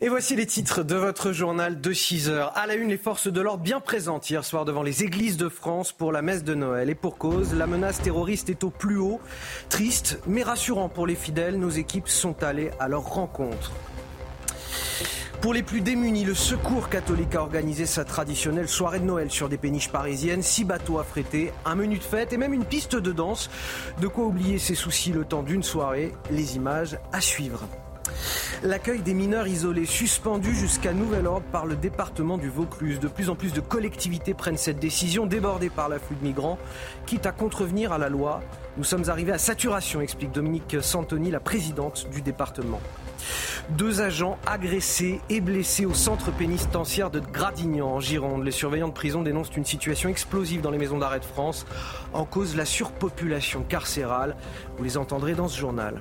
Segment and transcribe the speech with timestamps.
[0.00, 2.56] Et voici les titres de votre journal de 6 heures.
[2.56, 5.48] À la une, les forces de l'ordre bien présentes hier soir devant les églises de
[5.48, 6.88] France pour la messe de Noël.
[6.88, 9.20] Et pour cause, la menace terroriste est au plus haut.
[9.68, 13.72] Triste, mais rassurant pour les fidèles, nos équipes sont allées à leur rencontre.
[15.40, 19.48] Pour les plus démunis, le Secours catholique a organisé sa traditionnelle soirée de Noël sur
[19.48, 23.10] des péniches parisiennes, six bateaux affrétés, un menu de fête et même une piste de
[23.10, 23.50] danse.
[24.00, 26.14] De quoi oublier ses soucis le temps d'une soirée.
[26.30, 27.66] Les images à suivre.
[28.62, 32.98] L'accueil des mineurs isolés suspendu jusqu'à nouvel ordre par le département du Vaucluse.
[32.98, 36.58] De plus en plus de collectivités prennent cette décision, débordées par l'afflux de migrants,
[37.06, 38.40] quitte à contrevenir à la loi.
[38.76, 42.80] Nous sommes arrivés à saturation, explique Dominique Santoni, la présidente du département.
[43.70, 48.44] Deux agents agressés et blessés au centre pénitentiaire de Gradignan en Gironde.
[48.44, 51.66] Les surveillants de prison dénoncent une situation explosive dans les maisons d'arrêt de France
[52.12, 54.36] en cause la surpopulation carcérale.
[54.76, 56.00] Vous les entendrez dans ce journal.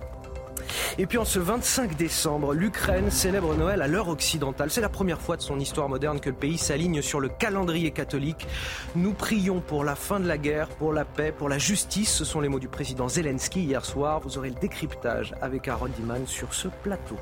[0.98, 4.72] Et puis en ce 25 décembre, l'Ukraine célèbre Noël à l'heure occidentale.
[4.72, 7.92] C'est la première fois de son histoire moderne que le pays s'aligne sur le calendrier
[7.92, 8.48] catholique.
[8.96, 12.12] Nous prions pour la fin de la guerre, pour la paix, pour la justice.
[12.12, 14.20] Ce sont les mots du président Zelensky hier soir.
[14.22, 17.18] Vous aurez le décryptage avec Harold Diman sur ce plateau.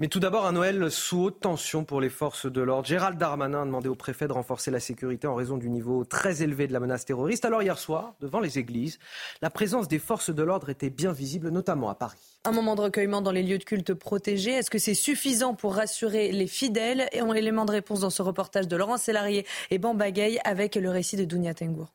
[0.00, 2.86] Mais tout d'abord, un Noël sous haute tension pour les forces de l'ordre.
[2.86, 6.42] Gérald Darmanin a demandé au préfet de renforcer la sécurité en raison du niveau très
[6.42, 7.44] élevé de la menace terroriste.
[7.44, 8.98] Alors hier soir, devant les églises,
[9.42, 12.40] la présence des forces de l'ordre était bien visible, notamment à Paris.
[12.46, 14.52] Un moment de recueillement dans les lieux de culte protégés.
[14.52, 17.06] Est-ce que c'est suffisant pour rassurer les fidèles?
[17.12, 20.88] Et on élément de réponse dans ce reportage de Laurent Sélarié et Bambagay avec le
[20.88, 21.92] récit de Dounia Tengour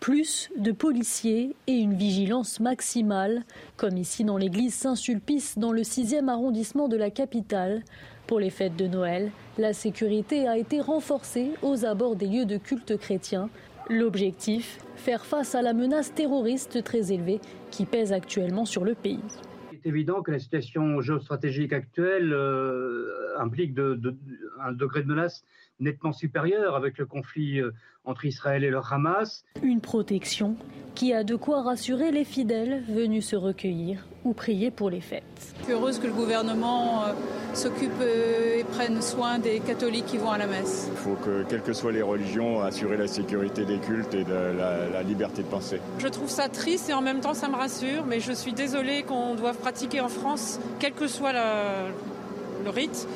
[0.00, 3.42] plus de policiers et une vigilance maximale,
[3.76, 7.82] comme ici dans l'église Saint-Sulpice dans le 6e arrondissement de la capitale.
[8.26, 12.58] Pour les fêtes de Noël, la sécurité a été renforcée aux abords des lieux de
[12.58, 13.48] culte chrétiens.
[13.90, 19.20] L'objectif, faire face à la menace terroriste très élevée qui pèse actuellement sur le pays.
[19.72, 25.44] Il est évident que la situation géostratégique actuelle euh, implique un degré de menace
[25.80, 27.72] nettement supérieure avec le conflit euh,
[28.04, 29.44] entre Israël et le Hamas.
[29.62, 30.56] Une protection
[30.94, 35.54] qui a de quoi rassurer les fidèles venus se recueillir ou prier pour les fêtes.
[35.60, 37.12] Je suis heureuse que le gouvernement euh,
[37.54, 40.88] s'occupe euh, et prenne soin des catholiques qui vont à la messe.
[40.90, 44.32] Il faut que, quelles que soient les religions, assurer la sécurité des cultes et de
[44.32, 45.80] la, liberté de penser.
[45.98, 49.04] Je trouve ça triste et en même temps ça me rassure, mais je suis désolée
[49.04, 53.06] qu'on doive pratiquer en France, quel que soit le rite,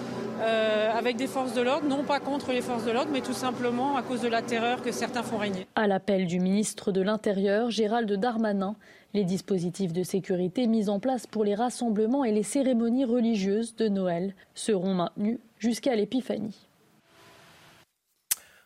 [0.43, 3.33] euh, avec des forces de l'ordre, non pas contre les forces de l'ordre, mais tout
[3.33, 5.67] simplement à cause de la terreur que certains font régner.
[5.75, 8.75] À l'appel du ministre de l'Intérieur, Gérald Darmanin,
[9.15, 13.89] les dispositifs de sécurité mis en place pour les rassemblements et les cérémonies religieuses de
[13.89, 16.69] Noël seront maintenus jusqu'à l'épiphanie.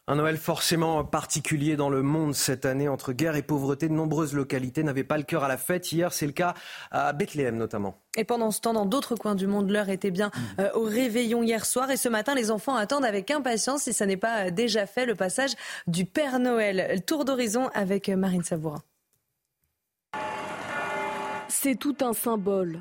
[0.08, 3.88] Un Noël forcément particulier dans le monde cette année entre guerre et pauvreté.
[3.88, 5.90] De nombreuses localités n'avaient pas le cœur à la fête.
[5.90, 6.54] Hier, c'est le cas
[6.92, 7.98] à Bethléem notamment.
[8.16, 10.30] Et pendant ce temps, dans d'autres coins du monde, l'heure était bien
[10.60, 11.90] euh, au réveillon hier soir.
[11.90, 15.16] Et ce matin, les enfants attendent avec impatience, si ça n'est pas déjà fait, le
[15.16, 15.54] passage
[15.88, 17.02] du Père Noël.
[17.04, 18.82] Tour d'horizon avec Marine Savourin.
[21.48, 22.80] C'est tout un symbole.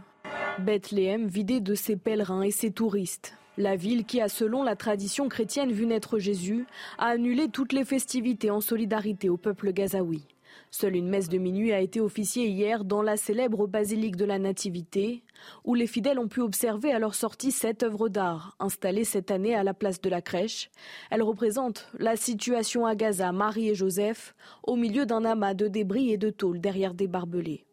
[0.60, 3.34] Bethléem vidé de ses pèlerins et ses touristes.
[3.58, 6.66] La ville qui a, selon la tradition chrétienne, vu naître Jésus,
[6.98, 10.28] a annulé toutes les festivités en solidarité au peuple gazaoui.
[10.72, 14.40] Seule une messe de minuit a été officiée hier dans la célèbre basilique de la
[14.40, 15.24] Nativité,
[15.64, 19.56] où les fidèles ont pu observer à leur sortie cette œuvre d'art, installée cette année
[19.56, 20.70] à la place de la crèche.
[21.10, 26.12] Elle représente la situation à Gaza, Marie et Joseph, au milieu d'un amas de débris
[26.12, 27.66] et de tôles derrière des barbelés.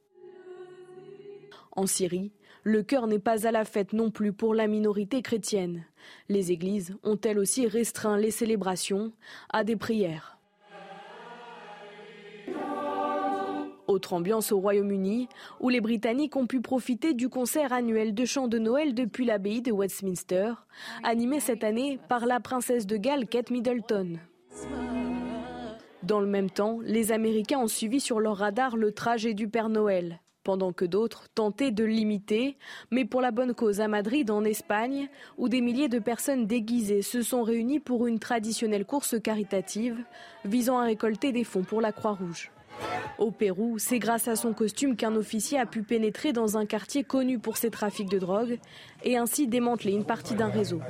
[1.75, 2.31] En Syrie,
[2.65, 5.85] le cœur n'est pas à la fête non plus pour la minorité chrétienne.
[6.29, 9.13] Les églises ont elles aussi restreint les célébrations
[9.51, 10.39] à des prières.
[13.89, 15.29] Autre ambiance au Royaume-Uni,
[15.61, 19.61] où les Britanniques ont pu profiter du concert annuel de chants de Noël depuis l'abbaye
[19.61, 20.53] de Westminster,
[21.03, 24.19] animé cette année par la princesse de Galles Kate Middleton.
[26.05, 29.69] Dans le même temps, les Américains ont suivi sur leur radar le trajet du Père
[29.69, 32.57] Noël pendant que d'autres tentaient de l'imiter,
[32.91, 35.09] mais pour la bonne cause à Madrid, en Espagne,
[35.39, 40.05] où des milliers de personnes déguisées se sont réunies pour une traditionnelle course caritative
[40.45, 42.51] visant à récolter des fonds pour la Croix-Rouge.
[43.19, 47.05] Au Pérou, c'est grâce à son costume qu'un officier a pu pénétrer dans un quartier
[47.05, 48.59] connu pour ses trafics de drogue
[49.05, 50.81] et ainsi démanteler une partie d'un réseau.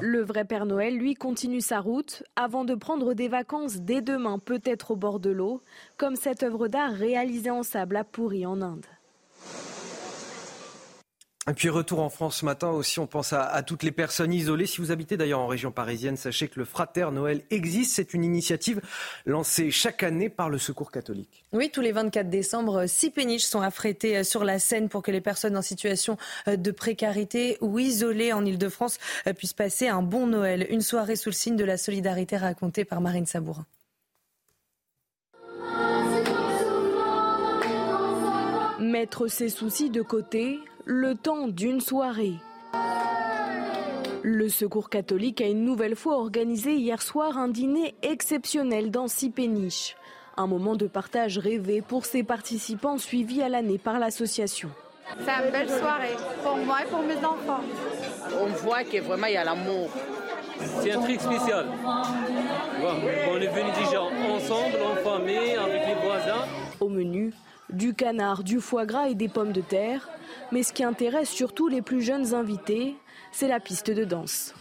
[0.00, 4.38] Le vrai Père Noël, lui, continue sa route avant de prendre des vacances dès demain,
[4.38, 5.60] peut-être au bord de l'eau,
[5.96, 8.86] comme cette œuvre d'art réalisée en sable à Puri en Inde.
[11.48, 14.66] Et puis retour en France ce matin aussi, on pense à, toutes les personnes isolées.
[14.66, 17.94] Si vous habitez d'ailleurs en région parisienne, sachez que le Frater Noël existe.
[17.94, 18.82] C'est une initiative
[19.24, 21.46] lancée chaque année par le Secours catholique.
[21.52, 25.10] Oui, tous les 24 décembre, six péniches sont affrétées euh, sur la Seine pour que
[25.10, 26.18] les personnes en situation
[26.48, 30.66] euh, de précarité ou isolées en Ile-de-France euh, puissent passer un bon Noël.
[30.68, 33.64] Une soirée sous le signe de la solidarité racontée par Marine Sabourin.
[38.80, 42.36] Mettre ses soucis de côté, le temps d'une soirée.
[44.22, 49.28] Le Secours catholique a une nouvelle fois organisé hier soir un dîner exceptionnel dans six
[49.28, 49.96] péniches.
[50.38, 54.70] Un moment de partage rêvé pour ses participants suivis à l'année par l'association.
[55.18, 57.60] C'est une belle soirée pour moi et pour mes enfants.
[58.40, 59.90] On voit que vraiment il y a l'amour.
[60.80, 61.66] C'est un truc spécial.
[62.80, 66.46] on est venus déjà ensemble, en famille, avec les voisins.
[66.80, 67.34] Au menu,
[67.68, 70.08] du canard, du foie gras et des pommes de terre.
[70.52, 72.96] Mais ce qui intéresse surtout les plus jeunes invités,
[73.32, 74.54] c'est la piste de danse.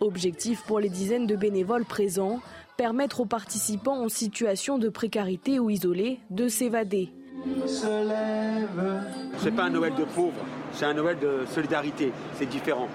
[0.00, 2.40] Objectif pour les dizaines de bénévoles présents,
[2.76, 7.12] permettre aux participants en situation de précarité ou isolés de s'évader.
[9.38, 12.88] C'est pas un Noël de pauvres, c'est un Noël de solidarité, c'est différent.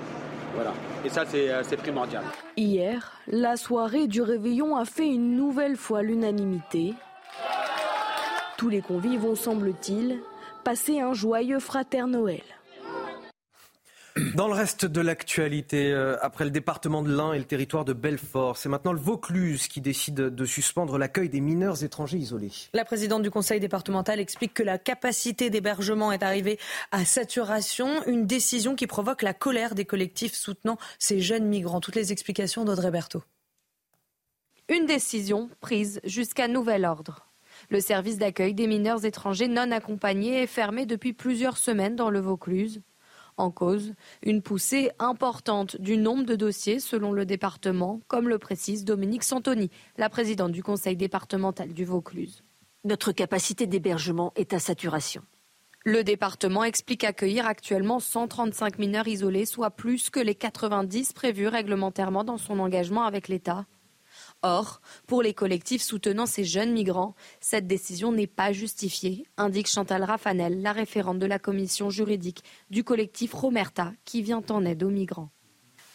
[0.55, 0.73] Voilà.
[1.05, 2.23] Et ça, euh, c'est primordial.
[2.57, 6.93] Hier, la soirée du réveillon a fait une nouvelle fois l'unanimité.
[8.61, 10.19] Tous les convives vont, semble-t-il,
[10.63, 12.43] passer un joyeux frater Noël.
[14.35, 17.93] Dans le reste de l'actualité, euh, après le département de l'Ain et le territoire de
[17.93, 22.51] Belfort, c'est maintenant le Vaucluse qui décide de suspendre l'accueil des mineurs étrangers isolés.
[22.73, 26.59] La présidente du conseil départemental explique que la capacité d'hébergement est arrivée
[26.91, 31.81] à saturation, une décision qui provoque la colère des collectifs soutenant ces jeunes migrants.
[31.81, 33.23] Toutes les explications d'Audrey Berthaud.
[34.69, 37.30] Une décision prise jusqu'à nouvel ordre.
[37.71, 42.19] Le service d'accueil des mineurs étrangers non accompagnés est fermé depuis plusieurs semaines dans le
[42.19, 42.81] Vaucluse.
[43.37, 48.83] En cause, une poussée importante du nombre de dossiers selon le département, comme le précise
[48.83, 52.43] Dominique Santoni, la présidente du conseil départemental du Vaucluse.
[52.83, 55.21] Notre capacité d'hébergement est à saturation.
[55.85, 62.25] Le département explique accueillir actuellement 135 mineurs isolés, soit plus que les 90 prévus réglementairement
[62.25, 63.65] dans son engagement avec l'État.
[64.43, 70.03] Or, pour les collectifs soutenant ces jeunes migrants, cette décision n'est pas justifiée, indique Chantal
[70.03, 74.89] Raffanel, la référente de la commission juridique du collectif Romerta, qui vient en aide aux
[74.89, 75.29] migrants.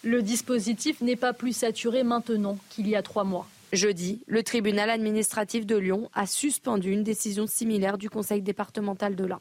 [0.04, 3.48] Le dispositif n'est pas plus saturé maintenant qu'il y a trois mois.
[3.72, 9.24] Jeudi, le tribunal administratif de Lyon a suspendu une décision similaire du conseil départemental de
[9.24, 9.40] l'Ain.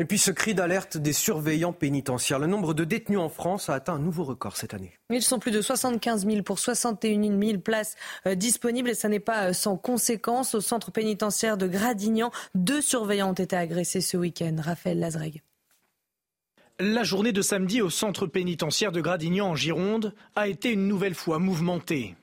[0.00, 2.38] Et puis ce cri d'alerte des surveillants pénitentiaires.
[2.38, 4.92] Le nombre de détenus en France a atteint un nouveau record cette année.
[5.10, 7.96] Ils sont plus de 75 000 pour 61 000 places
[8.26, 10.54] euh, disponibles et ça n'est pas euh, sans conséquence.
[10.54, 14.54] Au centre pénitentiaire de Gradignan, deux surveillants ont été agressés ce week-end.
[14.60, 15.42] Raphaël Lazreg.
[16.78, 21.16] La journée de samedi au centre pénitentiaire de Gradignan en Gironde a été une nouvelle
[21.16, 22.14] fois mouvementée.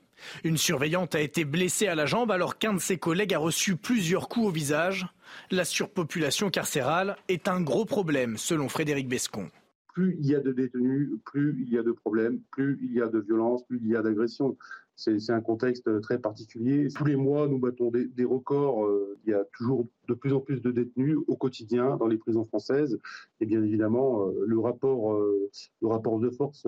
[0.44, 3.76] Une surveillante a été blessée à la jambe alors qu'un de ses collègues a reçu
[3.76, 5.06] plusieurs coups au visage.
[5.50, 9.50] La surpopulation carcérale est un gros problème, selon Frédéric Bescon.
[9.94, 13.00] Plus il y a de détenus, plus il y a de problèmes, plus il y
[13.00, 14.56] a de violence, plus il y a d'agressions
[14.96, 16.88] c'est un contexte très particulier.
[16.94, 18.84] Tous les mois, nous battons des, records.
[18.84, 22.16] Euh, il y a toujours de plus en plus de détenus au quotidien dans les
[22.16, 22.98] prisons françaises.
[23.40, 25.50] Et bien évidemment, euh, le, rapport, euh,
[25.82, 26.66] le rapport de force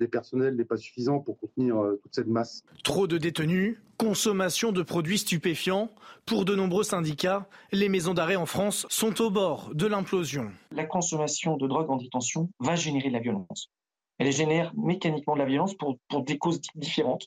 [0.00, 2.64] des personnels n'est pas suffisant pour contenir toute cette masse.
[2.84, 5.90] Trop de détenus, consommation de produits stupéfiants.
[6.24, 10.50] Pour de nombreux syndicats, les maisons d'arrêt en France sont au bord de l'implosion.
[10.70, 13.70] La consommation de drogue en détention va générer de la violence
[14.18, 17.26] elle génère mécaniquement de la violence pour, des causes différentes.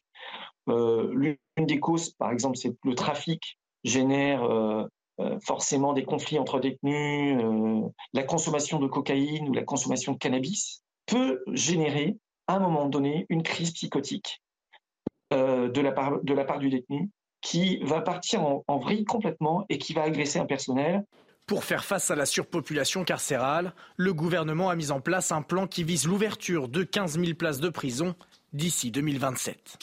[0.70, 4.86] Euh, l'une des causes, par exemple, c'est le trafic génère euh,
[5.20, 7.38] euh, forcément des conflits entre détenus.
[8.14, 13.26] la consommation de cocaïne ou la consommation de cannabis peut générer, à un moment donné,
[13.30, 14.42] une crise psychotique
[15.32, 17.10] de, la part, de la part du détenu
[17.42, 21.04] qui va partir en, en vrille complètement et qui va agresser un personnel
[21.46, 25.68] pour faire face à la surpopulation carcérale, le gouvernement a mis en place un plan
[25.68, 28.16] qui vise l'ouverture de 15 000 places de prison
[28.54, 29.78] d'ici 2027.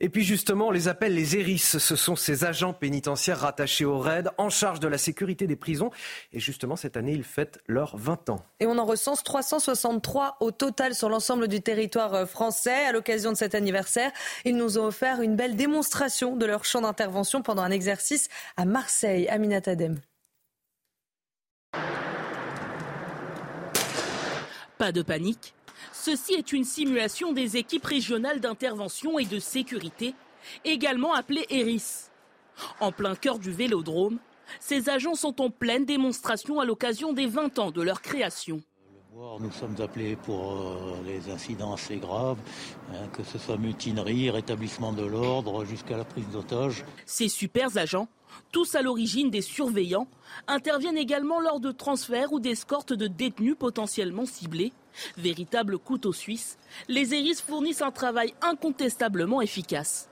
[0.00, 1.58] Et puis justement, on les appelle les ERIS.
[1.78, 5.90] Ce sont ces agents pénitentiaires rattachés au RAID, en charge de la sécurité des prisons.
[6.32, 8.44] Et justement, cette année, ils fêtent leurs 20 ans.
[8.60, 12.84] Et on en recense 363 au total sur l'ensemble du territoire euh, français.
[12.86, 14.12] À l'occasion de cet anniversaire,
[14.44, 18.64] ils nous ont offert une belle démonstration de leur champ d'intervention pendant un exercice à
[18.66, 19.28] Marseille.
[19.28, 19.98] Aminat Adem.
[24.78, 25.54] Pas de panique.
[25.92, 30.14] Ceci est une simulation des équipes régionales d'intervention et de sécurité,
[30.64, 32.10] également appelées ERIS.
[32.80, 34.18] En plein cœur du vélodrome,
[34.60, 38.62] Ces agents sont en pleine démonstration à l'occasion des 20 ans de leur création.
[39.40, 42.38] Nous sommes appelés pour euh, les incidents assez graves,
[42.92, 46.84] hein, que ce soit mutinerie, rétablissement de l'ordre, jusqu'à la prise d'otages.
[47.04, 48.06] Ces super agents,
[48.52, 50.06] tous à l'origine des surveillants,
[50.46, 54.72] interviennent également lors de transferts ou d'escortes de détenus potentiellement ciblés.
[55.16, 56.56] Véritable couteau suisse,
[56.86, 60.08] les ERIS fournissent un travail incontestablement efficace.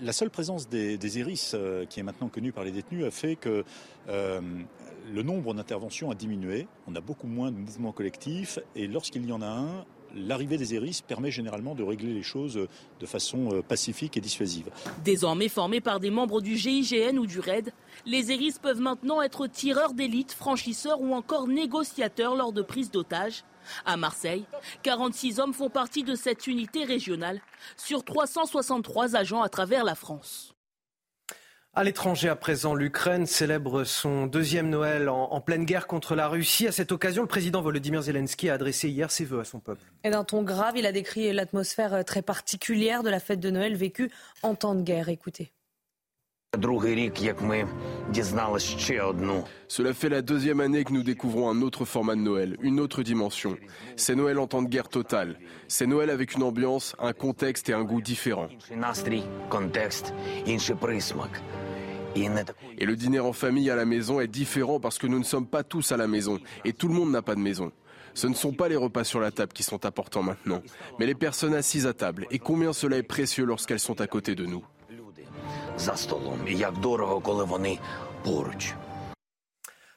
[0.00, 3.34] La seule présence des, des euh, qui est maintenant connue par les détenus, a fait
[3.34, 3.64] que
[4.08, 4.40] euh,
[5.12, 6.66] le nombre d'interventions a diminué.
[6.86, 9.84] On a beaucoup moins de mouvements collectifs et lorsqu'il y en a un,
[10.14, 12.68] l'arrivée des ERIS permet généralement de régler les choses
[13.00, 14.70] de façon euh, pacifique et dissuasive.
[15.04, 17.72] Désormais formés par des membres du GIGN ou du RAID,
[18.06, 23.44] les ERIS peuvent maintenant être tireurs d'élite, franchisseurs ou encore négociateurs lors de prise d'otages.
[23.86, 24.44] À Marseille,
[24.82, 27.40] 46 hommes font partie de cette unité régionale
[27.76, 30.53] sur 363 agents à travers la France.
[31.76, 36.68] À l'étranger, à présent, l'Ukraine célèbre son deuxième Noël en, pleine guerre contre la Russie.
[36.68, 39.82] À cette occasion, le président Volodymyr Zelensky a adressé hier ses vœux à son peuple.
[40.04, 43.74] Et d'un ton grave, il a décrit l'atmosphère très particulière de la fête de Noël
[43.74, 44.12] vécue
[44.44, 45.08] en temps de guerre.
[45.08, 45.50] Écoutez.
[49.68, 53.02] Cela fait la deuxième année que nous découvrons un autre format de Noël, une autre
[53.02, 53.56] dimension.
[53.96, 55.38] C'est Noël en temps de guerre totale.
[55.68, 58.48] C'est Noël avec une ambiance, un contexte et un goût différents.
[62.78, 65.46] Et le dîner en famille à la maison est différent parce que nous ne sommes
[65.46, 67.72] pas tous à la maison et tout le monde n'a pas de maison.
[68.14, 70.62] Ce ne sont pas les repas sur la table qui sont importants maintenant,
[71.00, 74.36] mais les personnes assises à table et combien cela est précieux lorsqu'elles sont à côté
[74.36, 74.64] de nous.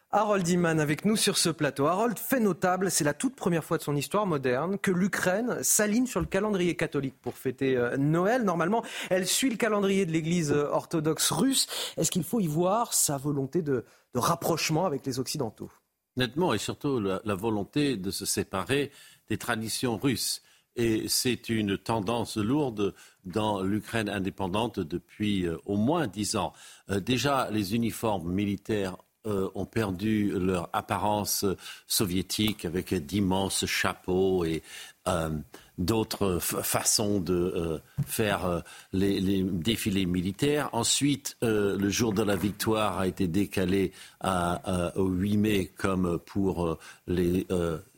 [0.09, 1.85] Harold Iman avec nous sur ce plateau.
[1.85, 6.07] Harold, fait notable, c'est la toute première fois de son histoire moderne que l'Ukraine s'aligne
[6.07, 8.43] sur le calendrier catholique pour fêter euh, Noël.
[8.43, 11.67] Normalement, elle suit le calendrier de l'Église euh, orthodoxe russe.
[11.97, 13.83] Est-ce qu'il faut y voir sa volonté de,
[14.15, 15.69] rapprochement avec les Occidentaux?
[16.15, 18.91] Nettement, et surtout la, volonté de se séparer
[19.29, 20.41] des traditions russes.
[20.77, 22.93] Et c'est une tendance lourde
[23.25, 26.53] dans l'Ukraine indépendante depuis euh, au moins dix ans.
[26.87, 28.95] déjà, les uniformes militaires
[29.27, 31.43] euh, ont perdu leur apparence
[31.85, 34.63] soviétique avec d'immenses chapeaux et
[35.09, 35.31] euh,
[35.77, 40.69] d'autres façons de euh, faire les, défilés militaires.
[40.73, 43.91] Ensuite, le jour de la victoire a été décalé
[44.23, 47.45] au 8 mai comme pour les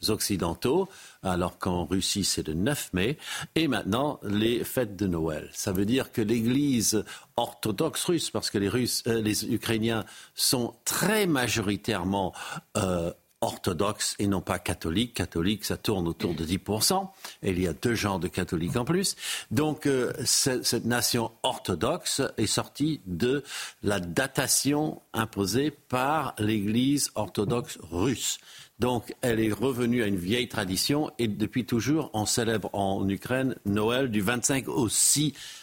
[0.07, 0.87] Occidentaux,
[1.23, 3.17] alors qu'en Russie c'est le 9 mai.
[3.55, 5.49] Et maintenant, les fêtes de Noël.
[5.53, 7.03] Ça veut dire que l'Église
[7.35, 10.05] orthodoxe russe, parce que les, Russes, euh, les Ukrainiens
[10.35, 12.33] sont très majoritairement
[12.77, 15.13] euh, orthodoxes et non pas catholiques.
[15.13, 17.07] Catholiques, ça tourne autour de 10%.
[17.43, 19.15] Et il y a deux genres de catholiques en plus.
[19.51, 23.43] Donc, euh, cette nation orthodoxe est sortie de
[23.83, 28.39] la datation imposée par l'Église orthodoxe russe.
[28.79, 33.55] Donc, elle est revenue à une vieille tradition et depuis toujours, on célèbre en Ukraine
[33.65, 35.58] Noël du 25 au 6 euh,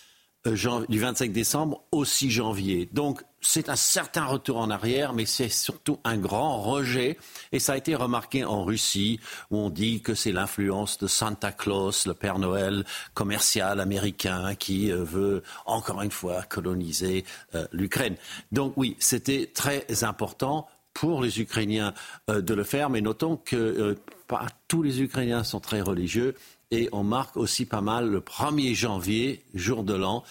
[0.89, 2.89] du 25 décembre au 6 janvier.
[2.93, 7.17] Donc, c'est un certain retour en arrière, mais c'est surtout un grand rejet.
[7.53, 11.53] Et ça a été remarqué en Russie, où on dit que c'est l'influence de Santa
[11.53, 12.85] Claus, le Père Noël
[13.15, 17.25] commercial américain, qui euh, veut encore une fois coloniser
[17.55, 18.17] euh, l'Ukraine.
[18.53, 21.93] Donc oui, c'était très important pour les Ukrainiens
[22.31, 23.95] euh, de le faire, mais notons que euh,
[24.29, 26.35] pas tous les Ukrainiens sont très religieux
[26.71, 30.25] et on marque aussi pas mal le 1er janvier, jour de l'an,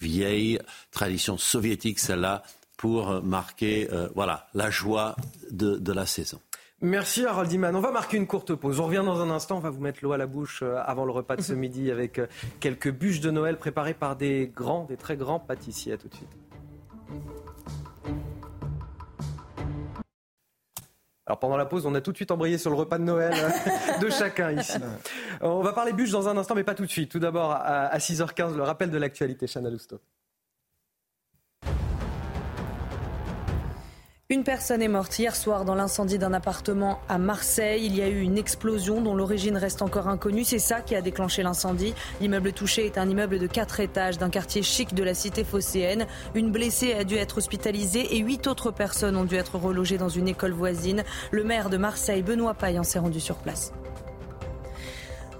[0.00, 0.58] vieille
[0.90, 2.42] tradition soviétique celle-là,
[2.76, 5.16] pour euh, marquer voilà, la joie
[5.50, 6.40] de, la saison.
[6.80, 7.76] Merci Harold Iman.
[7.76, 8.80] On va marquer une courte pause.
[8.80, 9.58] On revient dans un instant.
[9.58, 12.20] On va vous mettre l'eau à la bouche avant le repas de ce midi avec
[12.58, 15.92] quelques bûches de Noël préparées par des grands, des très grands pâtissiers.
[15.92, 16.40] À tout de suite.
[21.30, 23.32] Alors pendant la pause, on a tout de suite embrayé sur le repas de Noël
[23.36, 24.78] euh, de chacun ici.
[25.40, 27.08] On va parler bûches dans un instant, mais pas tout de suite.
[27.08, 30.00] Tout d'abord, à 6h15, le rappel de l'actualité, Chana Lousteau.
[34.32, 37.84] Une personne est morte hier soir dans l'incendie d'un appartement à Marseille.
[37.84, 40.44] Il y a eu une explosion dont l'origine reste encore inconnue.
[40.44, 41.94] C'est ça qui a déclenché l'incendie.
[42.20, 46.06] L'immeuble touché est un immeuble de 4 étages d'un quartier chic de la cité phocéenne.
[46.36, 50.08] Une blessée a dû être hospitalisée et huit autres personnes ont dû être relogées dans
[50.08, 51.02] une école voisine.
[51.32, 53.72] Le maire de Marseille, Benoît Payan, s'est rendu sur place.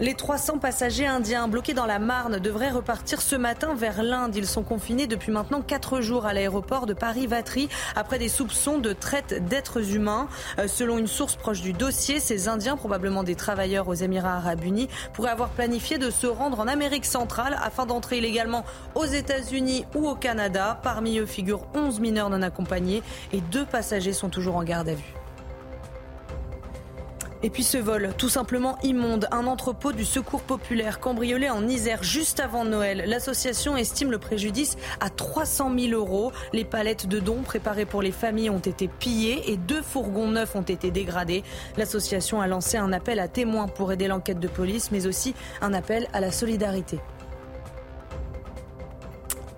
[0.00, 4.34] Les 300 passagers indiens bloqués dans la Marne devraient repartir ce matin vers l'Inde.
[4.34, 8.94] Ils sont confinés depuis maintenant 4 jours à l'aéroport de Paris-Vatry après des soupçons de
[8.94, 10.26] traite d'êtres humains.
[10.58, 14.64] Euh, selon une source proche du dossier, ces Indiens, probablement des travailleurs aux Émirats arabes
[14.64, 18.64] unis, pourraient avoir planifié de se rendre en Amérique centrale afin d'entrer illégalement
[18.94, 20.80] aux États-Unis ou au Canada.
[20.82, 23.02] Parmi eux figurent 11 mineurs non accompagnés
[23.34, 25.19] et deux passagers sont toujours en garde à vue.
[27.42, 32.02] Et puis ce vol, tout simplement immonde, un entrepôt du secours populaire cambriolé en Isère
[32.02, 33.04] juste avant Noël.
[33.06, 36.32] L'association estime le préjudice à 300 000 euros.
[36.52, 40.54] Les palettes de dons préparées pour les familles ont été pillées et deux fourgons neufs
[40.54, 41.42] ont été dégradés.
[41.78, 45.72] L'association a lancé un appel à témoins pour aider l'enquête de police, mais aussi un
[45.72, 46.98] appel à la solidarité.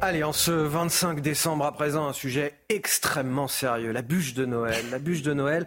[0.04, 4.84] Allez, en ce 25 décembre à présent, un sujet extrêmement sérieux, la bûche de Noël.
[4.90, 5.64] La bûche de Noël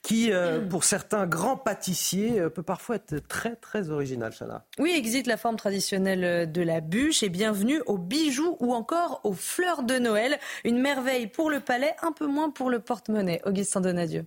[0.00, 4.64] qui, euh, pour certains grands pâtissiers, euh, peut parfois être très très originale, Chana.
[4.78, 9.34] Oui, existe la forme traditionnelle de la bûche et bienvenue aux bijoux ou encore aux
[9.34, 10.38] fleurs de Noël.
[10.64, 13.42] Une merveille pour le palais, un peu moins pour le porte-monnaie.
[13.44, 14.24] Augustin Donadieu.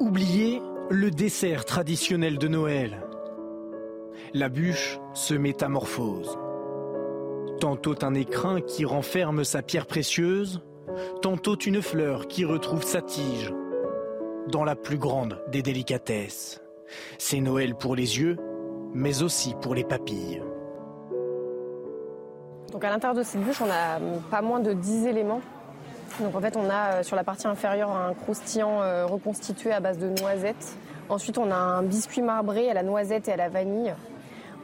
[0.00, 3.00] Oubliez le dessert traditionnel de Noël.
[4.32, 6.36] La bûche se métamorphose.
[7.60, 10.62] Tantôt un écrin qui renferme sa pierre précieuse,
[11.22, 13.52] tantôt une fleur qui retrouve sa tige.
[14.48, 16.60] Dans la plus grande des délicatesses.
[17.18, 18.36] C'est Noël pour les yeux,
[18.92, 20.42] mais aussi pour les papilles.
[22.72, 25.40] Donc à l'intérieur de cette bûche, on a pas moins de 10 éléments.
[26.20, 29.80] Donc en fait, on a euh, sur la partie inférieure un croustillant euh, reconstitué à
[29.80, 30.76] base de noisettes.
[31.08, 33.94] Ensuite, on a un biscuit marbré à la noisette et à la vanille.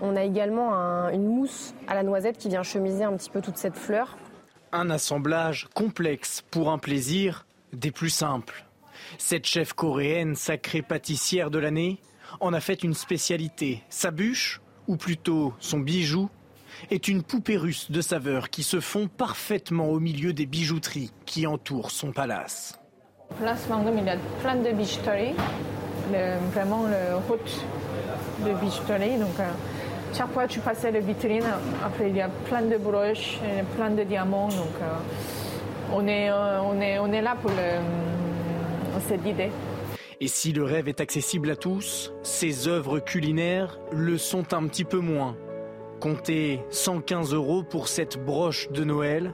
[0.02, 0.72] On a également
[1.10, 4.16] une mousse à la noisette qui vient chemiser un petit peu toute cette fleur.
[4.72, 8.64] Un assemblage complexe pour un plaisir des plus simples.
[9.18, 12.00] Cette chef coréenne, sacrée pâtissière de l'année,
[12.40, 13.82] en a fait une spécialité.
[13.88, 16.30] Sa bûche, ou plutôt son bijou,
[16.90, 21.46] est une poupée russe de saveurs qui se fond parfaitement au milieu des bijouteries qui
[21.46, 22.78] entourent son palace.
[23.38, 25.34] Place Vendôme, il y a plein de bijouteries,
[26.52, 27.64] vraiment le route
[28.44, 29.18] de bijouterie.
[29.18, 29.50] Donc, euh,
[30.12, 31.44] chaque fois que tu passais la vitrine,
[31.84, 33.38] après il y a plein de broches,
[33.76, 34.48] plein de diamants.
[34.48, 39.50] Donc euh, on, est, euh, on, est, on est là pour le, cette idée.
[40.20, 44.84] Et si le rêve est accessible à tous, ces œuvres culinaires le sont un petit
[44.84, 45.36] peu moins.
[46.00, 49.32] Comptez 115 euros pour cette broche de Noël,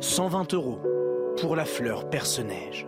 [0.00, 0.80] 120 euros
[1.40, 2.87] pour la fleur perce-neige.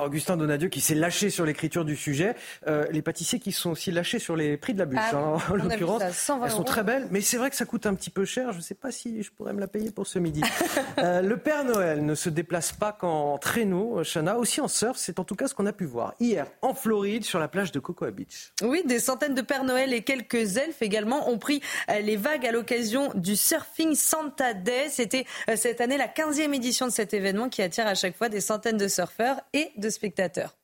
[0.00, 2.34] Augustin Donadieu qui s'est lâché sur l'écriture du sujet.
[2.66, 5.38] Euh, les pâtissiers qui sont aussi lâchés sur les prix de la bûche, ah hein,
[5.50, 6.02] en l'occurrence.
[6.02, 8.52] Elles sont très belles, mais c'est vrai que ça coûte un petit peu cher.
[8.52, 10.42] Je ne sais pas si je pourrais me la payer pour ce midi.
[10.98, 14.96] euh, le Père Noël ne se déplace pas qu'en traîneau, Chana, aussi en surf.
[14.96, 17.72] C'est en tout cas ce qu'on a pu voir hier en Floride sur la plage
[17.72, 18.52] de Cocoa Beach.
[18.62, 22.46] Oui, des centaines de Pères Noël et quelques elfes également ont pris euh, les vagues
[22.46, 24.88] à l'occasion du Surfing Santa Day.
[24.88, 25.26] C'était
[25.56, 28.76] cette année la 15e édition de cet événement qui attire à chaque fois des centaines
[28.76, 30.56] de surfeurs et de spectateurs.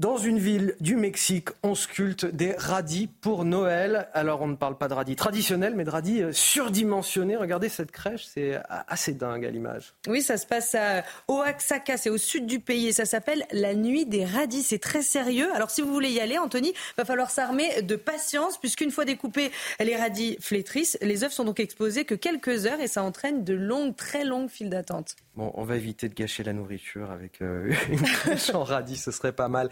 [0.00, 4.08] Dans une ville du Mexique, on sculpte des radis pour Noël.
[4.14, 7.36] Alors on ne parle pas de radis traditionnels, mais de radis euh, surdimensionnés.
[7.36, 9.92] Regardez cette crèche, c'est euh, assez dingue à l'image.
[10.06, 13.74] Oui, ça se passe à Oaxaca, c'est au sud du pays et ça s'appelle la
[13.74, 14.62] nuit des radis.
[14.62, 15.52] C'est très sérieux.
[15.54, 19.50] Alors si vous voulez y aller, Anthony, va falloir s'armer de patience puisqu'une fois découpés,
[19.80, 20.96] les radis flétrissent.
[21.02, 24.48] Les œufs sont donc exposés que quelques heures et ça entraîne de longues, très longues
[24.48, 25.16] files d'attente.
[25.36, 29.10] Bon, on va éviter de gâcher la nourriture avec euh, une crèche en radis, ce
[29.10, 29.68] serait pas mal.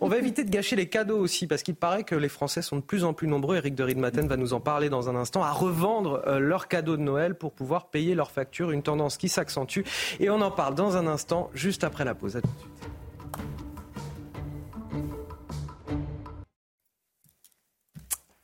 [0.00, 2.76] On va éviter de gâcher les cadeaux aussi, parce qu'il paraît que les Français sont
[2.76, 3.56] de plus en plus nombreux.
[3.56, 6.96] Eric de Riedmaten va nous en parler dans un instant, à revendre euh, leurs cadeaux
[6.96, 8.70] de Noël pour pouvoir payer leurs factures.
[8.70, 9.80] Une tendance qui s'accentue.
[10.20, 12.36] Et on en parle dans un instant, juste après la pause.
[12.36, 12.88] À tout de suite.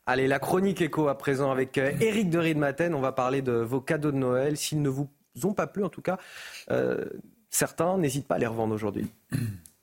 [0.06, 2.94] Allez, la chronique écho à présent avec Eric de Riedmaten.
[2.94, 4.58] On va parler de vos cadeaux de Noël.
[4.58, 5.08] S'ils ne vous
[5.42, 6.18] ont pas plu, en tout cas,
[6.70, 7.06] euh,
[7.48, 9.06] certains n'hésitent pas à les revendre aujourd'hui.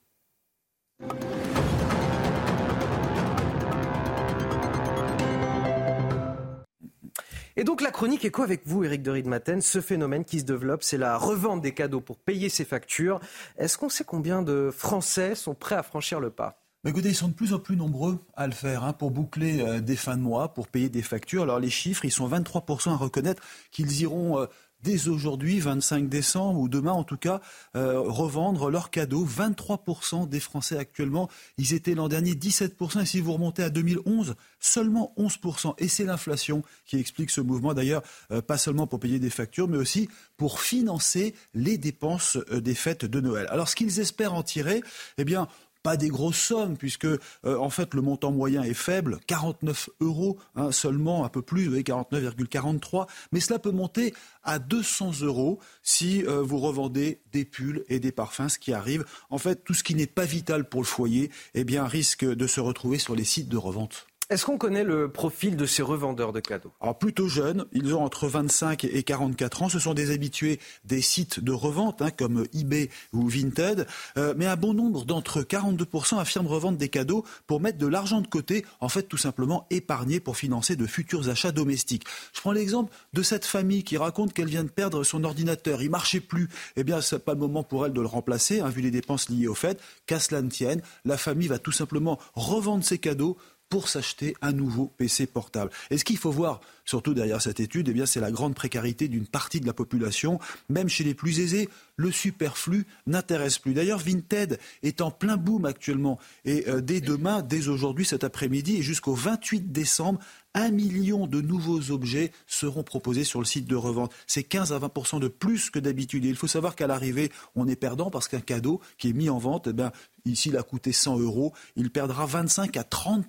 [7.62, 10.84] Et donc la chronique quoi avec vous, Eric de Riedmaten Ce phénomène qui se développe,
[10.84, 13.20] c'est la revente des cadeaux pour payer ses factures.
[13.58, 16.62] Est-ce qu'on sait combien de Français sont prêts à franchir le pas?
[16.84, 19.62] Mais écoutez, ils sont de plus en plus nombreux à le faire hein, pour boucler
[19.62, 21.44] euh, des fins de mois, pour payer des factures.
[21.44, 24.48] Alors les chiffres, ils sont 23% à reconnaître qu'ils iront euh,
[24.84, 27.42] dès aujourd'hui, 25 décembre, ou demain en tout cas,
[27.76, 29.26] euh, revendre leurs cadeaux.
[29.26, 34.36] 23% des Français actuellement, ils étaient l'an dernier 17%, et si vous remontez à 2011,
[34.60, 35.76] seulement 11%.
[35.78, 39.68] Et c'est l'inflation qui explique ce mouvement, d'ailleurs, euh, pas seulement pour payer des factures,
[39.68, 43.48] mais aussi pour financer les dépenses euh, des fêtes de Noël.
[43.50, 44.82] Alors ce qu'ils espèrent en tirer,
[45.18, 45.48] eh bien,
[45.84, 47.08] pas des grosses sommes, puisque
[47.44, 51.72] en fait le montant moyen est faible, 49 euros hein, seulement, un peu plus, vous
[51.72, 54.14] voyez, 49,43, mais cela peut monter
[54.44, 59.06] à 200 euros si vous revendez des pulls et des parfums, ce qui arrive.
[59.30, 62.48] En fait, tout ce qui n'est pas vital pour le foyer, eh bien, risque de
[62.48, 64.08] se retrouver sur les sites de revente.
[64.32, 66.72] Est-ce qu'on connaît le profil de ces revendeurs de cadeaux?
[66.80, 69.68] Alors plutôt jeunes, ils ont entre 25 et 44 ans.
[69.68, 73.86] Ce sont des habitués des sites de revente hein, comme eBay ou Vinted.
[74.16, 77.88] Euh, mais un bon nombre d'entre eux, 42%, affirment revendre des cadeaux pour mettre de
[77.88, 82.06] l'argent de côté, en fait tout simplement épargner pour financer de futurs achats domestiques.
[82.32, 85.82] Je prends l'exemple de cette famille qui raconte qu'elle vient de perdre son ordinateur.
[85.82, 86.48] Il marchait plus.
[86.78, 88.92] Eh bien, ce n'est pas le moment pour elle de le remplacer, hein, vu les
[88.92, 89.78] dépenses liées au fait.
[90.06, 93.36] Qu'à cela ne tienne, la famille va tout simplement revendre ses cadeaux
[93.72, 95.72] pour s'acheter un nouveau PC portable.
[95.92, 99.08] Et ce qu'il faut voir, surtout derrière cette étude, eh bien, c'est la grande précarité
[99.08, 100.40] d'une partie de la population.
[100.68, 103.74] Même chez les plus aisés, le superflu n'intéresse plus.
[103.74, 106.20] D'ailleurs, Vinted est en plein boom actuellement.
[106.44, 110.20] Et euh, dès demain, dès aujourd'hui, cet après-midi et jusqu'au 28 décembre,
[110.54, 114.14] un million de nouveaux objets seront proposés sur le site de revente.
[114.28, 116.26] C'est 15 à 20% de plus que d'habitude.
[116.26, 119.30] Et il faut savoir qu'à l'arrivée, on est perdant parce qu'un cadeau qui est mis
[119.30, 119.92] en vente, eh bien,
[120.26, 121.54] ici, il a coûté 100 euros.
[121.76, 123.26] Il perdra 25 à 30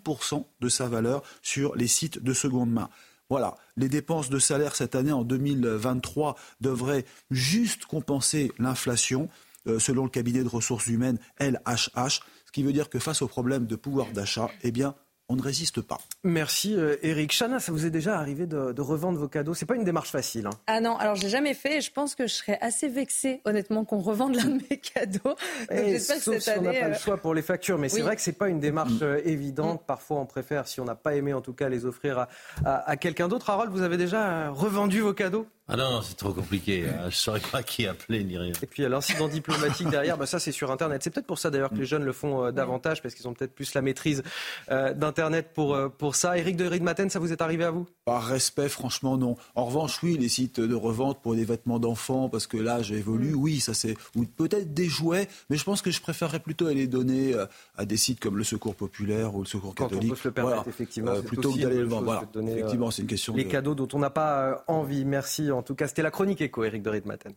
[0.60, 2.88] de sa valeur sur les sites de seconde main.
[3.30, 9.30] Voilà, les dépenses de salaire cette année en 2023 devraient juste compenser l'inflation,
[9.66, 13.28] euh, selon le cabinet de ressources humaines LHH, ce qui veut dire que face au
[13.28, 14.94] problème de pouvoir d'achat, eh bien,
[15.32, 15.98] on ne résiste pas.
[16.24, 17.32] Merci Eric.
[17.32, 19.54] Euh, Chana, ça vous est déjà arrivé de, revendre vos cadeaux?
[19.54, 20.46] C'est pas une démarche facile.
[20.46, 20.58] Hein.
[20.66, 23.40] Ah non, alors je l'ai jamais fait et je pense que je serais assez vexée,
[23.46, 25.34] honnêtement, qu'on revende l'un de mes cadeaux.
[25.70, 28.14] Et sauf si on n'a pas le euh, choix pour les factures, mais c'est vrai
[28.14, 29.04] que c'est pas une démarche mm.
[29.04, 29.80] euh, évidente.
[29.80, 29.86] Mm.
[29.86, 32.26] Parfois, on préfère, si on n'a pas aimé, en tout cas, les offrir
[32.64, 33.48] à quelqu'un d'autre.
[33.48, 35.46] Harold, vous avez déjà revendu vos cadeaux?
[35.72, 36.84] Ah non, c'est trop compliqué.
[36.86, 37.04] Hein.
[37.04, 38.52] Je ne saurais pas qui appeler ni rien.
[38.62, 41.02] Et puis l'incident diplomatique derrière, bah ça c'est sur Internet.
[41.02, 43.32] C'est peut-être pour ça d'ailleurs que les jeunes le font euh, davantage, parce qu'ils ont
[43.32, 44.22] peut-être plus la maîtrise
[44.70, 46.36] euh, d'Internet pour, euh, pour ça.
[46.36, 47.86] Eric de Maten, ça vous est arrivé à vous?
[48.04, 49.36] Par respect, franchement non.
[49.54, 52.96] En revanche, oui, les sites de revente pour des vêtements d'enfants, parce que là j'ai
[52.96, 53.96] évolué, oui, ça c'est...
[54.14, 57.34] Ou peut-être des jouets, mais je pense que je préférerais plutôt aller donner
[57.78, 60.02] à des sites comme le Secours Populaire ou le Secours Catholique.
[60.02, 61.22] Quand on peut se le permettre, effectivement.
[61.22, 62.04] plutôt que d'aller le vendre.
[62.04, 62.50] Voilà.
[62.50, 65.06] effectivement, c'est une question Les cadeaux dont on n'a pas envie.
[65.06, 65.50] Merci.
[65.62, 67.34] En tout cas, c'était la chronique écho, Eric de Ritmaten.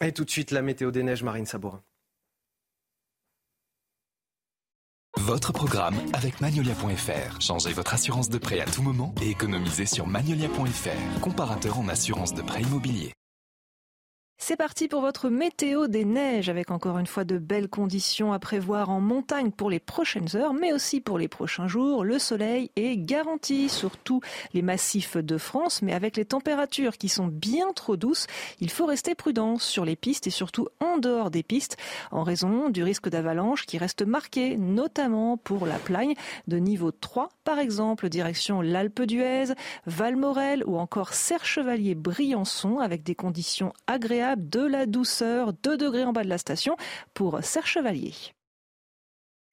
[0.00, 1.82] Et tout de suite, la météo des neiges, Marine Sabourin.
[5.18, 7.42] Votre programme avec Magnolia.fr.
[7.42, 12.32] Changez votre assurance de prêt à tout moment et économisez sur Magnolia.fr, comparateur en assurance
[12.32, 13.12] de prêt immobilier.
[14.44, 18.40] C'est parti pour votre météo des neiges avec encore une fois de belles conditions à
[18.40, 22.02] prévoir en montagne pour les prochaines heures, mais aussi pour les prochains jours.
[22.02, 24.20] Le soleil est garanti sur tous
[24.52, 28.26] les massifs de France, mais avec les températures qui sont bien trop douces,
[28.58, 31.76] il faut rester prudent sur les pistes et surtout en dehors des pistes
[32.10, 36.14] en raison du risque d'avalanche qui reste marqué, notamment pour la plagne
[36.48, 39.54] de niveau 3, par exemple direction l'Alpe d'Huez,
[39.86, 46.24] Valmorel ou encore Serre-Chevalier-Briançon avec des conditions agréables de la douceur, 2 degrés en bas
[46.24, 46.76] de la station
[47.14, 48.14] pour Serre Chevalier.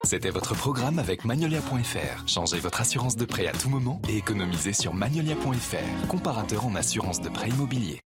[0.04, 2.28] C'était votre programme avec Magnolia.fr.
[2.28, 7.20] Changez votre assurance de prêt à tout moment et économisez sur Magnolia.fr, comparateur en assurance
[7.22, 8.00] de prêt immobilier.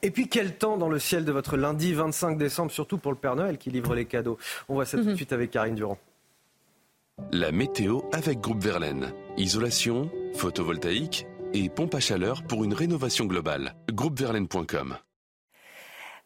[0.00, 3.18] Et puis quel temps dans le ciel de votre lundi 25 décembre, surtout pour le
[3.18, 4.38] Père Noël qui livre les cadeaux
[4.68, 5.16] On voit ça tout de mhm.
[5.16, 5.98] suite avec Karine Durand.
[7.30, 9.12] La météo avec Groupe Verlaine.
[9.36, 13.74] Isolation, photovoltaïque et pompe à chaleur pour une rénovation globale.
[13.92, 14.96] Groupeverlaine.com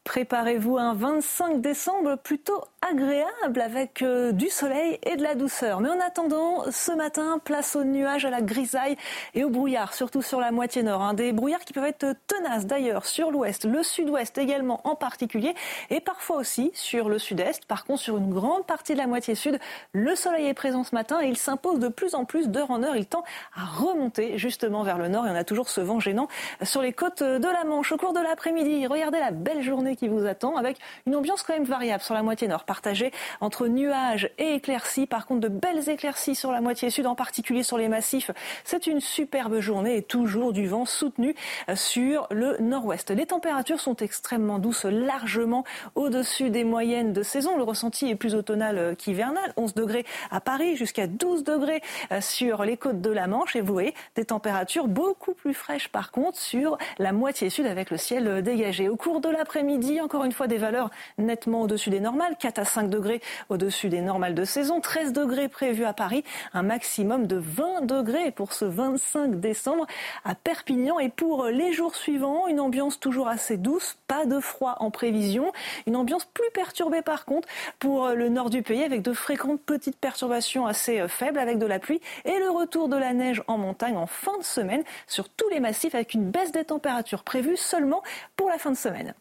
[0.07, 5.81] Préparez-vous un 25 décembre plutôt agréable avec euh, du soleil et de la douceur.
[5.81, 8.97] Mais en attendant, ce matin, place aux nuages, à la grisaille
[9.35, 11.03] et au brouillard, surtout sur la moitié nord.
[11.03, 11.15] Hein.
[11.15, 15.57] Des brouillards qui peuvent être tenaces d'ailleurs sur l'ouest, le sud-ouest également en particulier,
[15.91, 17.67] et parfois aussi sur le sud-est.
[17.67, 19.59] Par contre, sur une grande partie de la moitié sud,
[19.93, 22.85] le soleil est présent ce matin et il s'impose de plus en plus d'heure en
[22.85, 22.95] heure.
[22.95, 23.25] Il tend
[23.57, 26.29] à remonter justement vers le nord et on a toujours ce vent gênant
[26.63, 27.91] sur les côtes de la Manche.
[27.91, 31.55] Au cours de l'après-midi, regardez la belle journée qui vous attend avec une ambiance quand
[31.55, 35.07] même variable sur la moitié nord, partagée entre nuages et éclaircies.
[35.07, 38.31] Par contre, de belles éclaircies sur la moitié sud, en particulier sur les massifs.
[38.65, 41.35] C'est une superbe journée et toujours du vent soutenu
[41.75, 43.11] sur le nord-ouest.
[43.11, 47.57] Les températures sont extrêmement douces, largement au-dessus des moyennes de saison.
[47.57, 49.53] Le ressenti est plus automnal qu'hivernal.
[49.57, 51.83] 11 degrés à Paris, jusqu'à 12 degrés
[52.21, 53.57] sur les côtes de la Manche.
[53.57, 57.91] Et vous voyez, des températures beaucoup plus fraîches par contre sur la moitié sud avec
[57.91, 58.89] le ciel dégagé.
[58.89, 62.37] Au cours de l'après-midi, Encore une fois, des valeurs nettement au-dessus des normales.
[62.39, 64.81] 4 à 5 degrés au-dessus des normales de saison.
[64.81, 66.25] 13 degrés prévus à Paris.
[66.53, 69.87] Un maximum de 20 degrés pour ce 25 décembre
[70.25, 70.99] à Perpignan.
[70.99, 73.97] Et pour les jours suivants, une ambiance toujours assez douce.
[74.09, 75.53] Pas de froid en prévision.
[75.87, 79.97] Une ambiance plus perturbée par contre pour le nord du pays avec de fréquentes petites
[79.97, 83.97] perturbations assez faibles avec de la pluie et le retour de la neige en montagne
[83.97, 88.03] en fin de semaine sur tous les massifs avec une baisse des températures prévue seulement
[88.37, 89.15] pour la fin de semaine.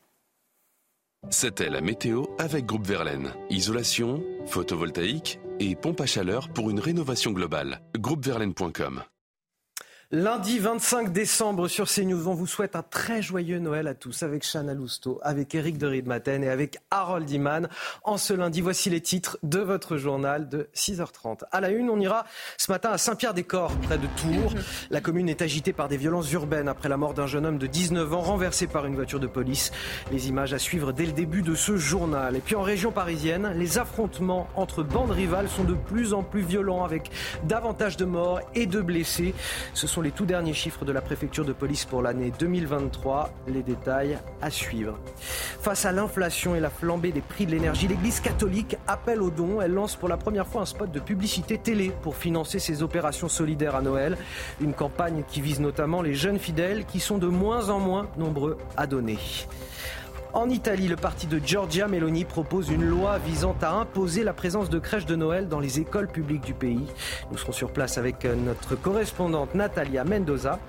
[1.29, 3.33] C'était la météo avec Groupe Verlaine.
[3.49, 7.81] Isolation, photovoltaïque et pompe à chaleur pour une rénovation globale.
[7.97, 9.03] Groupeverlaine.com
[10.17, 14.49] Lundi 25 décembre sur CNews, on vous souhaite un très joyeux Noël à tous avec
[14.49, 17.67] Chana Lousteau, avec Eric de Riedmaten et avec Harold Iman.
[18.01, 21.41] En ce lundi, voici les titres de votre journal de 6h30.
[21.51, 22.23] À la une, on ira
[22.57, 24.53] ce matin à Saint-Pierre-des-Corps, près de Tours.
[24.89, 27.67] La commune est agitée par des violences urbaines après la mort d'un jeune homme de
[27.67, 29.73] 19 ans renversé par une voiture de police.
[30.13, 32.37] Les images à suivre dès le début de ce journal.
[32.37, 36.41] Et puis en région parisienne, les affrontements entre bandes rivales sont de plus en plus
[36.41, 37.11] violents avec
[37.43, 39.35] davantage de morts et de blessés.
[39.73, 43.31] Ce sont les tout derniers chiffres de la préfecture de police pour l'année 2023.
[43.47, 44.99] Les détails à suivre.
[45.17, 49.61] Face à l'inflation et la flambée des prix de l'énergie, l'Église catholique appelle aux dons.
[49.61, 53.29] Elle lance pour la première fois un spot de publicité télé pour financer ses opérations
[53.29, 54.15] solidaires à Noël.
[54.61, 58.59] Une campagne qui vise notamment les jeunes fidèles qui sont de moins en moins nombreux
[58.77, 59.17] à donner.
[60.35, 64.69] En Italie, le parti de Giorgia Meloni propose une loi visant à imposer la présence
[64.69, 66.85] de crèches de Noël dans les écoles publiques du pays.
[67.31, 70.59] Nous serons sur place avec notre correspondante Natalia Mendoza.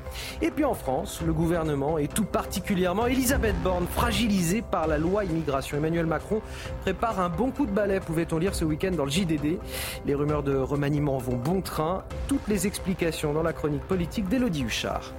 [0.41, 5.25] Et puis en France, le gouvernement et tout particulièrement Elisabeth Borne, fragilisée par la loi
[5.25, 5.79] immigration.
[5.79, 6.43] Emmanuel Macron
[6.83, 9.59] prépare un bon coup de balai, pouvait-on lire ce week-end dans le JDD.
[10.07, 12.05] Les rumeurs de remaniement vont bon train.
[12.29, 15.13] Toutes les explications dans la chronique politique d'Élodie Huchard.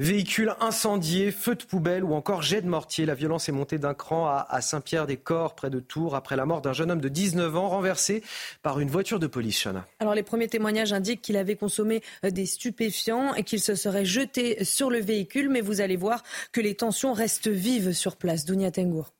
[0.00, 3.04] Véhicules incendiés, feux de poubelle ou encore jet de mortier.
[3.04, 6.72] La violence est montée d'un cran à Saint-Pierre-des-Corps, près de Tours, après la mort d'un
[6.72, 8.22] jeune homme de 19 ans renversé
[8.62, 9.60] par une voiture de police.
[9.60, 9.86] Chana.
[9.98, 14.62] Alors les premiers témoignages indiquent qu'il avait consommé des stupéfiants et qu'il se serait jeté
[14.62, 15.48] sur le véhicule.
[15.48, 18.44] Mais vous allez voir que les tensions restent vives sur place.
[18.44, 19.12] Dounia Tengour.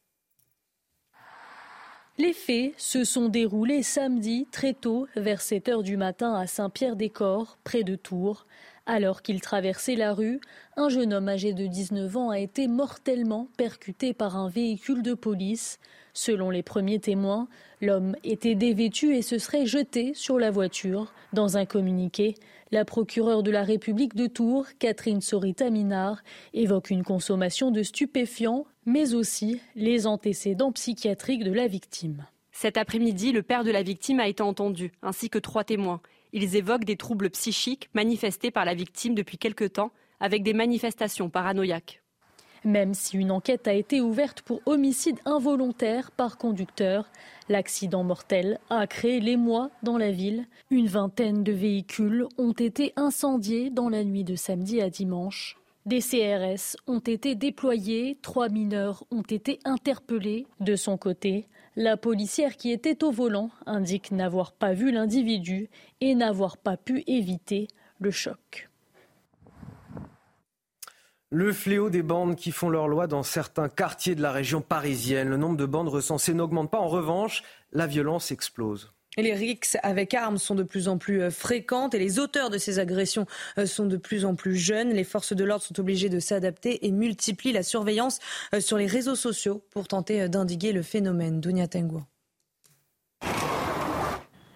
[2.18, 7.58] Les faits se sont déroulés samedi très tôt, vers 7 heures du matin à Saint-Pierre-des-Corps,
[7.62, 8.44] près de Tours.
[8.90, 10.40] Alors qu'il traversait la rue,
[10.78, 15.12] un jeune homme âgé de 19 ans a été mortellement percuté par un véhicule de
[15.12, 15.78] police.
[16.14, 17.48] Selon les premiers témoins,
[17.82, 21.12] l'homme était dévêtu et se serait jeté sur la voiture.
[21.34, 22.34] Dans un communiqué,
[22.72, 26.22] la procureure de la République de Tours, Catherine Sorita-Minard,
[26.54, 32.24] évoque une consommation de stupéfiants, mais aussi les antécédents psychiatriques de la victime.
[32.52, 36.00] Cet après-midi, le père de la victime a été entendu, ainsi que trois témoins.
[36.32, 41.30] Ils évoquent des troubles psychiques manifestés par la victime depuis quelque temps, avec des manifestations
[41.30, 42.02] paranoïaques.
[42.64, 47.10] Même si une enquête a été ouverte pour homicide involontaire par conducteur,
[47.48, 50.46] l'accident mortel a créé l'émoi dans la ville.
[50.70, 55.56] Une vingtaine de véhicules ont été incendiés dans la nuit de samedi à dimanche.
[55.86, 60.46] Des CRS ont été déployés, trois mineurs ont été interpellés.
[60.60, 61.46] De son côté,
[61.78, 67.04] la policière qui était au volant indique n'avoir pas vu l'individu et n'avoir pas pu
[67.06, 67.68] éviter
[68.00, 68.68] le choc.
[71.30, 75.28] Le fléau des bandes qui font leur loi dans certains quartiers de la région parisienne.
[75.28, 76.80] Le nombre de bandes recensées n'augmente pas.
[76.80, 78.92] En revanche, la violence explose.
[79.16, 82.58] Les rixes avec armes sont de plus en plus euh, fréquentes et les auteurs de
[82.58, 83.26] ces agressions
[83.58, 84.90] euh, sont de plus en plus jeunes.
[84.90, 88.20] Les forces de l'ordre sont obligées de s'adapter et multiplient la surveillance
[88.54, 91.40] euh, sur les réseaux sociaux pour tenter d'indiguer le phénomène.
[91.40, 91.66] Dunia.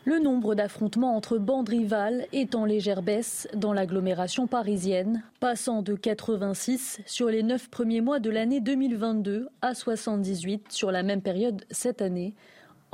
[0.05, 5.95] Le nombre d'affrontements entre bandes rivales est en légère baisse dans l'agglomération parisienne, passant de
[5.95, 11.65] 86 sur les 9 premiers mois de l'année 2022 à 78 sur la même période
[11.71, 12.35] cette année.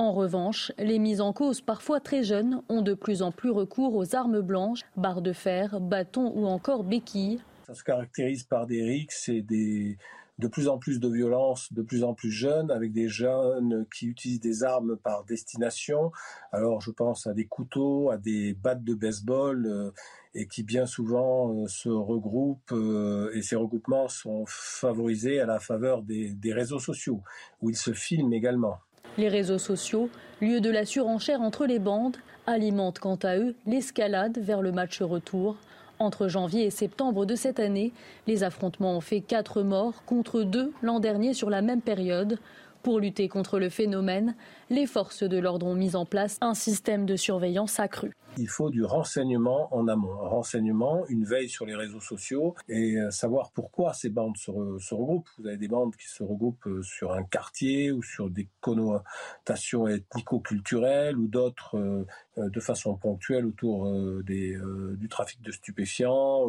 [0.01, 3.95] En revanche, les mises en cause, parfois très jeunes, ont de plus en plus recours
[3.95, 7.41] aux armes blanches, barres de fer, bâtons ou encore béquilles.
[7.67, 12.05] Ça se caractérise par des rixes et de plus en plus de violence, de plus
[12.05, 16.13] en plus jeunes, avec des jeunes qui utilisent des armes par destination.
[16.53, 19.91] Alors je pense à des couteaux, à des battes de baseball, euh,
[20.33, 25.59] et qui bien souvent euh, se regroupent, euh, et ces regroupements sont favorisés à la
[25.59, 27.21] faveur des réseaux sociaux,
[27.59, 28.79] où ils se filment également.
[29.17, 30.09] Les réseaux sociaux,
[30.41, 32.17] lieu de la surenchère entre les bandes,
[32.47, 35.57] alimentent quant à eux l'escalade vers le match retour.
[35.99, 37.91] Entre janvier et septembre de cette année,
[38.27, 42.39] les affrontements ont fait 4 morts contre 2 l'an dernier sur la même période.
[42.81, 44.35] Pour lutter contre le phénomène,
[44.69, 48.69] les forces de l'ordre ont mis en place un système de surveillance accru il faut
[48.69, 50.13] du renseignement en amont.
[50.23, 54.51] Un renseignement, une veille sur les réseaux sociaux et euh, savoir pourquoi ces bandes se,
[54.51, 55.29] regroupent.
[55.37, 59.87] Vous avez des bandes qui se regroupent euh, sur un quartier ou sur des connotations
[59.87, 62.05] ethnico-culturelles ou d'autres euh,
[62.37, 63.91] de façon ponctuelle autour
[64.23, 64.57] des,
[64.95, 66.45] du trafic de stupéfiants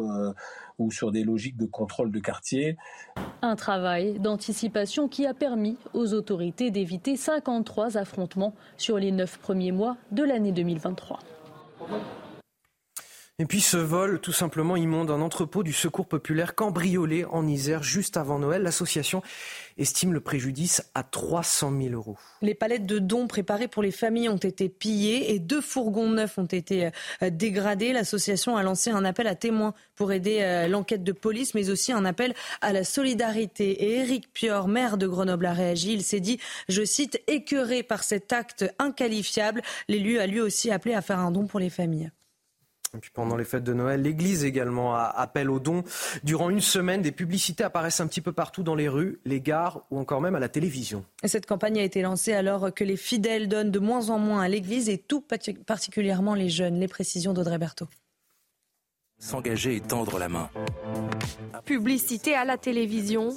[0.79, 2.77] ou sur des logiques de contrôle de quartier.
[3.41, 8.10] Un travail d'anticipation qui a permis aux autorités d'éviter 53 affrontements
[8.77, 11.19] sur les neuf premiers mois de l'année 2023.
[13.41, 17.81] Et puis ce vol tout simplement immonde, un entrepôt du secours populaire cambriolé en Isère
[17.81, 18.61] juste avant Noël.
[18.61, 19.23] L'association
[19.79, 22.17] estime le préjudice à 300 000 euros.
[22.43, 26.37] Les palettes de dons préparées pour les familles ont été pillées et deux fourgons neufs
[26.37, 26.91] ont été
[27.23, 27.93] euh, dégradés.
[27.93, 31.91] L'association a lancé un appel à témoins pour aider euh, l'enquête de police, mais aussi
[31.91, 33.71] un appel à la solidarité.
[33.71, 35.93] Et Éric Pior, maire de Grenoble, a réagi.
[35.93, 39.63] Il s'est dit, je cite, écœuré par cet acte inqualifiable.
[39.87, 42.11] L'élu a lui aussi appelé à faire un don pour les familles.
[42.93, 45.85] Et puis pendant les fêtes de Noël, l'Église également appelle aux dons.
[46.25, 49.85] Durant une semaine, des publicités apparaissent un petit peu partout dans les rues, les gares
[49.91, 51.05] ou encore même à la télévision.
[51.23, 54.41] Et cette campagne a été lancée alors que les fidèles donnent de moins en moins
[54.41, 55.23] à l'Église et tout
[55.65, 56.81] particulièrement les jeunes.
[56.81, 57.87] Les précisions d'Audrey Berthaud.
[59.19, 60.49] S'engager et tendre la main.
[61.63, 63.33] Publicité à la télévision,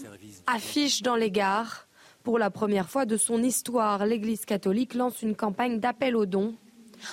[0.49, 1.87] affiches dans les gares.
[2.25, 6.55] Pour la première fois de son histoire, l'Église catholique lance une campagne d'appel aux dons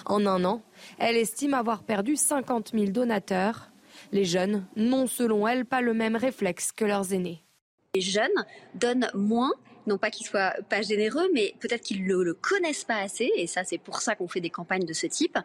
[0.06, 0.62] en un an,
[0.99, 3.71] elle estime avoir perdu 50 000 donateurs.
[4.12, 7.43] Les jeunes n'ont selon elle pas le même réflexe que leurs aînés.
[7.95, 9.51] Les jeunes donnent moins
[9.88, 13.48] non pas qu'ils soient pas généreux, mais peut-être qu'ils le, le connaissent pas assez, et
[13.48, 15.38] ça c'est pour ça qu'on fait des campagnes de ce type.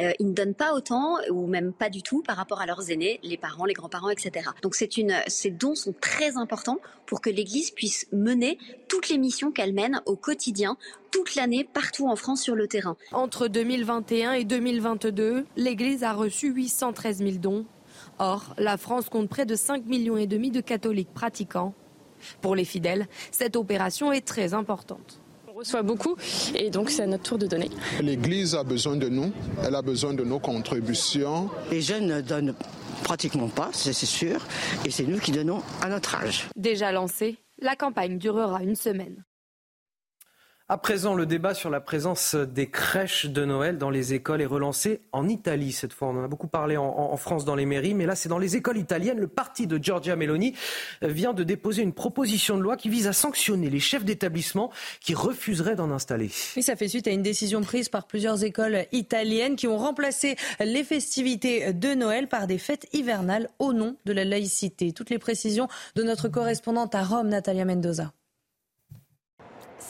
[0.00, 2.90] Euh, ils ne donnent pas autant, ou même pas du tout, par rapport à leurs
[2.90, 4.50] aînés, les parents, les grands-parents, etc.
[4.62, 9.72] Donc ces dons sont très importants pour que l'Église puisse mener toutes les missions qu'elle
[9.72, 10.76] mène au quotidien
[11.10, 12.96] toute l'année partout en France sur le terrain.
[13.12, 17.66] Entre 2021 et 2022, l'Église a reçu 813 000 dons.
[18.18, 21.74] Or, la France compte près de 5 millions et demi de catholiques pratiquants.
[22.40, 25.20] Pour les fidèles, cette opération est très importante.
[25.48, 26.16] On reçoit beaucoup
[26.54, 27.68] et donc c'est à notre tour de donner.
[28.00, 29.32] L'Église a besoin de nous,
[29.64, 31.50] elle a besoin de nos contributions.
[31.70, 32.54] Les jeunes ne donnent
[33.02, 34.46] pratiquement pas, c'est sûr,
[34.84, 36.48] et c'est nous qui donnons à notre âge.
[36.56, 39.24] Déjà lancée, la campagne durera une semaine.
[40.72, 44.46] À présent, le débat sur la présence des crèches de Noël dans les écoles est
[44.46, 46.06] relancé en Italie cette fois.
[46.06, 48.54] On en a beaucoup parlé en, France dans les mairies, mais là c'est dans les
[48.54, 49.18] écoles italiennes.
[49.18, 50.54] Le parti de Giorgia Meloni
[51.02, 55.12] vient de déposer une proposition de loi qui vise à sanctionner les chefs d'établissement qui
[55.12, 56.30] refuseraient d'en installer.
[56.54, 60.36] Oui, ça fait suite à une décision prise par plusieurs écoles italiennes qui ont remplacé
[60.60, 64.92] les festivités de Noël par des fêtes hivernales au nom de la laïcité.
[64.92, 68.12] Toutes les précisions de notre correspondante à Rome, Natalia Mendoza.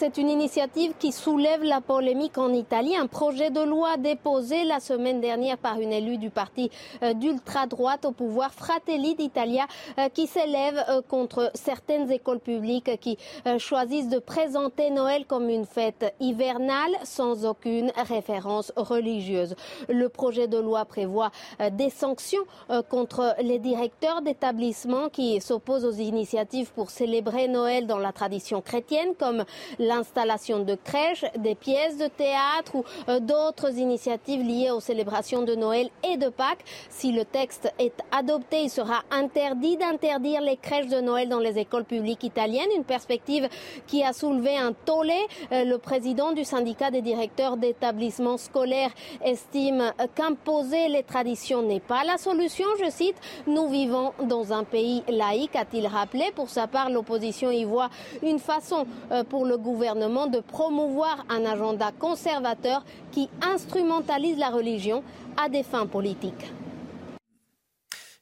[0.00, 2.96] C'est une initiative qui soulève la polémique en Italie.
[2.96, 6.70] Un projet de loi déposé la semaine dernière par une élue du parti
[7.02, 9.66] euh, d'ultra-droite au pouvoir, Fratelli d'Italia,
[9.98, 13.18] euh, qui s'élève euh, contre certaines écoles publiques qui
[13.58, 19.54] choisissent de présenter Noël comme une fête hivernale sans aucune référence religieuse.
[19.90, 21.30] Le projet de loi prévoit
[21.72, 22.40] des sanctions
[22.88, 29.14] contre les directeurs d'établissements qui s'opposent aux initiatives pour célébrer Noël dans la tradition chrétienne,
[29.18, 29.44] comme
[29.90, 35.54] l'installation de crèches, des pièces de théâtre ou euh, d'autres initiatives liées aux célébrations de
[35.56, 36.64] Noël et de Pâques.
[36.88, 41.58] Si le texte est adopté, il sera interdit d'interdire les crèches de Noël dans les
[41.58, 43.48] écoles publiques italiennes, une perspective
[43.88, 45.20] qui a soulevé un tollé.
[45.50, 48.92] Euh, le président du syndicat des directeurs d'établissements scolaires
[49.24, 52.66] estime qu'imposer les traditions n'est pas la solution.
[52.84, 53.16] Je cite,
[53.48, 56.26] nous vivons dans un pays laïque, a-t-il rappelé.
[56.36, 57.90] Pour sa part, l'opposition y voit
[58.22, 65.02] une façon euh, pour le gouvernement de promouvoir un agenda conservateur qui instrumentalise la religion
[65.36, 66.52] à des fins politiques.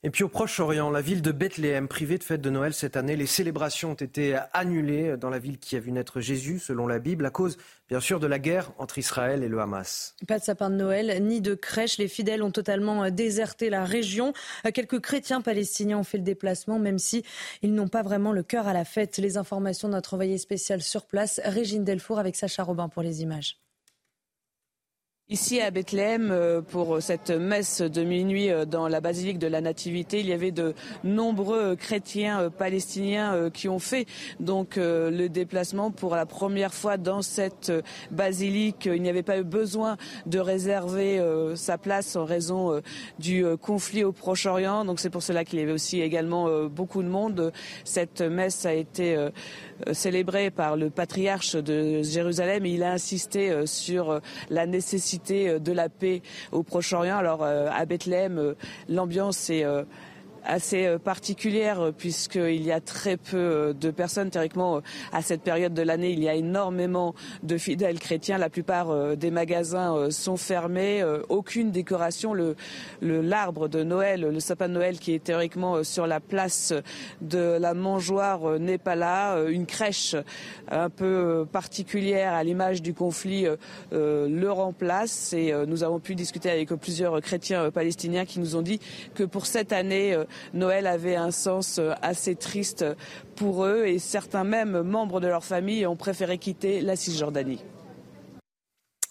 [0.04, 3.16] Et puis au Proche-Orient, la ville de Bethléem, privée de fête de Noël cette année,
[3.16, 7.00] les célébrations ont été annulées dans la ville qui a vu naître Jésus, selon la
[7.00, 7.58] Bible, à cause,
[7.88, 10.14] bien sûr, de la guerre entre Israël et le Hamas.
[10.28, 11.98] Pas de sapin de Noël, ni de crèche.
[11.98, 14.32] Les fidèles ont totalement déserté la région.
[14.72, 17.24] Quelques chrétiens palestiniens ont fait le déplacement, même si
[17.62, 19.18] ils n'ont pas vraiment le cœur à la fête.
[19.18, 23.22] Les informations de notre envoyé spécial sur place, Régine Delfour, avec Sacha Robin pour les
[23.22, 23.58] images.
[25.31, 29.61] Ici à Bethléem, euh, pour cette messe de minuit euh, dans la basilique de la
[29.61, 30.73] Nativité, il y avait de
[31.05, 34.07] nombreux chrétiens euh, palestiniens qui ont fait
[34.41, 37.71] donc le déplacement pour la première fois dans cette
[38.11, 38.88] basilique.
[38.91, 41.23] Il n'y avait pas eu besoin de réserver
[41.57, 42.81] sa place en raison
[43.19, 44.85] du conflit au Proche-Orient.
[44.85, 47.53] Donc c'est pour cela qu'il y avait aussi également beaucoup de monde.
[47.85, 49.29] Cette messe a été
[49.93, 55.88] célébrée par le patriarche de Jérusalem il a insisté sur la nécessité euh, de la
[55.88, 57.17] paix au Proche-Orient.
[57.17, 58.55] Alors euh, à Bethléem, euh,
[58.88, 59.64] l'ambiance est
[60.48, 64.30] assez euh, particulière euh, puisqu'il y a très peu euh, de personnes.
[64.30, 64.80] Théoriquement,
[65.12, 68.38] à cette période de l'année, il y a énormément de fidèles chrétiens.
[68.38, 71.05] La plupart des magasins sont fermés.
[71.28, 72.32] Aucune décoration.
[72.32, 72.57] Le
[73.01, 76.72] l'arbre de Noël, le sapin de Noël qui est théoriquement sur la place
[77.20, 79.42] de la mangeoire n'est pas là.
[79.49, 80.16] Une crèche
[80.70, 83.46] un peu particulière à l'image du conflit
[83.92, 85.32] le remplace.
[85.34, 88.80] Et nous avons pu discuter avec plusieurs chrétiens palestiniens qui nous ont dit
[89.14, 90.16] que pour cette année,
[90.55, 92.84] Noël avait un sens euh, assez triste
[93.36, 97.64] pour eux et certains même membres de leur famille ont préféré quitter la Cisjordanie.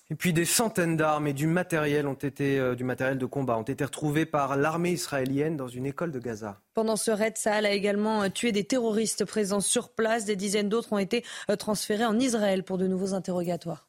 [0.09, 3.57] Et puis des centaines d'armes et du matériel ont été euh, du matériel de combat
[3.57, 6.61] ont été retrouvés par l'armée israélienne dans une école de Gaza.
[6.73, 10.23] Pendant ce raid, Saal a également euh, tué des terroristes présents sur place.
[10.23, 11.25] Des dizaines d'autres ont été
[11.59, 13.86] transférés en Israël pour de nouveaux interrogatoires.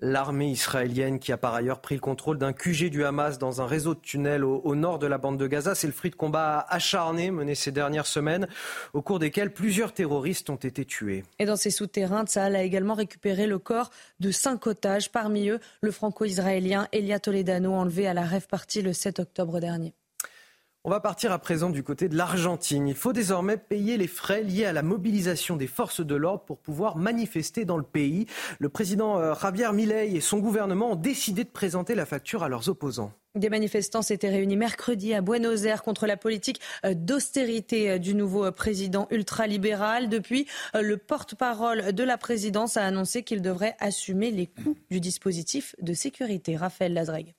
[0.00, 3.66] L'armée israélienne qui a par ailleurs pris le contrôle d'un QG du Hamas dans un
[3.66, 5.74] réseau de tunnels au, nord de la bande de Gaza.
[5.74, 8.46] C'est le fruit de combats acharnés menés ces dernières semaines
[8.92, 11.24] au cours desquels plusieurs terroristes ont été tués.
[11.40, 13.90] Et dans ces souterrains, Tsahal a également récupéré le corps
[14.20, 18.92] de cinq otages, parmi eux le franco-israélien Elia Toledano enlevé à la rêve partie le
[18.92, 19.94] 7 octobre dernier.
[20.84, 22.86] On va partir à présent du côté de l'Argentine.
[22.86, 26.58] Il faut désormais payer les frais liés à la mobilisation des forces de l'ordre pour
[26.58, 28.26] pouvoir manifester dans le pays.
[28.60, 32.48] Le président euh, Javier Milei et son gouvernement ont décidé de présenter la facture à
[32.48, 33.12] leurs opposants.
[33.34, 38.14] Des manifestants s'étaient réunis mercredi à Buenos Aires contre la politique euh, d'austérité euh, du
[38.14, 40.08] nouveau président ultralibéral.
[40.08, 45.74] Depuis, le porte-parole de la présidence a annoncé qu'il devrait assumer les coûts du dispositif
[45.82, 46.56] de sécurité.
[46.56, 47.34] Raphaël Lazreg.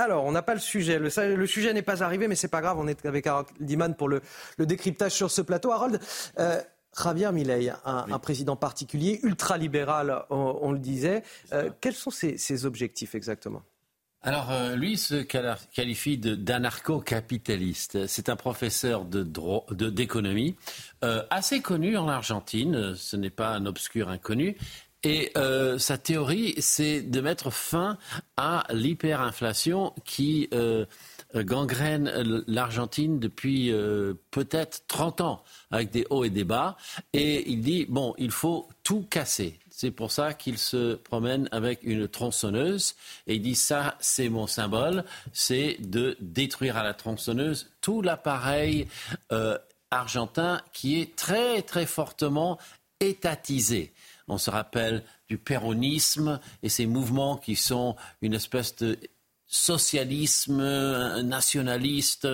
[0.00, 0.98] Alors, on n'a pas le sujet.
[0.98, 2.78] Le, sujet n'est pas arrivé, mais c'est pas grave.
[2.78, 4.22] On est avec Harold Diman pour le,
[4.58, 5.72] décryptage sur ce plateau.
[5.72, 6.00] Harold,
[6.38, 6.58] euh,
[6.96, 11.22] Javier Milei, un, président particulier, ultralibéral, on, on le disait.
[11.52, 13.62] Euh, quels sont ses, objectifs exactement?
[14.22, 18.06] Alors, euh, lui se qualifie d'anarcho-capitaliste.
[18.06, 20.56] C'est un professeur d'économie
[21.02, 22.94] de, assez connu en Argentine.
[22.96, 24.56] Ce n'est pas un obscur inconnu.
[25.02, 27.96] Et euh, sa théorie, c'est de mettre fin
[28.36, 30.84] à l'hyperinflation qui euh,
[31.34, 36.76] gangrène l'Argentine depuis euh, peut-être 30 ans, avec des hauts et des bas.
[37.14, 39.58] Et il dit, bon, il faut tout casser.
[39.70, 42.94] C'est pour ça qu'il se promène avec une tronçonneuse
[43.26, 48.88] et il dit ça, c'est mon symbole, c'est de détruire à la tronçonneuse tout l'appareil
[49.90, 52.58] argentin qui est très très fortement
[53.00, 53.94] étatisé.
[54.30, 58.98] On se rappelle du péronisme et ces mouvements qui sont une espèce de
[59.46, 60.62] socialisme
[61.22, 62.28] nationaliste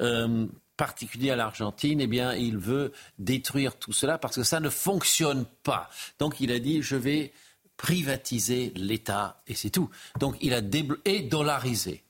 [0.00, 0.46] euh,
[0.76, 5.46] particulier à l'Argentine, eh bien, il veut détruire tout cela parce que ça ne fonctionne
[5.62, 5.90] pas.
[6.18, 7.32] Donc, il a dit, je vais
[7.78, 9.88] privatiser l'État et c'est tout.
[10.20, 10.60] Donc, il a
[11.06, 12.04] et dollarisé.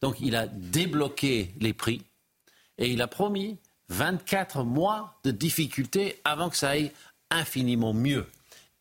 [0.00, 2.02] Donc, il a débloqué les prix
[2.78, 6.92] et il a promis 24 mois de difficultés avant que ça aille
[7.30, 8.26] infiniment mieux.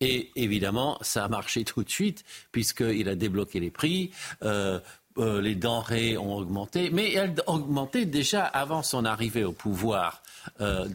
[0.03, 4.11] Et évidemment, ça a marché tout de suite, puisqu'il a débloqué les prix.
[4.43, 4.79] Euh,
[5.17, 10.23] euh, les denrées ont augmenté, mais elles augmenté déjà avant son arrivée au pouvoir
[10.59, 10.85] euh,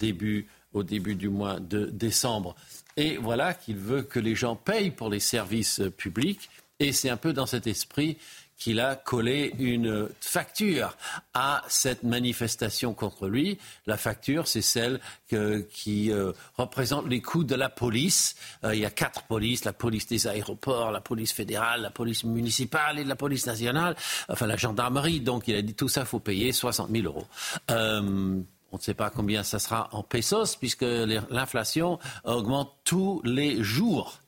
[0.73, 2.57] au début du mois de décembre.
[2.97, 6.51] Et voilà qu'il veut que les gens payent pour les services publics.
[6.81, 8.19] Et c'est un peu dans cet esprit
[8.59, 10.97] qu'il a collé une facture
[11.33, 13.59] à cette manifestation contre lui.
[13.87, 18.35] La facture, c'est celle qui euh, représente les coûts de la police.
[18.65, 22.25] Euh, il y a quatre polices, la police des aéroports, la police fédérale, la police
[22.25, 23.95] municipale et la police nationale,
[24.29, 25.21] enfin la gendarmerie.
[25.21, 27.27] Donc il a dit tout ça, faut payer 60 000 euros.
[27.71, 28.41] Euh,
[28.71, 34.21] on ne sait pas combien ça sera en pesos, puisque l'inflation augmente tous les jours.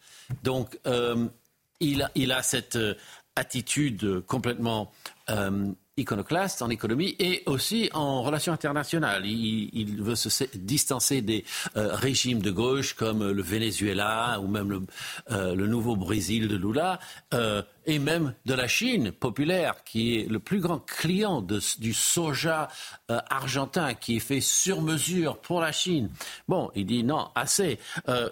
[0.42, 0.78] Donc,
[1.80, 2.78] il, a cette
[3.40, 4.92] attitude complètement
[5.30, 9.24] euh, iconoclaste en économie et aussi en relations internationales.
[9.26, 11.44] Il, veut se distancer des
[11.76, 14.82] euh, régimes de gauche comme le Venezuela ou même le,
[15.30, 16.98] euh, nouveau Brésil de Lula.
[17.34, 22.68] Euh, et même de la Chine populaire, qui est le plus grand client du soja
[23.08, 26.10] argentin, qui est fait sur mesure pour la Chine.
[26.46, 27.80] Bon, il dit non, assez.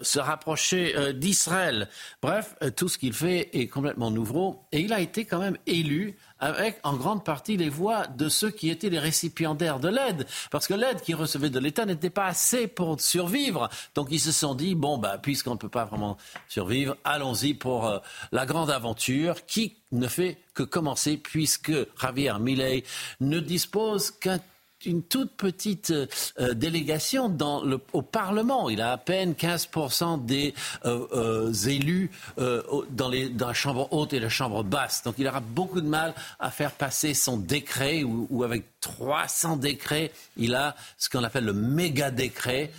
[0.03, 1.89] se rapprocher d'Israël.
[2.23, 4.61] Bref, tout ce qu'il fait est complètement nouveau.
[4.71, 8.51] Et il a été quand même élu avec en grande partie les voix de ceux
[8.51, 10.27] qui étaient les récipiendaires de l'aide.
[10.51, 13.69] Parce que l'aide qu'ils recevaient de l'État n'était pas assez pour survivre.
[13.95, 16.17] Donc ils se sont dit, bon, bah, puisqu'on ne peut pas vraiment
[16.49, 17.99] survivre, allons-y pour euh,
[18.33, 22.85] la grande aventure qui ne fait que commencer puisque Javier Milei
[23.21, 24.39] ne dispose qu'un
[24.87, 28.69] une toute petite euh, délégation dans le, au Parlement.
[28.69, 30.55] Il a à peine 15% des
[30.85, 35.03] euh, euh, élus dans, les, dans, la Chambre haute et la Chambre basse.
[35.03, 40.13] Donc il aura beaucoup de mal à faire passer son décret ou, avec 300 décrets,
[40.37, 42.71] il a ce qu'on appelle le méga décret,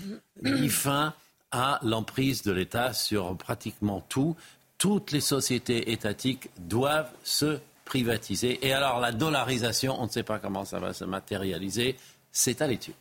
[0.42, 1.14] mis fin
[1.52, 4.36] à l'emprise de l'État sur pratiquement tout.
[4.78, 7.60] Toutes les sociétés étatiques doivent se
[7.90, 8.66] privatiser.
[8.66, 11.96] Et alors la dollarisation, on ne sait pas comment ça va se matérialiser.
[12.32, 12.94] C'est à l'étude.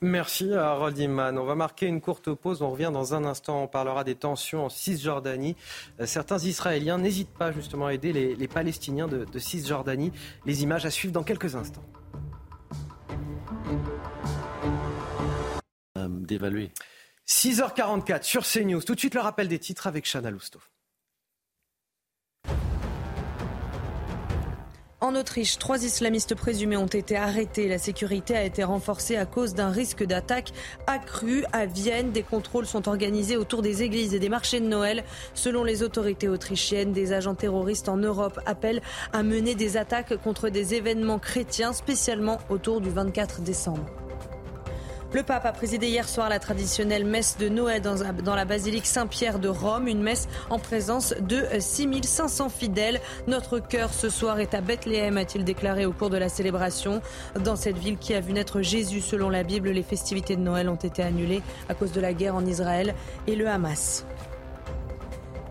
[0.00, 1.38] Merci à Harold Iman.
[1.38, 2.62] On va marquer une courte pause.
[2.62, 3.62] On revient dans un instant.
[3.62, 5.54] On parlera des tensions en Cisjordanie.
[6.00, 10.12] Euh, certains Israéliens n'hésitent pas justement à aider les, Palestiniens de, de, Cisjordanie.
[10.46, 11.84] Les images à suivre dans quelques instants.
[15.98, 16.72] Euh, d'évaluer.
[17.28, 18.82] 6h44 sur CNews.
[18.82, 20.60] Tout de suite le rappel des titres avec Chana Lousteau.
[25.02, 27.66] En Autriche, trois islamistes présumés ont été arrêtés.
[27.66, 30.52] La sécurité a été renforcée à cause d'un risque d'attaque
[30.86, 31.44] accru.
[31.52, 35.02] À Vienne, des contrôles sont organisés autour des églises et des marchés de Noël.
[35.34, 38.80] Selon les autorités autrichiennes, des agents terroristes en Europe appellent
[39.12, 44.01] à mener des attaques contre des événements chrétiens, spécialement autour du 24 décembre.
[45.14, 49.38] Le pape a présidé hier soir la traditionnelle messe de Noël dans, la basilique Saint-Pierre
[49.38, 52.98] de Rome, une messe en présence de 6500 fidèles.
[53.26, 57.02] Notre cœur ce soir est à Bethléem, a-t-il déclaré au cours de la célébration.
[57.38, 60.70] Dans cette ville qui a vu naître Jésus selon la Bible, les festivités de Noël
[60.70, 62.94] ont été annulées à cause de la guerre en Israël
[63.26, 64.06] et le Hamas.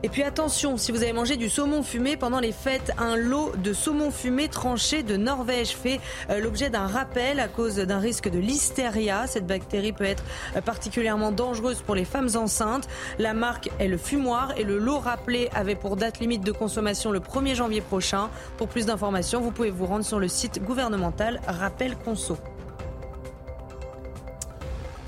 [0.03, 3.51] Et puis attention, si vous avez mangé du saumon fumé pendant les fêtes, un lot
[3.57, 5.99] de saumon fumé tranché de Norvège fait
[6.31, 9.27] euh, l'objet d'un rappel à cause d'un risque de listeria.
[9.27, 10.23] Cette bactérie peut être
[10.55, 12.89] euh, particulièrement dangereuse pour les femmes enceintes.
[13.19, 17.11] La marque est le fumoir et le lot rappelé avait pour date limite de consommation
[17.11, 18.31] le 1er janvier prochain.
[18.57, 22.37] Pour plus d'informations, vous pouvez vous rendre sur le site gouvernemental Rappel Conso.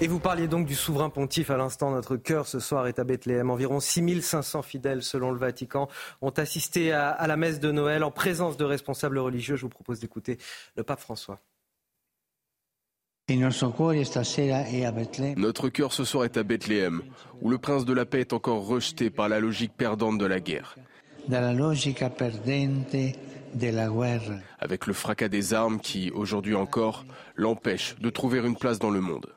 [0.03, 1.89] Et vous parliez donc du souverain pontife à l'instant.
[1.89, 3.49] Notre cœur ce soir est à Bethléem.
[3.49, 5.87] Environ 6500 fidèles, selon le Vatican,
[6.21, 9.55] ont assisté à, la messe de Noël en présence de responsables religieux.
[9.55, 10.39] Je vous propose d'écouter
[10.75, 11.39] le pape François.
[15.37, 17.01] Notre cœur ce soir est à Bethléem,
[17.41, 20.41] où le prince de la paix est encore rejeté par la logique perdante de la
[20.41, 20.75] guerre.
[24.59, 27.05] Avec le fracas des armes qui, aujourd'hui encore,
[27.37, 29.33] l'empêche de trouver une place dans le monde.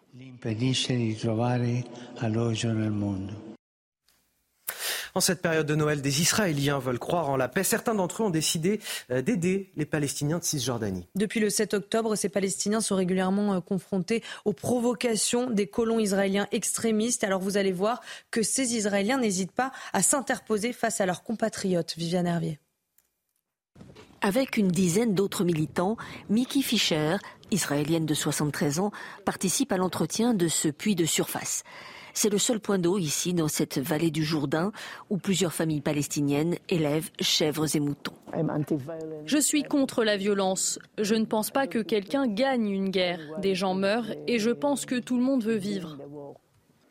[5.16, 7.64] En cette période de Noël, des Israéliens veulent croire en la paix.
[7.64, 8.80] Certains d'entre eux ont décidé
[9.11, 11.07] euh, d'aider les Palestiniens de Cisjordanie.
[11.14, 16.47] Depuis le 7 octobre, ces Palestiniens sont régulièrement euh, confrontés aux provocations des colons israéliens
[16.53, 17.24] extrémistes.
[17.24, 21.94] Alors vous allez voir que ces Israéliens n'hésitent pas à s'interposer face à leurs compatriotes.
[21.97, 22.59] Viviane Hervier.
[24.20, 25.97] Avec une dizaine d'autres militants,
[26.28, 27.16] Mickey Fischer,
[27.51, 28.90] israélienne de 73 ans,
[29.24, 31.62] participe à l'entretien de ce puits de surface.
[32.16, 34.72] C'est le seul point d'eau ici, dans cette vallée du Jourdain,
[35.11, 38.14] où plusieurs familles palestiniennes élèvent chèvres et moutons.
[39.26, 40.78] Je suis contre la violence.
[40.97, 43.20] Je ne pense pas que quelqu'un gagne une guerre.
[43.42, 45.99] Des gens meurent et je pense que tout le monde veut vivre.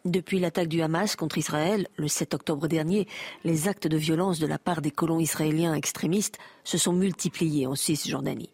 [0.05, 3.07] Depuis l'attaque du Hamas contre Israël le 7 octobre dernier,
[3.43, 7.73] les actes de violence de la part des colons israéliens extrémistes se sont multipliés en
[7.73, 8.51] Cisjordanie.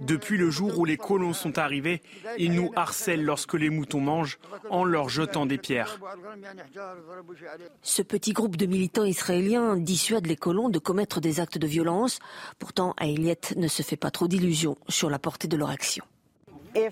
[0.00, 2.02] Depuis le jour où les colons sont arrivés,
[2.38, 4.38] ils nous harcèlent lorsque les moutons mangent
[4.70, 5.98] en leur jetant des pierres.
[7.82, 12.18] Ce petit groupe de militants israéliens dissuade les colons de commettre des actes de violence.
[12.58, 16.04] Pourtant, Aïliet ne se fait pas trop d'illusions sur la portée de leur action.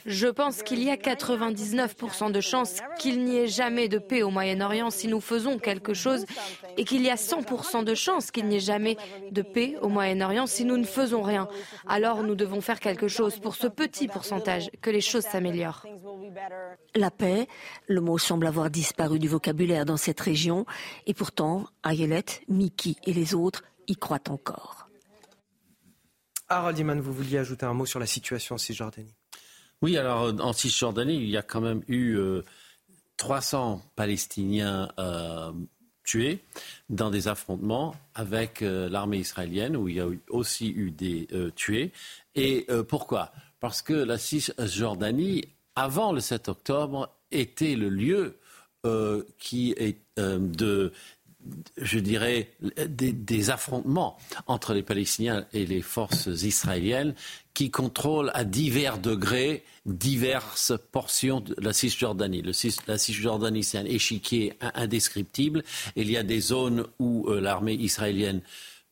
[0.06, 4.30] Je pense qu'il y a 99% de chances qu'il n'y ait jamais de paix au
[4.30, 6.24] Moyen-Orient si nous faisons quelque chose
[6.76, 8.96] et qu'il y a 100% de chances qu'il n'y ait jamais
[9.30, 11.48] de paix au Moyen-Orient si nous ne faisons rien.
[11.86, 15.84] Alors nous devons faire quelque chose pour ce petit pourcentage, que les choses s'améliorent.
[16.94, 17.46] La paix,
[17.86, 20.66] le mot semble avoir disparu du vocabulaire dans cette région
[21.06, 24.88] et pourtant, Ayelet, Miki et les autres y croient encore.
[26.48, 29.14] Harold Iman, vous vouliez ajouter un mot sur la situation en Cisjordanie?
[29.84, 32.16] Oui, alors en Cisjordanie, il y a quand même eu
[33.18, 34.88] 300 Palestiniens
[36.04, 36.42] tués
[36.88, 41.92] dans des affrontements avec l'armée israélienne, où il y a aussi eu des tués.
[42.34, 43.30] Et pourquoi?
[43.60, 45.44] Parce que la Cisjordanie,
[45.76, 48.38] avant le 7 octobre, était le lieu
[49.38, 50.94] qui est de
[51.76, 52.50] je dirais,
[52.88, 54.16] des, affrontements
[54.46, 57.14] entre les Palestiniens et les forces israéliennes
[57.52, 62.42] qui contrôlent à divers degrés diverses portions de la Cisjordanie.
[62.86, 65.62] la Cisjordanie, c'est un échiquier indescriptible.
[65.96, 68.40] Il y a des zones où euh, l'armée israélienne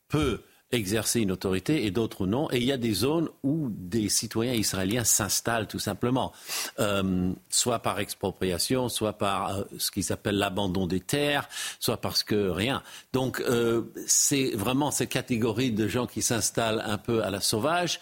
[0.07, 0.41] peut
[0.73, 2.49] exercer une autorité et d'autres non.
[2.51, 6.33] Et il y a des zones où des citoyens israéliens s'installent tout simplement,
[6.79, 11.47] euh, soit par expropriation, soit par euh, ce qui s'appelle l'abandon des terres,
[11.79, 12.83] soit parce que rien.
[13.13, 17.99] Donc euh, c'est vraiment ces catégories de gens qui s'installent un peu à la sauvage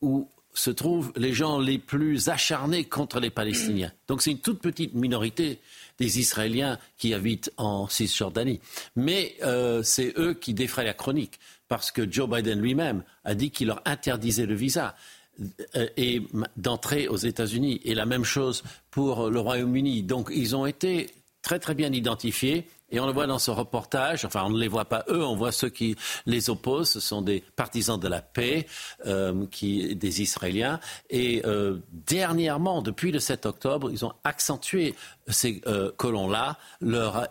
[0.00, 3.92] où se trouvent les gens les plus acharnés contre les Palestiniens.
[4.08, 5.60] Donc c'est une toute petite minorité
[5.98, 8.60] des Israéliens qui habitent en Cisjordanie.
[8.96, 9.36] Mais
[9.84, 11.38] c'est eux qui défraient la chronique
[11.70, 14.96] parce que Joe Biden lui-même a dit qu'il leur interdisait le visa
[15.76, 16.20] euh, et
[16.56, 17.80] d'entrer aux États-Unis.
[17.84, 20.02] Et la même chose pour le Royaume-Uni.
[20.02, 22.68] Donc ils ont été très très bien identifiés.
[22.90, 25.36] Et on le voit dans ce reportage, enfin on ne les voit pas eux, on
[25.36, 25.94] voit ceux qui
[26.26, 28.66] les opposent, ce sont des partisans de la paix,
[29.06, 30.80] euh, des Israéliens.
[31.08, 34.96] Et euh, dernièrement, depuis le 7 octobre, ils ont accentué
[35.28, 35.62] ces
[35.96, 37.28] colons-là, leur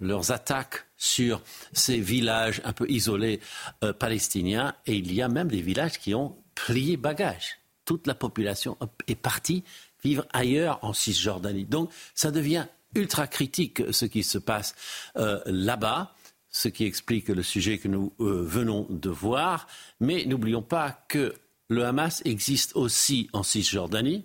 [0.00, 1.42] leurs attaques sur
[1.72, 3.40] ces villages un peu isolés
[3.84, 4.74] euh, palestiniens.
[4.86, 7.58] Et il y a même des villages qui ont plié bagage.
[7.84, 8.76] Toute la population
[9.06, 9.62] est partie
[10.02, 11.64] vivre ailleurs en Cisjordanie.
[11.64, 14.74] Donc ça devient ultra critique ce qui se passe
[15.16, 16.14] euh, là-bas,
[16.50, 19.66] ce qui explique le sujet que nous euh, venons de voir.
[20.00, 21.34] Mais n'oublions pas que
[21.68, 24.24] le Hamas existe aussi en Cisjordanie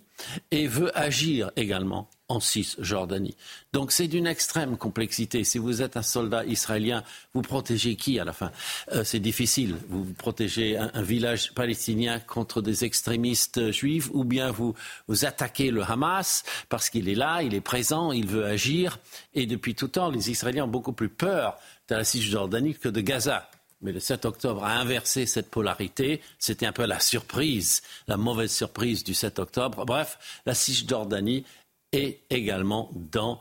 [0.51, 3.35] et veut agir également en Cisjordanie.
[3.73, 5.43] Donc c'est d'une extrême complexité.
[5.43, 7.03] Si vous êtes un soldat israélien,
[7.33, 8.51] vous protégez qui à la fin?
[8.93, 9.75] Euh, C'est difficile.
[9.89, 14.73] Vous protégez un, village palestinien contre des extrémistes juifs ou bien vous,
[15.07, 18.99] vous attaquez le Hamas parce qu'il est là, il est présent, il veut agir.
[19.33, 21.57] Et depuis tout temps, les Israéliens ont beaucoup plus peur
[21.89, 23.49] de la Cisjordanie que de Gaza.
[23.81, 26.21] Mais le 7 octobre a inversé cette polarité.
[26.37, 29.85] C'était un peu la surprise, la mauvaise surprise du 7 octobre.
[29.85, 31.45] Bref, la Cisjordanie
[31.91, 33.39] est également dans,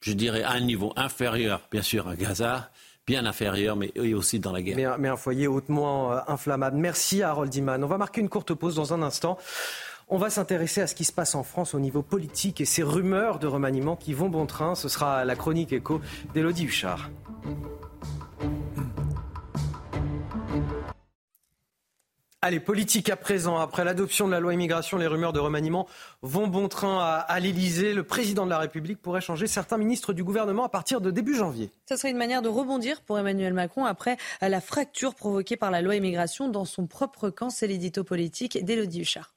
[0.00, 2.70] je dirais, un niveau inférieur, bien sûr, à Gaza,
[3.06, 4.98] bien inférieur, mais aussi dans la guerre.
[4.98, 6.76] Mais, un foyer hautement euh, inflammable.
[6.76, 7.82] Merci à Harold Iman.
[7.82, 9.38] On va marquer une courte pause dans un instant.
[10.08, 12.82] On va s'intéresser à ce qui se passe en France au niveau politique et ces
[12.82, 14.74] rumeurs de remaniement qui vont bon train.
[14.74, 16.00] Ce sera la chronique écho
[16.34, 17.10] d'Élodie Huchard.
[22.40, 23.58] Allez, politique à présent.
[23.58, 25.88] Après l'adoption de la loi immigration, les rumeurs de remaniement
[26.22, 27.92] vont bon train à, à l'Elysée.
[27.92, 31.34] Le président de la République pourrait changer certains ministres du gouvernement à partir de début
[31.34, 31.72] janvier.
[31.88, 35.82] Ce serait une manière de rebondir pour Emmanuel Macron après la fracture provoquée par la
[35.82, 37.50] loi immigration dans son propre camp.
[37.50, 39.34] C'est l'édito politique d'Élodie Huchard.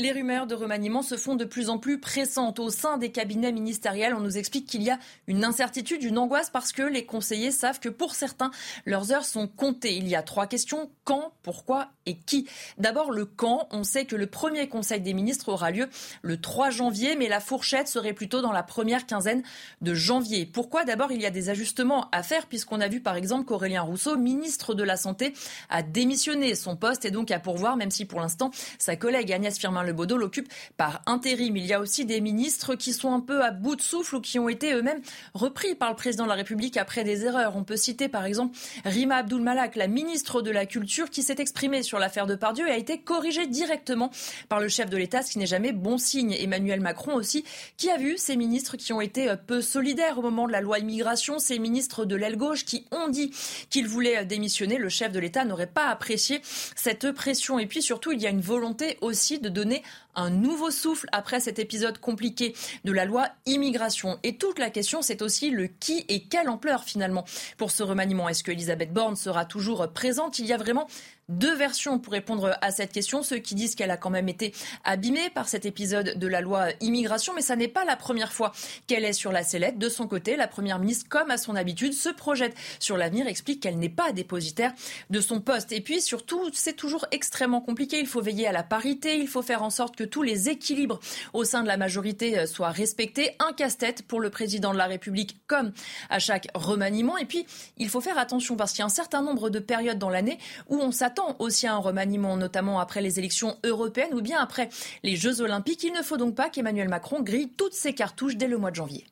[0.00, 3.50] Les rumeurs de remaniement se font de plus en plus pressantes au sein des cabinets
[3.50, 4.14] ministériels.
[4.14, 7.80] On nous explique qu'il y a une incertitude, une angoisse parce que les conseillers savent
[7.80, 8.52] que pour certains,
[8.86, 9.96] leurs heures sont comptées.
[9.96, 10.88] Il y a trois questions.
[11.02, 12.46] Quand, pourquoi et qui
[12.78, 13.68] D'abord, le quand.
[13.70, 15.88] On sait que le premier conseil des ministres aura lieu
[16.22, 19.42] le 3 janvier, mais la fourchette serait plutôt dans la première quinzaine
[19.82, 20.46] de janvier.
[20.46, 20.84] Pourquoi?
[20.84, 24.16] D'abord, il y a des ajustements à faire puisqu'on a vu par exemple qu'Aurélien Rousseau,
[24.16, 25.34] ministre de la Santé,
[25.68, 26.54] a démissionné.
[26.54, 29.92] Son poste est donc à pourvoir, même si pour l'instant, sa collègue Agnès Firmin le
[29.92, 31.56] Baudot l'occupe par intérim.
[31.56, 34.20] Il y a aussi des ministres qui sont un peu à bout de souffle ou
[34.20, 35.02] qui ont été eux-mêmes
[35.34, 37.56] repris par le président de la République après des erreurs.
[37.56, 41.36] On peut citer par exemple Rima Abdul Malak, la ministre de la Culture, qui s'est
[41.38, 44.10] exprimée sur l'affaire de Pardieu et a été corrigée directement
[44.48, 46.32] par le chef de l'État, ce qui n'est jamais bon signe.
[46.32, 47.44] Emmanuel Macron aussi,
[47.76, 50.78] qui a vu ces ministres qui ont été peu solidaires au moment de la loi
[50.78, 53.32] immigration, ces ministres de l'aile gauche qui ont dit
[53.70, 54.78] qu'ils voulaient démissionner.
[54.78, 56.40] Le chef de l'État n'aurait pas apprécié
[56.76, 57.58] cette pression.
[57.58, 59.82] Et puis surtout, il y a une volonté aussi de donner
[60.14, 64.18] un nouveau souffle après cet épisode compliqué de la loi immigration.
[64.22, 67.24] Et toute la question, c'est aussi le qui et quelle ampleur finalement
[67.56, 68.28] pour ce remaniement.
[68.28, 70.38] Est-ce que Elisabeth Borne sera toujours présente?
[70.38, 70.88] Il y a vraiment
[71.28, 73.22] deux versions pour répondre à cette question.
[73.22, 74.52] Ceux qui disent qu'elle a quand même été
[74.84, 78.52] abîmée par cet épisode de la loi immigration, mais ça n'est pas la première fois
[78.86, 79.78] qu'elle est sur la sellette.
[79.78, 83.62] De son côté, la Première ministre, comme à son habitude, se projette sur l'avenir, explique
[83.62, 84.72] qu'elle n'est pas dépositaire
[85.10, 85.72] de son poste.
[85.72, 88.00] Et puis surtout, c'est toujours extrêmement compliqué.
[88.00, 91.00] Il faut veiller à la parité, il faut faire en sorte que tous les équilibres
[91.32, 93.36] au sein de la majorité euh, soient respectés.
[93.38, 95.72] Un casse-tête pour le président de la République, comme
[96.08, 97.18] à chaque remaniement.
[97.18, 99.98] Et puis, il faut faire attention parce qu'il y a un certain nombre de périodes
[99.98, 104.40] dans l'année où on s'attend aussi un remaniement, notamment après les élections européennes ou bien
[104.40, 104.68] après
[105.02, 105.84] les Jeux olympiques.
[105.84, 108.76] Il ne faut donc pas qu'Emmanuel Macron grille toutes ses cartouches dès le mois de
[108.76, 109.04] janvier.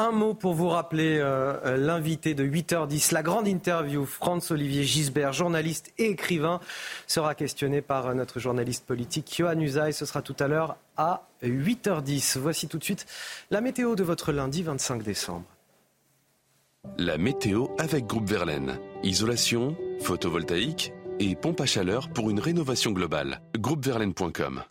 [0.00, 4.06] Un mot pour vous rappeler euh, euh, l'invité de 8h10, la grande interview.
[4.06, 6.60] Franz-Olivier Gisbert, journaliste et écrivain,
[7.08, 9.92] sera questionné par euh, notre journaliste politique Johan Usaï.
[9.92, 12.38] Ce sera tout à l'heure à 8h10.
[12.38, 13.06] Voici tout de suite
[13.50, 15.46] la météo de votre lundi 25 décembre.
[16.96, 18.78] La météo avec Groupe Verlaine.
[19.02, 23.40] Isolation, photovoltaïque et pompe à chaleur pour une rénovation globale.
[23.56, 24.62] Groupeverlaine.com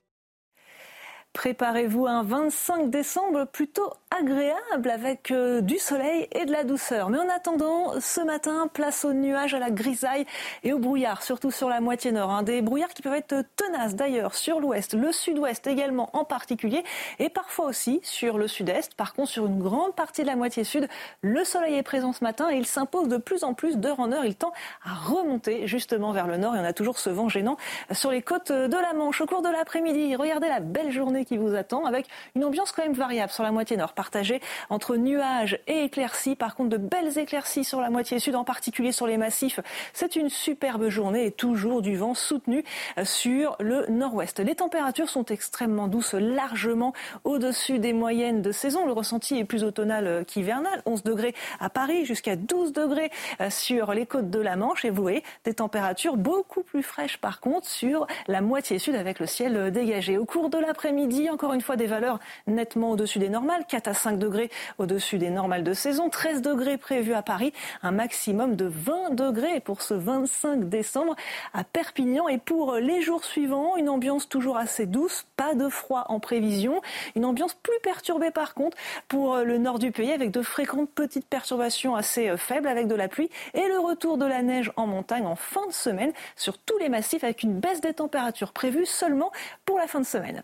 [1.34, 7.10] Préparez-vous un 25 décembre plutôt agréable avec euh, du soleil et de la douceur.
[7.10, 10.26] Mais en attendant, ce matin, place aux nuages, à la grisaille
[10.64, 12.32] et au brouillard, surtout sur la moitié nord.
[12.32, 12.44] Hein.
[12.44, 16.84] Des brouillards qui peuvent être tenaces d'ailleurs sur l'ouest, le sud-ouest également en particulier,
[17.20, 18.96] et parfois aussi sur le sud-est.
[18.96, 20.88] Par contre, sur une grande partie de la moitié sud,
[21.22, 24.12] le soleil est présent ce matin et il s'impose de plus en plus d'heure en
[24.12, 24.26] heure.
[24.26, 24.54] Il tend
[24.86, 27.58] à remonter justement vers le nord et on a toujours ce vent gênant
[27.92, 30.16] sur les côtes de la Manche au cours de l'après-midi.
[30.16, 33.52] Regardez la belle journée qui vous attend avec une ambiance quand même variable sur la
[33.52, 34.40] moitié nord, partagée
[34.70, 36.38] entre nuages et éclaircies.
[36.38, 39.60] Par contre, de belles éclaircies sur la moitié sud, en particulier sur les massifs.
[39.92, 42.64] C'est une superbe journée et toujours du vent soutenu
[43.04, 44.40] sur le nord-ouest.
[44.40, 46.94] Les températures sont extrêmement douces, largement
[47.24, 48.86] au-dessus des moyennes de saison.
[48.86, 50.84] Le ressenti est plus automnal qu'hivernal.
[50.86, 53.10] 11 degrés à Paris, jusqu'à 12 degrés
[53.50, 54.86] sur les côtes de la Manche.
[54.86, 59.20] Et vous voyez des températures beaucoup plus fraîches par contre sur la moitié sud avec
[59.20, 60.20] le ciel dégagé.
[60.20, 63.94] Au cours de l'après-midi, encore une fois des valeurs nettement au-dessus des normales, 4 à
[63.94, 68.66] 5 degrés au-dessus des normales de saison, 13 degrés prévus à Paris, un maximum de
[68.66, 71.16] 20 degrés pour ce 25 décembre
[71.54, 72.28] à Perpignan.
[72.28, 76.82] Et pour les jours suivants, une ambiance toujours assez douce, pas de froid en prévision,
[77.16, 78.78] une ambiance plus perturbée par contre
[79.08, 83.08] pour le nord du pays avec de fréquentes petites perturbations assez faibles avec de la
[83.08, 86.78] pluie et le retour de la neige en montagne en fin de semaine sur tous
[86.78, 89.32] les massifs avec une baisse des températures prévue seulement
[89.66, 90.44] pour la fin de semaine.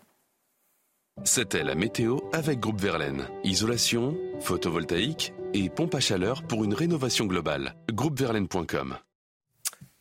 [1.26, 3.28] C'était la météo avec Groupe Verlaine.
[3.43, 7.76] Isolation, photovoltaïque et pompe à chaleur pour une rénovation globale.
[7.91, 8.97] Groupeverlaine.com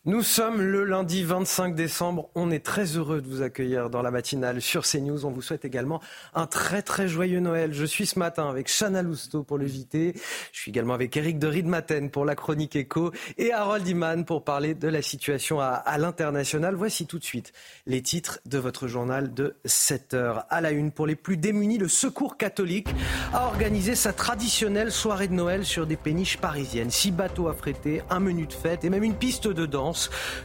[0.04, 2.28] nous sommes le lundi 25 décembre.
[2.34, 5.24] On est très heureux de vous accueillir dans la matinale sur CNews.
[5.24, 6.00] On vous souhaite également
[6.34, 7.72] un très très joyeux Noël.
[7.72, 10.14] Je suis ce matin avec Chana Lousteau pour le JT.
[10.50, 14.42] Je suis également avec Eric de Riedmaten pour la chronique écho et Harold Iman pour
[14.42, 16.74] parler de la situation à, l'international.
[16.74, 17.52] Voici tout de suite
[17.86, 20.46] les titres de votre journal de 7 heures.
[20.50, 22.88] À la une, pour les plus démunis, le Secours catholique
[23.32, 26.90] a organisé sa traditionnelle soirée de Noël sur des péniches parisiennes.
[26.90, 29.91] Six bateaux affrétés, un menu de fête et même une piste de danse.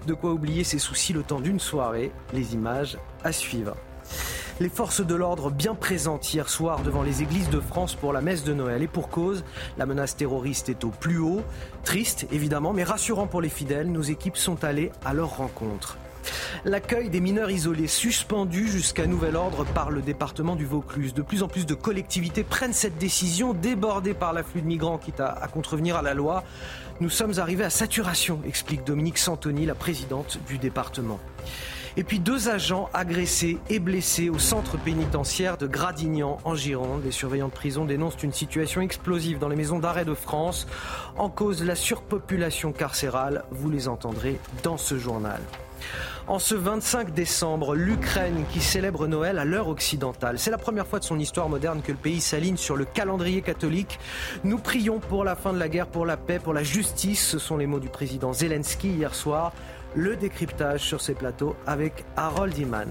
[0.05, 2.11] De quoi oublier ses soucis le temps d'une soirée.
[2.33, 3.75] Les images à suivre.
[4.59, 8.21] Les forces de l'ordre bien présentes hier soir devant les églises de France pour la
[8.21, 8.81] messe de Noël.
[8.81, 9.43] Et pour cause,
[9.77, 11.43] la menace terroriste est au plus haut.
[11.83, 15.97] Triste, évidemment, mais rassurant pour les fidèles, nos équipes sont allées à leur rencontre.
[16.65, 21.13] L'accueil des mineurs isolés suspendu jusqu'à nouvel ordre par le département du Vaucluse.
[21.13, 25.19] De plus en plus de collectivités prennent cette décision, débordées par l'afflux de migrants, quitte
[25.19, 26.43] à, à contrevenir à la loi.
[26.99, 31.19] Nous sommes arrivés à saturation, explique Dominique Santoni, la présidente du département.
[31.95, 37.03] Et puis deux agents agressés et blessés au centre pénitentiaire de Gradignan en Gironde.
[37.05, 40.67] Les surveillants de prison dénoncent une situation explosive dans les maisons d'arrêt de France.
[41.17, 45.41] En cause la surpopulation carcérale, vous les entendrez dans ce journal.
[46.27, 50.38] En ce 25 décembre, l'Ukraine qui célèbre Noël à l'heure occidentale.
[50.39, 53.41] C'est la première fois de son histoire moderne que le pays s'aligne sur le calendrier
[53.41, 53.97] catholique.
[54.43, 57.25] Nous prions pour la fin de la guerre, pour la paix, pour la justice.
[57.25, 59.53] Ce sont les mots du président Zelensky hier soir.
[59.95, 62.89] Le décryptage sur ces plateaux avec Harold Iman.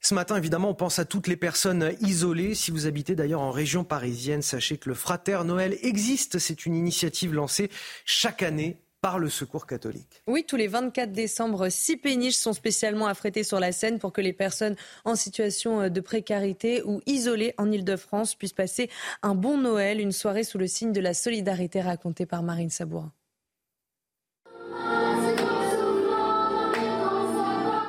[0.00, 2.54] Ce matin, évidemment, on pense à toutes les personnes isolées.
[2.54, 6.38] Si vous habitez d'ailleurs en région parisienne, sachez que le Frater Noël existe.
[6.38, 7.70] C'est une initiative lancée
[8.04, 10.20] chaque année par le Secours catholique.
[10.26, 14.20] Oui, tous les 24 décembre, six péniches sont spécialement affrétées sur la Seine pour que
[14.20, 18.90] les personnes en situation de précarité ou isolées en Ile-de-France puissent passer
[19.22, 23.12] un bon Noël, une soirée sous le signe de la solidarité racontée par Marine Sabourin.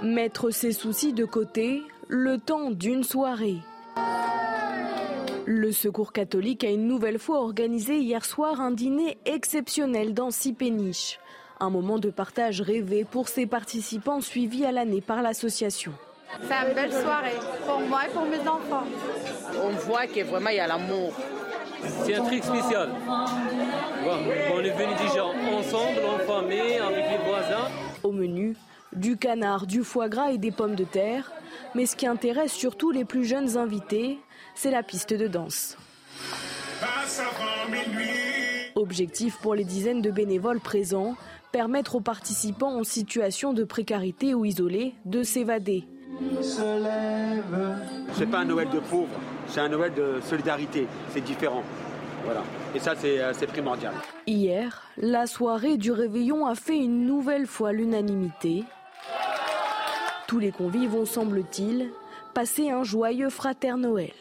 [0.03, 3.57] Mettre ses soucis de côté le temps d'une soirée.
[5.49, 10.51] Le Secours catholique a une nouvelle fois organisé hier soir un dîner exceptionnel dans six
[10.51, 11.21] péniches.
[11.61, 15.93] Un moment de partage rêvé pour ses participants suivis à l'année par l'association.
[16.41, 18.83] C'est une belle soirée pour moi et pour mes enfants.
[19.63, 21.13] On voit que vraiment il y a l'amour.
[22.03, 22.89] C'est un truc spécial.
[24.53, 27.69] on est venus déjà ensemble, en famille, avec les voisins.
[28.03, 28.57] Au menu,
[28.91, 31.31] du canard, du foie gras et des pommes de terre.
[31.73, 34.19] Mais ce qui intéresse surtout les plus jeunes invités,
[34.57, 35.77] c'est la piste de danse.
[38.75, 41.15] Objectif pour les dizaines de bénévoles présents,
[41.51, 45.87] permettre aux participants en situation de précarité ou isolés de s'évader.
[48.13, 51.61] C'est pas un Noël de pauvres, c'est un Noël de solidarité, c'est différent.
[52.25, 52.43] Voilà.
[52.73, 53.93] Et ça, euh, c'est primordial.
[54.25, 58.63] Hier, la soirée du réveillon a fait une nouvelle fois l'unanimité.
[60.27, 61.91] Tous les convives ont, semble-t-il,
[62.33, 64.13] passé un joyeux frater Noël.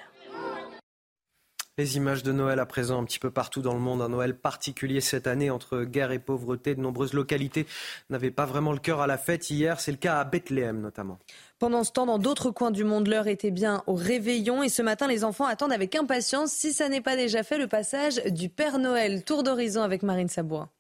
[1.79, 4.01] Les images de Noël à présent un petit peu partout dans le monde.
[4.01, 6.74] Un Noël particulier cette année entre guerre et pauvreté.
[6.74, 7.66] De nombreuses localités
[8.09, 9.79] n'avaient pas vraiment le cœur à la fête hier.
[9.79, 11.18] C'est le cas à Bethléem notamment.
[11.59, 14.62] Pendant ce temps, dans d'autres coins du monde, l'heure était bien au réveillon.
[14.62, 17.66] Et ce matin, les enfants attendent avec impatience, si ça n'est pas déjà fait, le
[17.66, 19.22] passage du Père Noël.
[19.22, 20.70] Tour d'horizon avec Marine Sabois.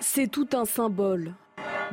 [0.00, 1.32] C'est tout un symbole.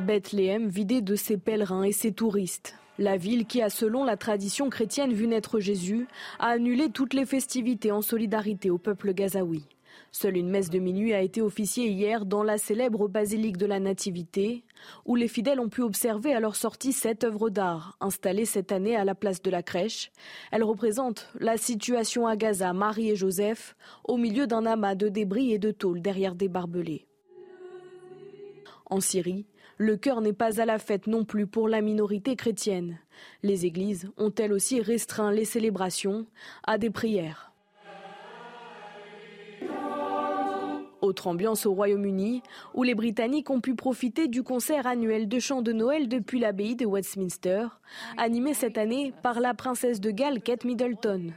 [0.00, 2.74] Bethléem vidé de ses pèlerins et ses touristes.
[2.98, 6.06] La ville qui a, selon la tradition chrétienne, vu naître Jésus,
[6.38, 9.64] a annulé toutes les festivités en solidarité au peuple gazaoui.
[10.12, 13.80] Seule une messe de minuit a été officiée hier dans la célèbre basilique de la
[13.80, 14.64] Nativité,
[15.04, 18.96] où les fidèles ont pu observer à leur sortie cette œuvre d'art, installée cette année
[18.96, 20.10] à la place de la crèche.
[20.52, 25.52] Elle représente la situation à Gaza, Marie et Joseph, au milieu d'un amas de débris
[25.52, 27.06] et de tôles derrière des barbelés.
[28.88, 29.44] En Syrie,
[29.78, 32.98] le cœur n'est pas à la fête non plus pour la minorité chrétienne.
[33.42, 36.26] Les églises ont elles aussi restreint les célébrations
[36.64, 37.52] à des prières?
[41.02, 42.42] Autre ambiance au Royaume-Uni,
[42.74, 46.74] où les Britanniques ont pu profiter du concert annuel de chants de Noël depuis l'abbaye
[46.74, 47.66] de Westminster,
[48.16, 51.32] animé cette année par la princesse de Galles Kate Middleton.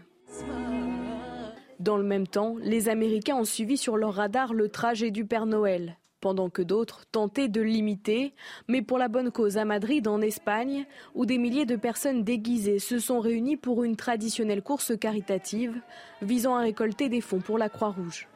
[1.80, 5.46] Dans le même temps, les Américains ont suivi sur leur radar le trajet du Père
[5.46, 8.34] Noël pendant que d'autres tentaient de l'imiter,
[8.67, 12.80] mais pour la bonne cause à Madrid, en Espagne, où des milliers de personnes déguisées
[12.80, 15.82] se sont réunies pour une traditionnelle course caritative
[16.22, 18.29] visant à récolter des fonds pour la Croix-Rouge.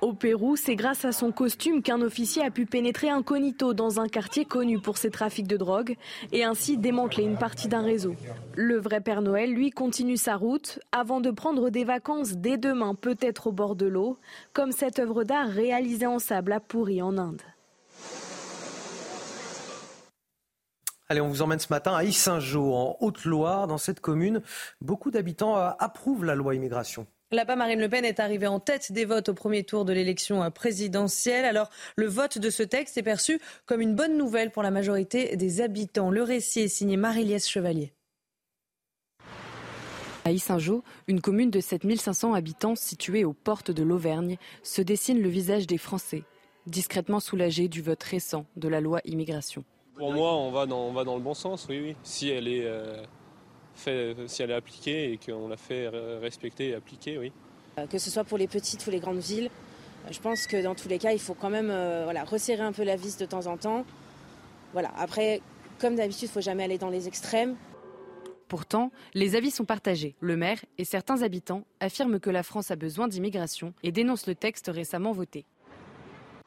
[0.00, 4.08] Au Pérou, c'est grâce à son costume qu'un officier a pu pénétrer incognito dans un
[4.08, 5.96] quartier connu pour ses trafics de drogue
[6.32, 8.14] et ainsi démanteler une partie d'un réseau.
[8.54, 12.94] Le vrai Père Noël, lui, continue sa route avant de prendre des vacances dès demain,
[12.94, 14.18] peut-être au bord de l'eau,
[14.54, 17.42] comme cette œuvre d'art réalisée en sable à Pourri en Inde.
[21.10, 23.66] Allez, on vous emmène ce matin à Issingeau, en Haute-Loire.
[23.66, 24.42] Dans cette commune,
[24.80, 27.06] beaucoup d'habitants euh, approuvent la loi immigration.
[27.32, 30.42] Là-bas, Marine Le Pen est arrivée en tête des votes au premier tour de l'élection
[30.42, 31.44] euh, présidentielle.
[31.44, 35.36] Alors, le vote de ce texte est perçu comme une bonne nouvelle pour la majorité
[35.36, 36.10] des habitants.
[36.10, 37.92] Le récit est signé Marie-Liesse Chevalier.
[40.24, 45.28] À Issingeau, une commune de 7500 habitants située aux portes de l'Auvergne, se dessine le
[45.28, 46.24] visage des Français,
[46.66, 49.62] discrètement soulagés du vote récent de la loi immigration.
[49.94, 51.96] Pour moi, on va dans, on va dans le bon sens, oui, oui.
[52.02, 53.04] Si elle est, euh,
[53.74, 55.88] si elle est appliquée et qu'on la fait
[56.20, 57.32] respecter et appliquer, oui.
[57.78, 59.50] Euh, que ce soit pour les petites ou les grandes villes,
[60.06, 62.62] euh, je pense que dans tous les cas, il faut quand même euh, voilà, resserrer
[62.62, 63.84] un peu la vis de temps en temps.
[64.72, 64.90] Voilà.
[64.96, 65.40] Après,
[65.78, 67.56] comme d'habitude, il ne faut jamais aller dans les extrêmes.
[68.48, 70.16] Pourtant, les avis sont partagés.
[70.18, 74.34] Le maire et certains habitants affirment que la France a besoin d'immigration et dénoncent le
[74.34, 75.46] texte récemment voté.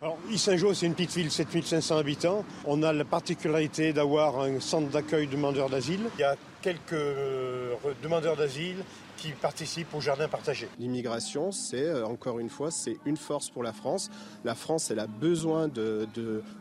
[0.03, 2.43] Alors, Saint-Jean, c'est une petite ville, 7500 habitants.
[2.65, 6.01] On a la particularité d'avoir un centre d'accueil demandeurs d'asile.
[6.17, 7.73] Il y a quelques euh,
[8.03, 8.83] demandeurs d'asile
[9.15, 10.67] qui participent au jardin partagé.
[10.77, 14.11] L'immigration, c'est euh, encore une fois, c'est une force pour la France.
[14.43, 16.09] La France, elle a besoin de,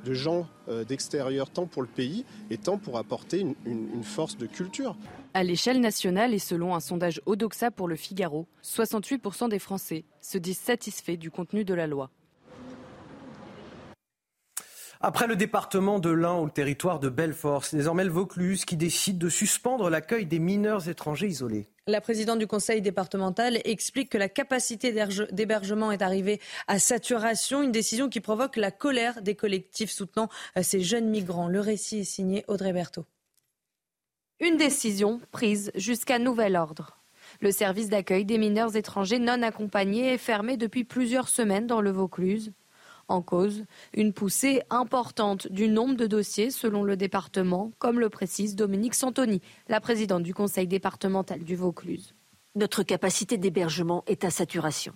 [0.06, 4.46] gens euh, d'extérieur, tant pour le pays et tant pour apporter une, une force de
[4.46, 4.96] culture.
[5.34, 10.38] À l'échelle nationale et selon un sondage Odoxa pour le Figaro, 68% des Français se
[10.38, 12.08] disent satisfaits du contenu de la loi.
[15.04, 18.76] Après le département de l'Ain ou le territoire de Belfort, c'est désormais le Vaucluse qui
[18.76, 21.66] décide de suspendre l'accueil des mineurs étrangers isolés.
[21.88, 24.94] La présidente du conseil départemental explique que la capacité
[25.32, 30.62] d'hébergement est arrivée à saturation, une décision qui provoque la colère des collectifs soutenant euh,
[30.62, 31.48] ces jeunes migrants.
[31.48, 33.04] Le récit est signé Audrey Berthaud.
[34.38, 37.02] Une décision prise jusqu'à nouvel ordre.
[37.40, 41.90] Le service d'accueil des mineurs étrangers non accompagnés est fermé depuis plusieurs semaines dans le
[41.90, 42.52] Vaucluse.
[43.12, 48.56] En cause, une poussée importante du nombre de dossiers selon le département, comme le précise
[48.56, 52.14] Dominique Santoni, la présidente du conseil départemental du Vaucluse.
[52.54, 54.94] Notre capacité d'hébergement est à saturation.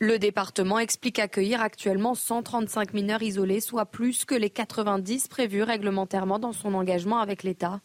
[0.00, 6.38] Le département explique accueillir actuellement 135 mineurs isolés, soit plus que les 90 prévus réglementairement
[6.38, 7.80] dans son engagement avec l'État.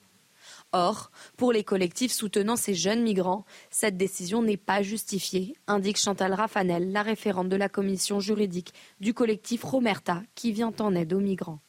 [0.73, 6.33] Or, pour les collectifs soutenant ces jeunes migrants, cette décision n'est pas justifiée, indique Chantal
[6.33, 11.19] Raffanel, la référente de la commission juridique du collectif Romerta, qui vient en aide aux
[11.19, 11.59] migrants.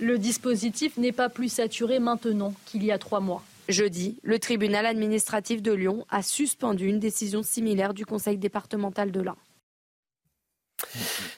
[0.00, 3.44] Le dispositif n'est pas plus saturé maintenant qu'il y a trois mois.
[3.68, 9.20] Jeudi, le tribunal administratif de Lyon a suspendu une décision similaire du conseil départemental de
[9.20, 9.36] l'Ain.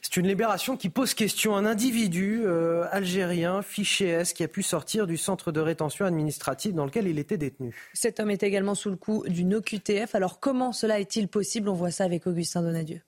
[0.03, 1.57] C'est une libération qui pose question.
[1.57, 6.75] Un individu euh, algérien, fiché S, qui a pu sortir du centre de rétention administrative
[6.75, 7.75] dans lequel il était détenu.
[7.93, 10.15] Cet homme est également sous le coup d'une OQTF.
[10.15, 11.69] Alors comment cela est-il possible?
[11.69, 13.01] On voit ça avec Augustin Donadieu.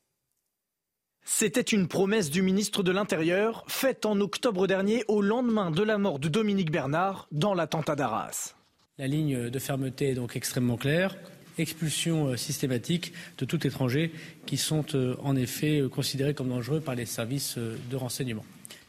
[1.29, 5.99] C'était une promesse du ministre de l'Intérieur faite en octobre dernier au lendemain de la
[5.99, 8.55] mort de Dominique Bernard dans l'attentat d'Arras.
[8.99, 11.17] La ligne de fermeté est donc extrêmement claire.
[11.59, 14.13] Expulsion euh, systématique de tout étranger
[14.45, 18.45] qui sont euh, en effet euh, considérés comme dangereux par les services de renseignement.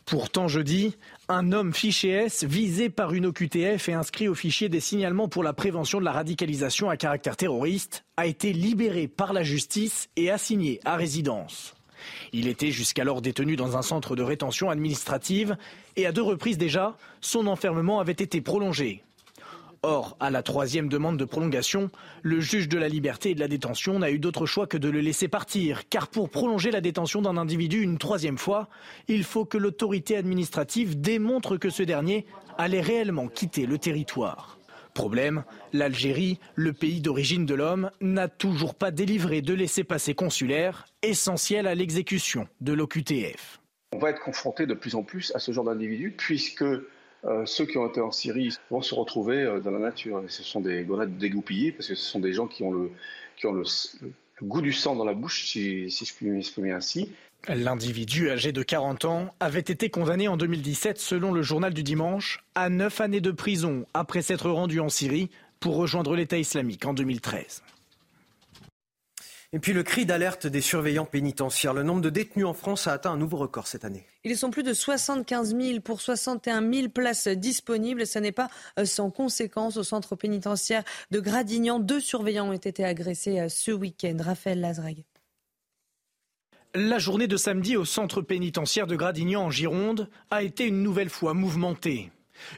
[0.06, 0.96] Pourtant, jeudi,
[1.28, 5.44] un homme fiché S visé par une OQTF et inscrit au fichier des signalements pour
[5.44, 10.32] la prévention de la radicalisation à caractère terroriste a été libéré par la justice et
[10.32, 11.74] assigné à résidence.
[12.32, 15.58] Il était jusqu'alors détenu dans un centre de rétention administrative
[15.96, 19.04] et à deux reprises déjà, son enfermement avait été prolongé.
[19.90, 21.90] Or, à la troisième demande de prolongation,
[22.22, 24.90] le juge de la liberté et de la détention n'a eu d'autre choix que de
[24.90, 28.68] le laisser partir, car pour prolonger la détention d'un individu une troisième fois,
[29.08, 32.26] il faut que l'autorité administrative démontre que ce dernier
[32.58, 34.60] allait réellement quitter le territoire.
[34.94, 41.66] Problème, l'Algérie, le pays d'origine de l'homme, n'a toujours pas délivré de laissez-passer consulaire, essentiel
[41.66, 43.62] à l'exécution de l'OQTF.
[43.94, 46.66] On va être confronté de plus en plus à ce genre d'individus, puisque
[47.26, 50.24] euh, ceux qui ont été en Syrie vont se retrouver euh, dans la nature.
[50.28, 52.92] ce sont des grenades dégoupillées, parce que ce sont des gens qui ont le,
[54.44, 57.12] goût du sang dans la bouche, si, si je puis m'exprimer ainsi.
[57.48, 62.44] L'individu âgé de 40 ans avait été condamné en 2017, selon le journal du dimanche,
[62.56, 66.94] à 9 années de prison après s'être rendu en Syrie pour rejoindre l'État islamique en
[66.94, 67.64] 2013.
[69.58, 71.74] Et puis le cri d'alerte des surveillants pénitentiaires.
[71.74, 74.06] Le nombre de détenus en France a atteint un nouveau record cette année.
[74.24, 78.06] Ils sont plus de 75 000 pour 61 000 places disponibles.
[78.06, 81.80] Ce n'est pas euh, sans conséquence au centre pénitentiaire de Gradignan.
[81.80, 84.18] Deux surveillants ont été agressés euh, ce week-end.
[84.20, 85.06] Raphaël Lazreg.
[86.76, 91.10] La journée de samedi au centre pénitentiaire de Gradignan en Gironde a été une nouvelle
[91.10, 92.12] fois mouvementée.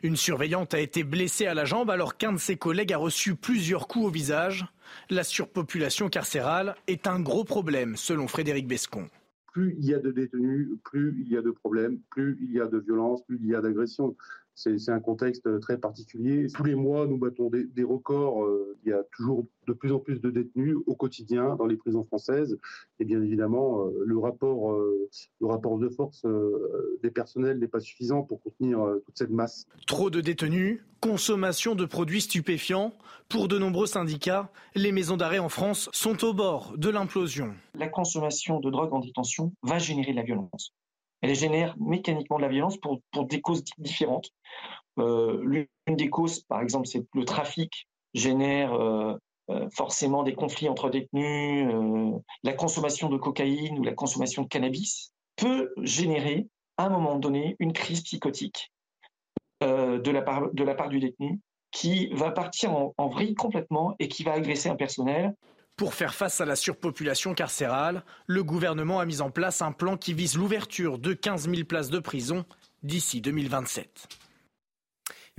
[0.04, 3.36] Une surveillante a été blessée à la jambe alors qu'un de ses collègues a reçu
[3.36, 4.66] plusieurs coups au visage.
[5.10, 9.10] La surpopulation carcérale est un gros problème, selon Frédéric Bescon.
[9.52, 12.62] Plus il y a de détenus, plus il y a de problèmes, plus il y
[12.62, 14.16] a de violence, plus il y a d'agressions.
[14.62, 16.48] C'est un contexte très particulier.
[16.54, 18.44] Tous les mois, nous battons des, records.
[18.44, 21.78] Euh, il y a toujours de plus en plus de détenus au quotidien dans les
[21.78, 22.60] prisons françaises.
[23.00, 26.26] Et bien évidemment, euh, le rapport, euh, le rapport de force
[27.02, 29.66] des personnels n'est pas suffisant pour contenir toute cette masse.
[29.88, 32.92] Trop de détenus, consommation de produits stupéfiants.
[33.30, 37.54] Pour de nombreux syndicats, les maisons d'arrêt en France sont au bord de l'implosion.
[37.76, 40.74] La consommation de drogue en détention va générer de la violence
[41.22, 44.30] elle génère mécaniquement de la violence pour, des causes différentes.
[45.00, 49.16] Euh, l'une des causes, par exemple, c'est le trafic génère euh,
[49.50, 51.70] euh, forcément des conflits entre détenus.
[52.44, 56.48] la consommation de cocaïne ou la consommation de cannabis peut générer,
[56.78, 58.72] à un moment donné, une crise psychotique
[59.62, 61.40] de, la part, du détenu
[61.72, 65.36] qui va partir en vrille complètement et qui va agresser un personnel
[65.80, 69.96] pour faire face à la surpopulation carcérale, le gouvernement a mis en place un plan
[69.96, 72.44] qui vise l'ouverture de 15 000 places de prison
[72.84, 74.10] d'ici 2027.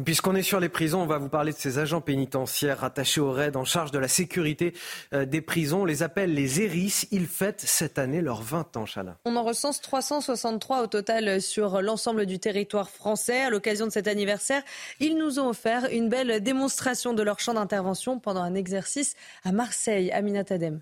[0.05, 3.33] Puisqu'on est sur les prisons, on va vous parler de ces agents pénitentiaires rattachés au
[3.33, 4.73] RAID en charge de la sécurité
[5.13, 5.83] euh, des prisons.
[5.83, 7.07] On les appelle les ERIS.
[7.11, 9.17] Ils fêtent cette année leurs 20 ans, Chala.
[9.25, 13.41] On en recense 363 au total sur l'ensemble du territoire français.
[13.43, 14.63] À l'occasion de cet anniversaire,
[15.01, 19.53] ils nous ont offert une belle démonstration de leur champ d'intervention pendant un exercice à
[19.53, 20.11] Marseille.
[20.13, 20.81] Aminat Adem.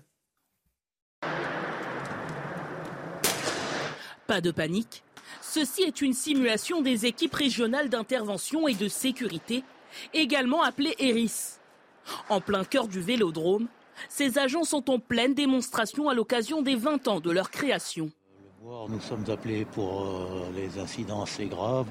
[4.27, 5.03] Pas de panique
[5.41, 9.63] Ceci est une simulation des équipes régionales d'intervention et de sécurité,
[10.13, 11.59] également appelées ERIS.
[12.29, 13.67] En plein cœur du vélodrome,
[14.07, 18.11] ces agents sont en pleine démonstration à l'occasion des 20 ans de leur création.
[18.61, 21.87] Nous sommes appelés pour euh, les incidents assez graves,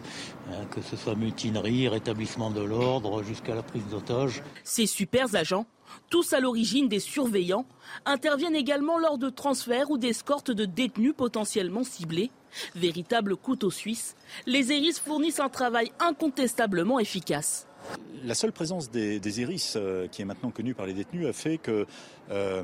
[0.51, 4.43] hein, que ce soit mutinerie, rétablissement de l'ordre, jusqu'à la prise d'otages.
[4.65, 5.65] Ces super agents,
[6.11, 7.65] tous à l'origine des surveillants,
[8.05, 12.31] interviennent également lors de transferts ou d'escortes de détenus potentiellement ciblés.
[12.75, 14.15] Véritable couteau suisse,
[14.45, 17.67] les ERIS fournissent un travail incontestablement efficace.
[18.25, 21.33] La seule présence des, des ERIS, euh, qui est maintenant connue par les détenus, a
[21.33, 21.87] fait que
[22.31, 22.63] euh,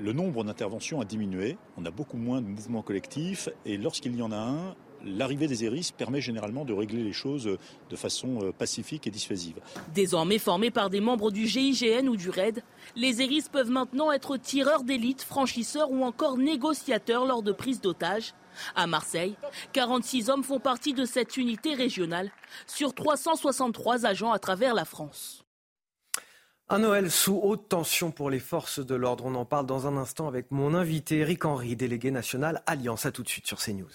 [0.00, 1.56] le nombre d'interventions a diminué.
[1.76, 4.74] On a beaucoup moins de mouvements collectifs et lorsqu'il y en a un,
[5.04, 7.58] l'arrivée des ERIS permet généralement de régler les choses
[7.90, 9.56] de façon euh, pacifique et dissuasive.
[9.94, 12.62] Désormais formés par des membres du GIGN ou du RAID,
[12.96, 18.34] les ERIS peuvent maintenant être tireurs d'élite, franchisseurs ou encore négociateurs lors de prise d'otages.
[18.74, 19.36] À Marseille,
[19.74, 22.30] 46 hommes font partie de cette unité régionale
[22.66, 25.45] sur 363 agents à travers la France.
[26.68, 29.24] Un Noël sous haute tension pour les forces de l'ordre.
[29.26, 33.06] On en parle dans un instant avec mon invité Eric Henry, délégué national Alliance.
[33.06, 33.86] À tout de suite sur CNews.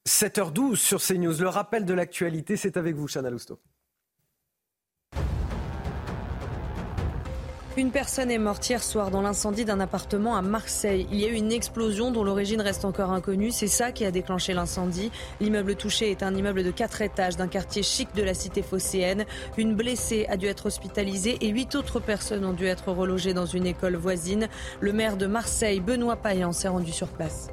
[0.06, 1.40] «7h12 sur CNews.
[1.40, 3.58] Le rappel de l'actualité, c'est avec vous, Chana Lousteau.
[7.80, 11.06] Une personne est morte hier soir dans l'incendie d'un appartement à Marseille.
[11.10, 13.52] Il y a eu une explosion dont l'origine reste encore inconnue.
[13.52, 15.10] C'est ça qui a déclenché l'incendie.
[15.40, 19.24] L'immeuble touché est un immeuble de 4 étages d'un quartier chic de la cité phocéenne.
[19.56, 23.46] Une blessée a dû être hospitalisée et huit autres personnes ont dû être relogées dans
[23.46, 24.48] une école voisine.
[24.80, 27.48] Le maire de Marseille, Benoît Payan, s'est rendu sur place.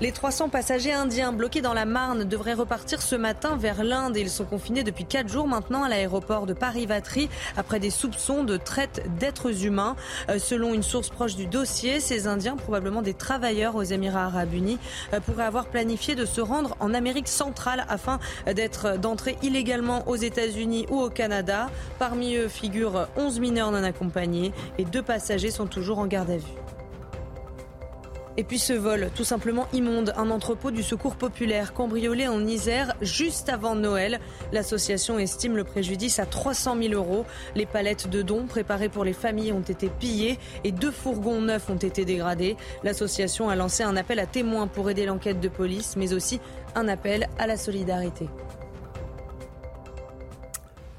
[0.00, 4.16] Les 300 passagers indiens bloqués dans la Marne devraient repartir ce matin vers l'Inde.
[4.16, 8.56] Ils sont confinés depuis 4 jours maintenant à l'aéroport de Paris-Vatry après des soupçons de
[8.56, 9.96] traite d'êtres humains.
[10.28, 14.54] Euh, selon une source proche du dossier, ces Indiens, probablement des travailleurs aux Émirats arabes
[14.54, 14.78] unis,
[15.14, 18.20] euh, pourraient avoir planifié de se rendre en Amérique centrale afin
[19.02, 21.70] d'entrer illégalement aux États-Unis ou au Canada.
[21.98, 26.36] Parmi eux figurent 11 mineurs non accompagnés et deux passagers sont toujours en garde à
[26.36, 26.67] vue.
[28.38, 32.94] Et puis ce vol, tout simplement immonde, un entrepôt du secours populaire cambriolé en Isère
[33.02, 34.20] juste avant Noël.
[34.52, 37.26] L'association estime le préjudice à 300 000 euros.
[37.56, 41.68] Les palettes de dons préparées pour les familles ont été pillées et deux fourgons neufs
[41.68, 42.56] ont été dégradés.
[42.84, 46.40] L'association a lancé un appel à témoins pour aider l'enquête de police, mais aussi
[46.76, 48.28] un appel à la solidarité.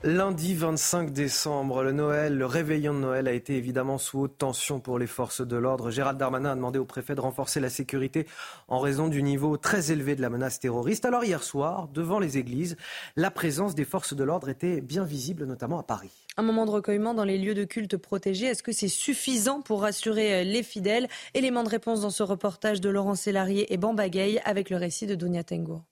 [0.06, 4.80] Lundi 25 décembre, le Noël, le réveillon de Noël a été évidemment sous haute tension
[4.80, 5.92] pour les forces de l'ordre.
[5.92, 8.26] Gérald Darmanin a demandé au préfet de renforcer la sécurité
[8.70, 11.04] en raison du niveau très élevé de la menace terroriste.
[11.04, 12.78] Alors hier soir, devant les églises,
[13.18, 16.12] la présence des forces de l'ordre était bien visible, notamment à Paris.
[16.38, 18.46] Un moment de recueillement dans les lieux de culte protégés.
[18.46, 21.10] Est-ce que c'est suffisant pour rassurer euh, les fidèles?
[21.34, 25.16] Élément de réponse dans ce reportage de Laurent Sélarié et Bambagay avec le récit de
[25.16, 25.84] Donia Tengour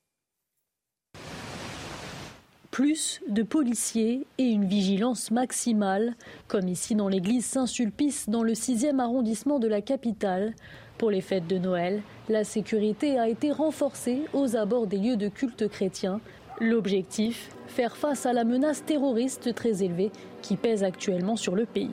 [2.72, 6.16] plus de policiers et une vigilance maximale,
[6.48, 10.54] comme ici dans l'église Saint-Sulpice dans le 6e arrondissement de la capitale.
[10.98, 15.28] Pour les fêtes de Noël, la sécurité a été renforcée aux abords des lieux de
[15.28, 16.20] culte chrétiens.
[16.60, 20.12] L'objectif, faire face à la menace terroriste très élevée
[20.42, 21.92] qui pèse actuellement sur le pays.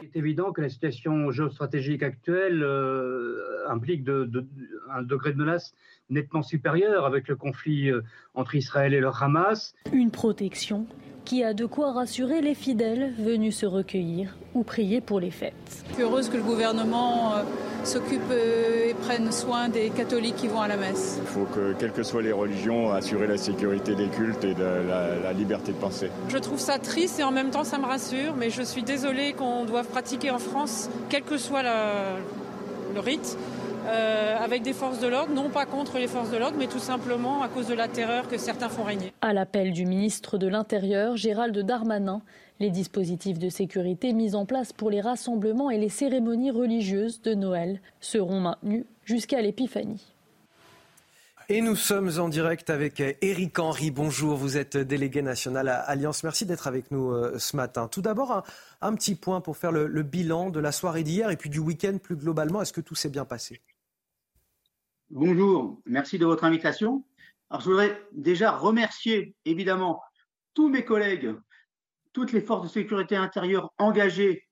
[0.00, 5.74] Il est évident que la situation géostratégique actuelle euh, implique un degré de menace
[6.10, 8.02] nettement supérieure avec le conflit euh,
[8.34, 9.74] entre Israël et le Hamas.
[9.92, 10.86] Une protection
[11.24, 15.84] qui a de quoi rassurer les fidèles venus se recueillir ou prier pour les fêtes.
[15.88, 17.42] Je suis heureuse que le gouvernement euh,
[17.82, 21.18] s'occupe euh, et prenne soin des catholiques qui vont à la messe.
[21.20, 24.62] Il faut que, quelles que soient les religions, assurer la sécurité des cultes et de
[24.62, 26.10] la, liberté de penser.
[26.28, 29.32] Je trouve ça triste et en même temps ça me rassure, mais je suis désolée
[29.32, 33.36] qu'on doive pratiquer en France, quel que soit le rite,
[33.86, 36.78] euh, avec des forces de l'ordre, non pas contre les forces de l'ordre, mais tout
[36.78, 39.12] simplement à cause de la terreur que certains font régner.
[39.20, 42.22] À l'appel du ministre de l'Intérieur, Gérald Darmanin,
[42.58, 47.34] les dispositifs de sécurité mis en place pour les rassemblements et les cérémonies religieuses de
[47.34, 50.04] Noël seront maintenus jusqu'à l'épiphanie.
[51.48, 53.92] Et nous sommes en direct avec Éric Henry.
[53.92, 56.24] Bonjour, vous êtes délégué national à Alliance.
[56.24, 57.86] Merci d'être avec nous euh, ce matin.
[57.86, 58.42] Tout d'abord,
[58.80, 61.98] un, petit point pour faire le bilan de la soirée d'hier et puis du week-end
[62.02, 62.62] plus globalement.
[62.62, 63.60] Est-ce que tout s'est bien passé?
[65.10, 67.04] Bonjour, merci de votre invitation.
[67.48, 70.02] Alors, je voudrais déjà remercier évidemment
[70.52, 71.32] tous mes collègues,
[72.12, 74.48] toutes les forces de sécurité intérieure engagées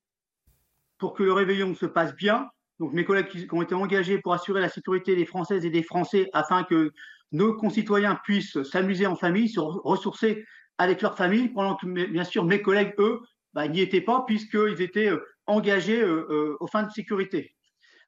[0.97, 2.47] pour que le réveillon se passe bien.
[2.79, 5.83] Donc, mes collègues qui ont été engagés pour assurer la sécurité des Françaises et des
[5.83, 6.93] Français afin que
[7.33, 10.45] nos concitoyens puissent s'amuser en famille, se ressourcer
[10.77, 13.19] avec leur famille, pendant que, bien sûr, mes collègues, eux,
[13.53, 17.53] bah, n'y étaient pas puisqu'ils étaient euh, engagés euh, euh, aux fins de sécurité.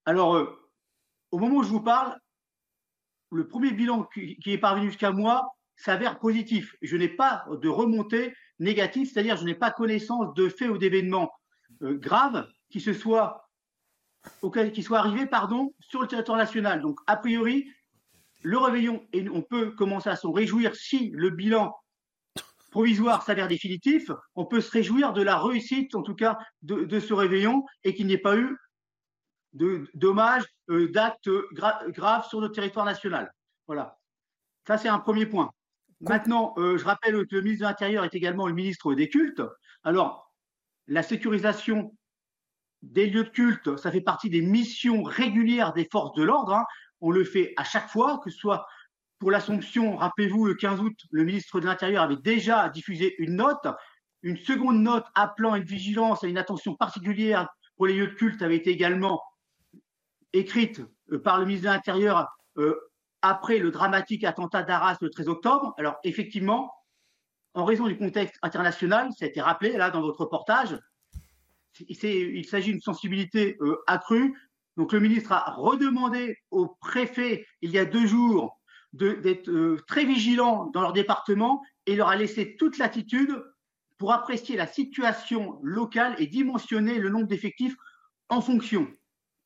[0.05, 0.47] Alors,
[1.31, 2.17] au moment où je vous parle,
[3.31, 6.75] le premier bilan qui, est parvenu jusqu'à moi s'avère positif.
[6.81, 11.31] Je n'ai pas de remontée négative, c'est-à-dire je n'ai pas connaissance de faits ou d'événements
[11.83, 13.43] euh, graves qui se soient
[14.73, 15.29] qui soient arrivés
[15.79, 16.81] sur le territoire national.
[16.81, 17.65] Donc, a priori,
[18.43, 21.73] le réveillon, et on peut commencer à s'en réjouir si le bilan
[22.71, 27.13] provisoire s'avère définitif, on peut se réjouir de la réussite, en tout cas, de, ce
[27.13, 28.55] réveillon et qu'il n'y ait pas eu
[29.53, 33.31] de dommages, euh, d'actes graves sur notre territoire national.
[33.67, 33.97] Voilà.
[34.67, 35.49] Ça, c'est un premier point.
[36.01, 39.41] Maintenant, euh, je rappelle que le ministre de l'Intérieur est également le ministre des cultes.
[39.83, 40.31] Alors,
[40.87, 41.95] la sécurisation
[42.83, 46.53] des lieux de culte, ça fait partie des missions régulières des forces de l'ordre.
[46.53, 46.65] Hein.
[47.01, 48.67] On le fait à chaque fois, que ce soit
[49.19, 53.67] pour l'Assomption, rappelez-vous, le 15 août, le ministre de l'Intérieur avait déjà diffusé une note.
[54.21, 58.13] Une seconde note appelant à une vigilance, à une attention particulière pour les lieux de
[58.13, 59.21] culte avait été également
[60.37, 60.81] écrite
[61.11, 62.27] euh, par le ministre de l'Intérieur
[62.57, 62.75] euh,
[63.21, 65.73] après le dramatique attentat d'Arras le 13 octobre.
[65.77, 66.71] Alors effectivement,
[67.53, 70.77] en raison du contexte international, ça a été rappelé là dans votre reportage,
[71.87, 74.35] il s'agit d'une sensibilité euh, accrue.
[74.77, 78.59] Donc le ministre a redemandé au préfet il y a deux jours
[78.93, 83.43] d'être très vigilants dans leur département et leur a laissé toute latitude
[83.97, 87.75] pour apprécier la situation locale et dimensionner le nombre d'effectifs
[88.29, 88.87] en fonction.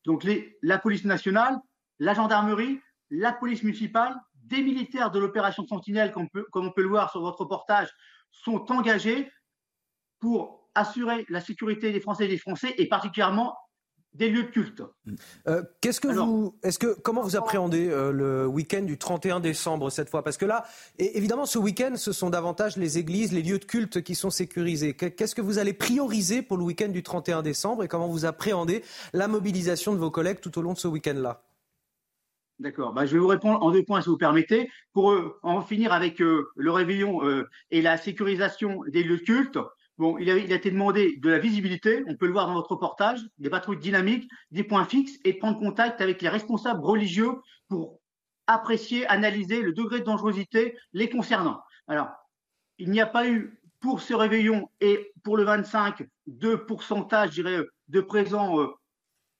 [0.04, 0.26] Donc
[0.62, 1.58] la police nationale,
[1.98, 2.80] la gendarmerie,
[3.10, 7.20] la police municipale, des militaires de l'opération Sentinelle, comme, comme, on peut le voir sur
[7.20, 7.88] votre reportage,
[8.30, 9.30] sont engagés
[10.18, 13.56] pour assurer la sécurité des Français et des Français, et particulièrement
[14.14, 14.82] des lieux de culte.
[15.48, 19.90] Euh, qu'est-ce que vous, est-ce que, comment vous appréhendez euh, le week-end du 31 décembre
[19.90, 20.22] cette fois?
[20.22, 20.64] Parce que là,
[20.98, 24.94] évidemment, ce week-end, ce sont davantage les églises, les lieux de culte qui sont sécurisés.
[24.94, 28.84] Qu'est-ce que vous allez prioriser pour le week-end du 31 décembre et comment vous appréhendez
[29.12, 31.42] la mobilisation de vos collègues tout au long de ce week-end-là?
[32.58, 32.92] D'accord.
[32.92, 34.70] Bah, je vais vous répondre en deux points, si vous permettez.
[34.92, 37.22] Pour euh, en finir avec le réveillon
[37.70, 39.58] et la sécurisation des lieux de culte,
[39.98, 43.20] Bon, il a, été demandé de la visibilité, on peut le voir dans votre reportage,
[43.38, 47.32] des patrouilles dynamiques, des points fixes et de prendre contact avec les responsables religieux
[47.68, 48.00] pour
[48.46, 51.60] apprécier, analyser le degré de dangerosité les concernant.
[51.86, 52.08] Alors,
[52.78, 57.42] il n'y a pas eu pour ce réveillon et pour le 25 de pourcentage, je
[57.42, 58.68] dirais, de présents euh,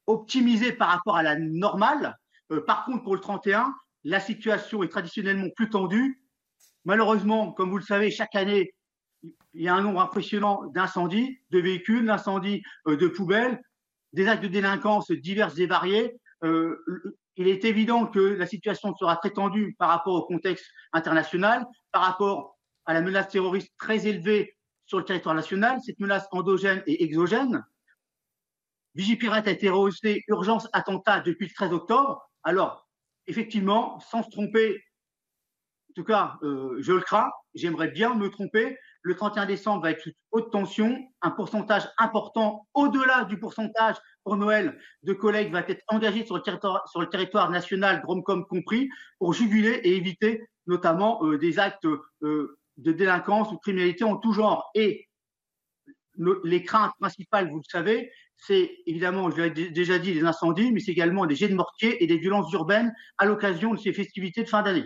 [0.06, 2.18] optimisés par rapport à la normale.
[2.50, 3.72] Euh, par contre, pour le 31,
[4.04, 6.22] la situation est traditionnellement plus tendue.
[6.84, 8.74] Malheureusement, comme vous le savez, chaque année,
[9.54, 13.62] il y a un nombre impressionnant d'incendies, de véhicules, d'incendies euh, de poubelles,
[14.12, 16.16] des actes de délinquance divers et variés.
[16.44, 16.76] Euh,
[17.36, 22.02] il est évident que la situation sera très tendue par rapport au contexte international, par
[22.02, 27.04] rapport à la menace terroriste très élevée sur le territoire national, cette menace endogène et
[27.04, 27.64] exogène.
[28.94, 32.28] Vigipirate a été rehaussé urgence attentat depuis le 13 octobre.
[32.42, 32.86] Alors,
[33.26, 34.84] effectivement, sans se tromper,
[35.90, 39.90] en tout cas, euh, je le crains, j'aimerais bien me tromper, le 31 décembre va
[39.90, 40.98] être haute tension.
[41.20, 46.42] Un pourcentage important, au-delà du pourcentage pour Noël, de collègues va être engagé sur le
[46.42, 48.88] territoire, sur le territoire national, Dromcom compris,
[49.18, 54.16] pour juguler et éviter notamment euh, des actes euh, de délinquance ou de criminalité en
[54.16, 54.70] tout genre.
[54.74, 55.08] Et
[56.44, 60.80] les craintes principales, vous le savez, c'est évidemment, je l'ai déjà dit, les incendies, mais
[60.80, 64.42] c'est également des jets de mortier et des violences urbaines à l'occasion de ces festivités
[64.42, 64.84] de fin d'année.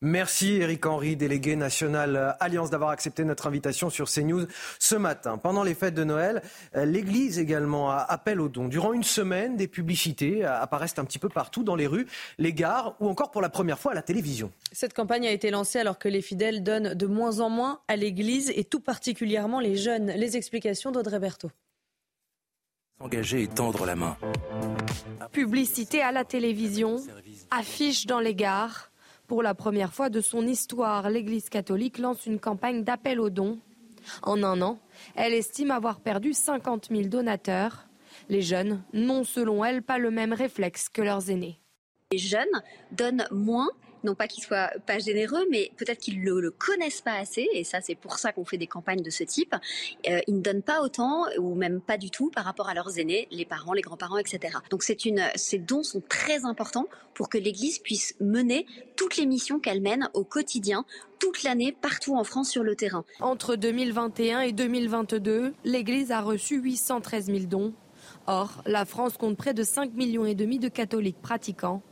[0.00, 4.46] Merci Eric Henry, délégué national Alliance, d'avoir accepté notre invitation sur CNews
[4.78, 5.38] ce matin.
[5.38, 6.40] Pendant les fêtes de Noël,
[6.76, 8.68] euh, l'Église également appelle aux dons.
[8.68, 12.06] Durant une semaine, des publicités apparaissent un petit peu partout dans les rues,
[12.38, 14.52] les gares ou encore pour la première fois à la télévision.
[14.70, 17.96] Cette campagne a été lancée alors que les fidèles donnent de moins en moins à
[17.96, 20.12] l'Église et tout particulièrement les jeunes.
[20.12, 21.50] Les explications d'Audrey Berthaud.
[23.00, 24.16] S'engager et tendre la main.
[25.32, 27.02] Publicité à la télévision,
[27.50, 28.92] affiches dans les gares.
[29.28, 33.58] Pour la première fois de son histoire, l'Église catholique lance une campagne d'appel aux dons.
[34.22, 34.78] En un an,
[35.16, 37.88] elle estime avoir perdu 50 000 donateurs.
[38.30, 41.60] Les jeunes n'ont selon elle pas le même réflexe que leurs aînés.
[42.10, 43.68] Les jeunes donnent moins
[44.04, 47.64] non pas qu'ils soient pas généreux, mais peut-être qu'ils le, le connaissent pas assez, et
[47.64, 49.54] ça c'est pour ça qu'on fait des campagnes de ce type.
[50.08, 52.98] Euh, ils ne donnent pas autant, ou même pas du tout, par rapport à leurs
[52.98, 54.58] aînés, les parents, les grands-parents, etc.
[54.70, 58.66] Donc ces dons sont très importants pour que l'Église puisse mener
[58.96, 60.84] toutes les missions qu'elle mène au quotidien,
[61.18, 63.04] toute l'année, partout en France sur le terrain.
[63.20, 67.72] Entre 2021 et 2022, l'Église a reçu 813 000 dons.
[68.26, 71.82] Or, la France compte près de 5 millions et demi de catholiques pratiquants.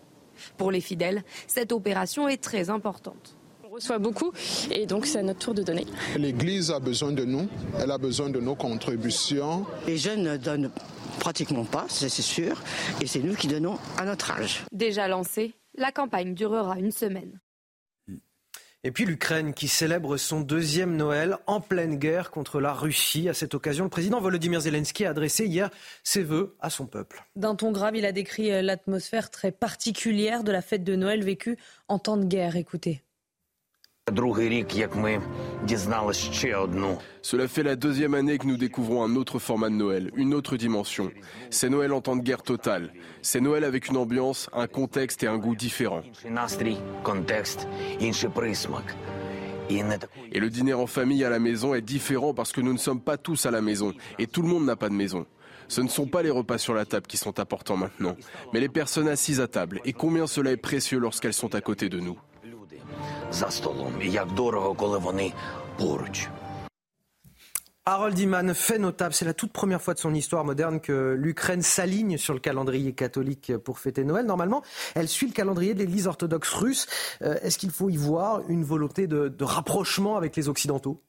[0.56, 3.36] Pour les fidèles, cette opération est très importante.
[3.64, 4.32] On reçoit beaucoup
[4.70, 5.84] et donc c'est à notre tour de donner.
[6.16, 7.48] L'Église a besoin de nous,
[7.78, 9.66] elle a besoin de nos contributions.
[9.86, 10.70] Les jeunes ne donnent
[11.18, 12.62] pratiquement pas, c'est sûr,
[13.00, 14.64] et c'est nous qui donnons à notre âge.
[14.72, 17.38] Déjà lancée, la campagne durera une semaine.
[18.86, 23.28] Et puis l'Ukraine qui célèbre son deuxième Noël en pleine guerre contre la Russie.
[23.28, 25.70] À cette occasion, le président Volodymyr Zelensky a adressé hier
[26.04, 27.26] ses vœux à son peuple.
[27.34, 31.24] D'un ton grave, il a décrit euh, l'atmosphère très particulière de la fête de Noël
[31.24, 31.56] vécue
[31.88, 32.54] en temps de guerre.
[32.54, 33.02] Écoutez.
[37.22, 40.56] Cela fait la deuxième année que nous découvrons un autre format de Noël, une autre
[40.56, 41.10] dimension.
[41.50, 42.92] C'est Noël en temps de guerre totale.
[43.20, 46.04] C'est Noël avec une ambiance, un contexte et un goût différents.
[49.68, 53.00] Et le dîner en famille à la maison est différent parce que nous ne sommes
[53.00, 55.26] pas tous à la maison et tout le monde n'a pas de maison.
[55.66, 58.14] Ce ne sont pas les repas sur la table qui sont importants maintenant,
[58.52, 61.88] mais les personnes assises à table et combien cela est précieux lorsqu'elles sont à côté
[61.88, 62.16] de nous.
[67.84, 71.62] Harold Iman, fait notable, c'est la toute première fois de son histoire moderne que l'Ukraine
[71.62, 74.26] s'aligne sur le calendrier catholique pour fêter Noël.
[74.26, 74.62] Normalement,
[74.94, 76.86] elle suit le calendrier de l'Église orthodoxe russe.
[77.22, 81.02] Euh, est-ce qu'il faut y voir une volonté de, de rapprochement avec les Occidentaux?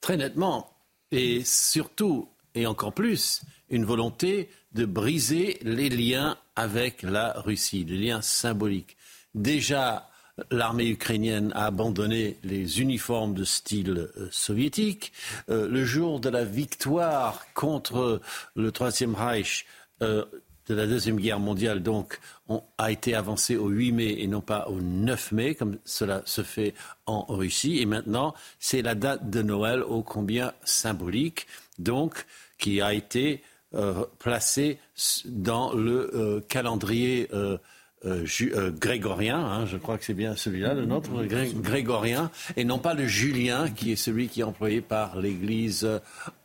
[0.00, 0.70] Très nettement,
[1.10, 7.98] et surtout, et encore plus, une volonté de briser les liens avec la Russie, les
[7.98, 8.96] liens symboliques.
[9.34, 10.07] Déjà,
[10.50, 15.12] l'armée ukrainienne a abandonné les uniformes de style euh, soviétique.
[15.50, 18.20] Euh, le jour de la victoire contre
[18.54, 19.66] le Troisième Reich
[20.00, 24.40] de la Deuxième Guerre mondiale, donc, on a été avancé au 8 mai et non
[24.40, 26.74] pas au 9 mai, comme cela se fait
[27.06, 27.78] en Russie.
[27.78, 31.46] Et maintenant, c'est la date de Noël ô combien symbolique,
[31.78, 32.26] donc,
[32.58, 33.42] qui a été
[33.74, 34.78] euh, placé
[35.26, 37.58] dans le euh, calendrier euh,
[38.04, 43.06] grégorien, hein, je crois que c'est bien celui-là, le nôtre, grégorien, et non pas le
[43.06, 45.88] julien, qui est celui qui est employé par l'Église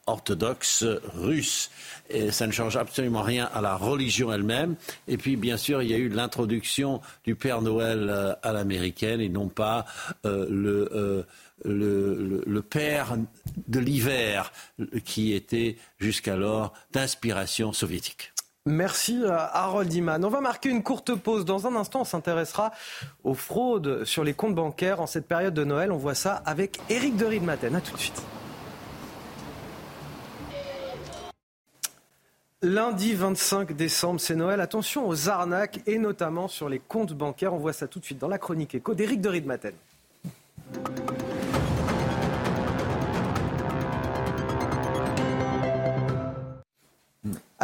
[0.05, 0.83] orthodoxe
[1.15, 1.69] russe.
[2.09, 4.75] Et ça ne change absolument rien à la religion elle-même.
[5.07, 9.29] Et puis, bien sûr, il y a eu l'introduction du Père Noël à l'américaine et
[9.29, 9.85] non pas
[10.23, 11.25] le
[11.65, 13.17] le, père
[13.67, 14.51] de l'hiver
[15.05, 18.32] qui était jusqu'alors d'inspiration soviétique.
[18.65, 20.23] Merci euh, Harold Iman.
[20.23, 21.43] On va marquer une courte pause.
[21.43, 22.71] Dans un instant, on s'intéressera
[23.25, 25.91] aux fraudes sur les comptes bancaires en cette période de Noël.
[25.91, 27.75] On voit ça avec Éric de Maten.
[27.75, 28.23] A tout de suite.
[32.61, 34.61] Lundi 25 décembre, c'est Noël.
[34.61, 37.53] Attention aux arnaques et notamment sur les comptes bancaires.
[37.53, 39.73] On voit ça tout de suite dans la chronique éco d'Éric de Maten.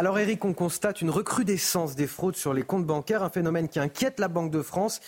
[0.00, 3.78] Alors Eric, on constate une recrudescence des fraudes sur les comptes bancaires, un phénomène qui
[3.78, 5.02] inquiète la Banque de France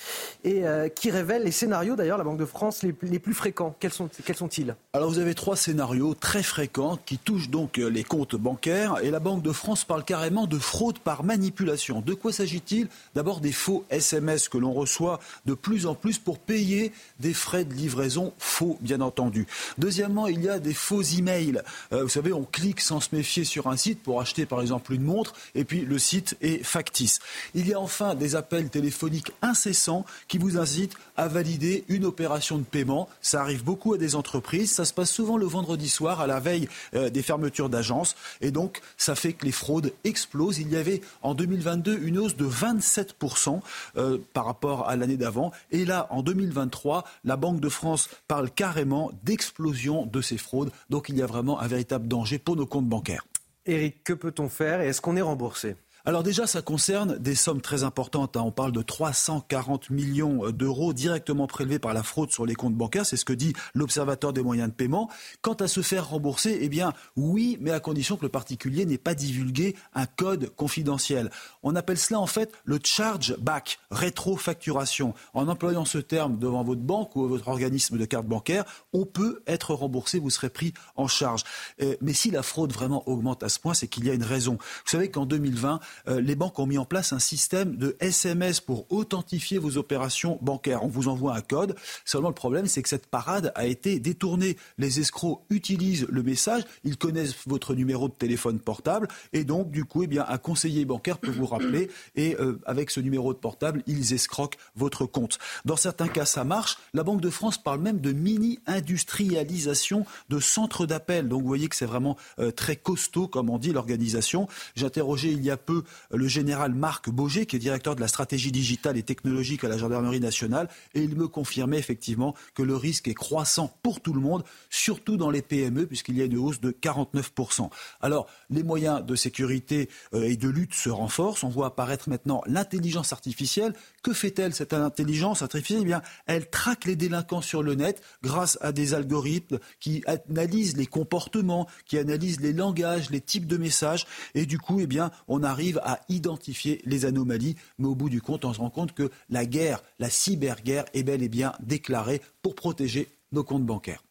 [0.44, 3.74] et euh, qui révèle les scénarios d'ailleurs la Banque de France les, plus fréquents.
[3.80, 4.34] Quels sont-ils?
[4.34, 4.50] Sont
[4.92, 9.10] Alors vous avez trois scénarios très fréquents qui touchent donc euh, les comptes bancaires et
[9.10, 12.02] la Banque de France parle carrément de fraude par manipulation.
[12.02, 12.88] De quoi s'agit-il?
[13.14, 17.64] D'abord des faux SMS que l'on reçoit de plus en plus pour payer des frais
[17.64, 19.46] de livraison faux bien entendu.
[19.78, 21.62] Deuxièmement, il y a des faux emails.
[21.94, 24.81] Euh, vous savez, on clique sans se méfier sur un site pour acheter par exemple
[24.82, 27.20] plus une montre, et puis le site est factice.
[27.54, 32.58] Il y a enfin des appels téléphoniques incessants qui vous incitent à valider une opération
[32.58, 33.08] de paiement.
[33.20, 36.40] Ça arrive beaucoup à des entreprises, ça se passe souvent le vendredi soir à la
[36.40, 40.58] veille euh, des fermetures d'agences, et donc ça fait que les fraudes explosent.
[40.58, 43.60] Il y avait en 2022 une hausse de 27%
[43.96, 48.50] euh, par rapport à l'année d'avant, et là en 2023, la Banque de France parle
[48.50, 50.70] carrément d'explosion de ces fraudes.
[50.90, 53.24] Donc il y a vraiment un véritable danger pour nos comptes bancaires.
[53.66, 55.76] Eric, que peut-on faire et est-ce qu'on est remboursé?
[56.04, 58.36] Alors déjà, ça concerne des sommes très importantes.
[58.36, 58.42] Hein.
[58.44, 63.06] On parle de 340 millions d'euros directement prélevés par la fraude sur les comptes bancaires.
[63.06, 65.08] C'est ce que dit l'Observatoire des moyens de paiement.
[65.42, 68.98] Quant à se faire rembourser, eh bien oui, mais à condition que le particulier n'ait
[68.98, 71.30] pas divulgué un code confidentiel.
[71.62, 75.14] On appelle cela en fait le charge back, rétrofacturation.
[75.34, 79.42] En employant ce terme devant votre banque ou votre organisme de carte bancaire, on peut
[79.46, 81.44] être remboursé, vous serez pris en charge.
[81.80, 84.24] Euh, mais si la fraude vraiment augmente à ce point, c'est qu'il y a une
[84.24, 84.54] raison.
[84.54, 85.78] Vous savez qu'en 2020,
[86.08, 90.38] euh, les banques ont mis en place un système de SMS pour authentifier vos opérations
[90.42, 90.84] bancaires.
[90.84, 91.76] On vous envoie un code.
[92.04, 94.56] Seulement, le problème, c'est que cette parade a été détournée.
[94.78, 99.84] Les escrocs utilisent le message, ils connaissent votre numéro de téléphone portable, et donc, du
[99.84, 103.38] coup, eh bien, un conseiller bancaire peut vous rappeler, et euh, avec ce numéro de
[103.38, 105.38] portable, ils escroquent votre compte.
[105.64, 106.78] Dans certains cas, ça marche.
[106.94, 111.28] La Banque de France parle même de mini-industrialisation de centres d'appel.
[111.28, 114.48] Donc, vous voyez que c'est vraiment euh, très costaud, comme on dit, l'organisation.
[114.74, 118.08] J'ai interrogé il y a peu le général Marc Boger, qui est directeur de la
[118.08, 122.76] stratégie digitale et technologique à la gendarmerie nationale, et il me confirmait effectivement que le
[122.76, 126.36] risque est croissant pour tout le monde, surtout dans les PME, puisqu'il y a une
[126.36, 127.70] hausse de 49%.
[128.00, 131.44] Alors, les moyens de sécurité euh, et de lutte se renforcent.
[131.44, 133.74] On voit apparaître maintenant l'intelligence artificielle.
[134.02, 135.82] Que fait-elle, cette intelligence artificielle?
[135.82, 140.76] Eh bien, elle traque les délinquants sur le net grâce à des algorithmes qui analysent
[140.76, 145.12] les comportements, qui analysent les langages, les types de messages, et du coup, eh bien,
[145.28, 148.92] on arrive à identifier les anomalies, mais au bout du compte, on se rend compte
[148.92, 154.02] que la guerre, la cyberguerre, est bel et bien déclarée pour protéger nos comptes bancaires.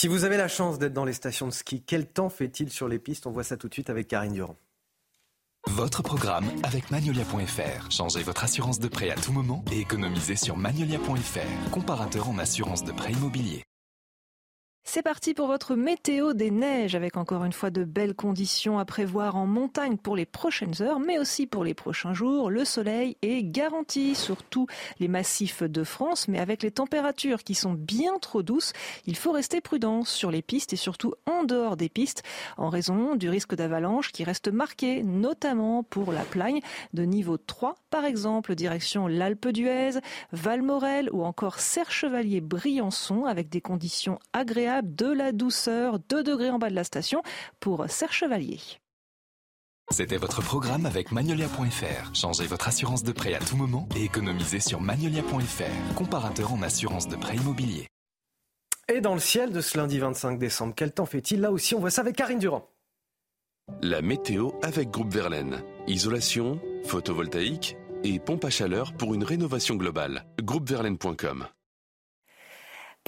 [0.00, 2.88] Si vous avez la chance d'être dans les stations de ski, quel temps fait-il sur
[2.88, 3.26] les pistes?
[3.26, 4.56] On voit ça tout de suite avec Karine Durand.
[5.68, 7.90] Votre programme avec Magnolia.fr.
[7.90, 12.82] Changez votre assurance de prêt à tout moment et économisez sur Magnolia.fr, comparateur en assurance
[12.82, 13.62] de prêt immobilier.
[14.82, 18.84] C'est parti pour votre météo des neiges avec encore une fois de belles conditions à
[18.84, 22.50] prévoir en montagne pour les prochaines heures mais aussi pour les prochains jours.
[22.50, 24.66] Le soleil est garanti sur tous
[24.98, 28.72] les massifs de France mais avec les températures qui sont bien trop douces,
[29.06, 32.24] il faut rester prudent sur les pistes et surtout en dehors des pistes
[32.56, 36.60] en raison du risque d'avalanche qui reste marqué notamment pour la plagne
[36.94, 40.00] de niveau 3 par exemple direction l'Alpe d'Huez,
[40.32, 46.58] Valmorel ou encore Serre-Chevalier-Briançon avec des conditions agréables agréable, de la douceur, 2 degrés en
[46.58, 47.22] bas de la station
[47.60, 48.60] pour Serre Chevalier.
[49.90, 52.14] C'était votre programme avec Magnolia.fr.
[52.14, 57.08] Changez votre assurance de prêt à tout moment et économisez sur Magnolia.fr, comparateur en assurance
[57.08, 57.88] de prêt immobilier.
[58.92, 61.40] Et dans le ciel de ce lundi 25 décembre, quel temps fait-il?
[61.40, 62.68] Là aussi, on voit ça avec Karine Durand.
[63.82, 65.62] La météo avec Groupe Verlaine.
[65.86, 70.24] Isolation, photovoltaïque et pompe à chaleur pour une rénovation globale.
[70.42, 71.46] Groupeverlaine.com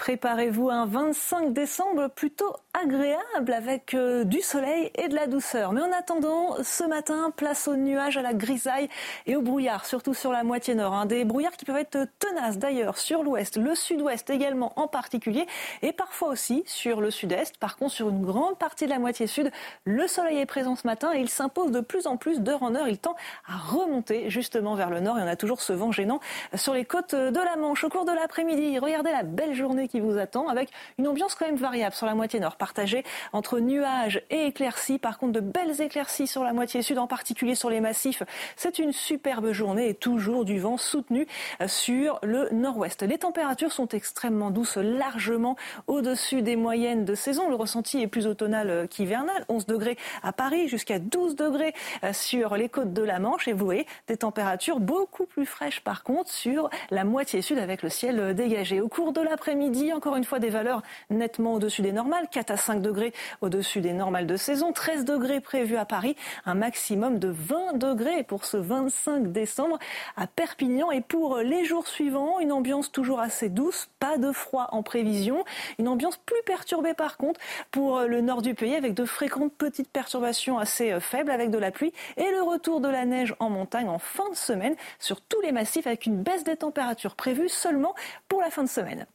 [0.02, 5.72] Préparez-vous un 25 décembre plutôt agréable avec euh, du soleil et de la douceur.
[5.72, 8.88] Mais en attendant, ce matin, place aux nuages, à la grisaille
[9.26, 10.92] et au brouillard, surtout sur la moitié nord.
[10.92, 11.06] Hein.
[11.06, 15.46] Des brouillards qui peuvent être tenaces d'ailleurs sur l'ouest, le sud-ouest également en particulier,
[15.82, 17.58] et parfois aussi sur le sud-est.
[17.58, 19.52] Par contre, sur une grande partie de la moitié sud,
[19.84, 22.74] le soleil est présent ce matin et il s'impose de plus en plus d'heure en
[22.74, 22.88] heure.
[22.88, 23.14] Il tend
[23.46, 26.18] à remonter justement vers le nord et on a toujours ce vent gênant
[26.56, 27.84] sur les côtes de la Manche.
[27.84, 31.44] Au cours de l'après-midi, regardez la belle journée qui vous attend avec une ambiance quand
[31.44, 33.05] même variable sur la moitié nord, partagée
[33.35, 34.98] entre nuages et éclaircies.
[34.98, 38.23] Par contre, de belles éclaircies sur la moitié sud, en particulier sur les massifs.
[38.56, 41.27] C'est une superbe journée et toujours du vent soutenu
[41.66, 43.02] sur le nord-ouest.
[43.02, 45.56] Les températures sont extrêmement douces, largement
[45.86, 47.51] au-dessus des moyennes de saison.
[47.51, 49.44] Le ressenti est plus automnal qu'hivernal.
[49.51, 51.74] 11 degrés à Paris, jusqu'à 12 degrés
[52.12, 53.47] sur les côtes de la Manche.
[53.47, 57.82] Et vous voyez des températures beaucoup plus fraîches par contre sur la moitié sud avec
[57.82, 58.81] le ciel dégagé.
[58.81, 62.57] Au cours de l'après-midi, encore une fois des valeurs nettement au-dessus des normales, 4 à
[62.57, 67.28] 5 degrés au-dessus des normales de saison, 13 degrés prévus à Paris, un maximum de
[67.28, 69.78] 20 degrés pour ce 25 décembre
[70.16, 70.90] à Perpignan.
[70.90, 75.44] Et pour les jours suivants, une ambiance toujours assez douce, pas de froid en prévision,
[75.78, 77.40] une ambiance plus perturbée par contre
[77.70, 81.70] pour le nord du pays avec de fréquentes petites perturbations assez faibles avec de la
[81.70, 85.40] pluie et le retour de la neige en montagne en fin de semaine sur tous
[85.40, 87.94] les massifs avec une baisse des températures prévue seulement
[88.28, 89.07] pour la fin de semaine.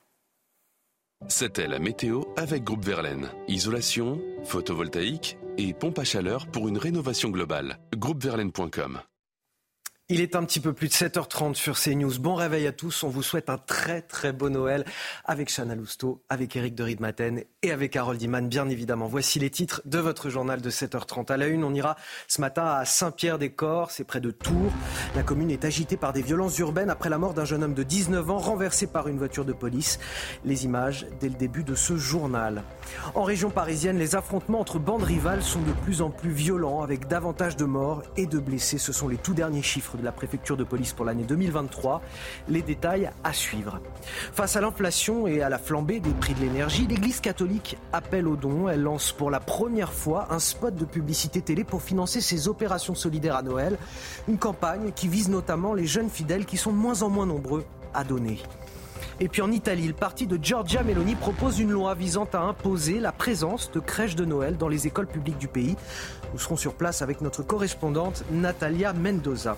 [1.29, 3.29] C'était la météo avec Groupe Verlaine.
[3.47, 7.79] Isolation, photovoltaïque et pompe à chaleur pour une rénovation globale.
[7.95, 9.01] Groupeverlaine.com
[10.09, 12.17] il est un petit peu plus de 7h30 sur CNews.
[12.19, 13.03] Bon réveil à tous.
[13.03, 14.85] On vous souhaite un très très beau Noël
[15.25, 19.07] avec Chana Lousteau, avec Eric de Riedmaten et avec Harold Iman, bien évidemment.
[19.07, 21.29] Voici les titres de votre journal de 7h30.
[21.29, 21.97] À la une, on ira
[22.29, 24.71] ce matin à Saint-Pierre-des-Corps, c'est près de Tours.
[25.13, 27.83] La commune est agitée par des violences urbaines après la mort d'un jeune homme de
[27.83, 29.99] 19 ans renversé par une voiture de police.
[30.45, 32.63] Les images dès le début de ce journal.
[33.13, 37.09] En région parisienne, les affrontements entre bandes rivales sont de plus en plus violents avec
[37.09, 38.77] davantage de morts et de blessés.
[38.77, 42.01] Ce sont les tout derniers chiffres de la préfecture de police pour l'année 2023.
[42.47, 43.79] Les détails à suivre.
[44.33, 48.35] Face à l'inflation et à la flambée des prix de l'énergie, l'Église catholique appelle aux
[48.35, 48.69] dons.
[48.69, 52.95] Elle lance pour la première fois un spot de publicité télé pour financer ses opérations
[52.95, 53.77] solidaires à Noël.
[54.27, 57.65] Une campagne qui vise notamment les jeunes fidèles qui sont de moins en moins nombreux
[57.93, 58.39] à donner.
[59.19, 62.99] Et puis en Italie, le parti de Giorgia Meloni propose une loi visant à imposer
[62.99, 65.75] la présence de crèches de Noël dans les écoles publiques du pays.
[66.33, 69.57] Nous serons sur place avec notre correspondante Natalia Mendoza.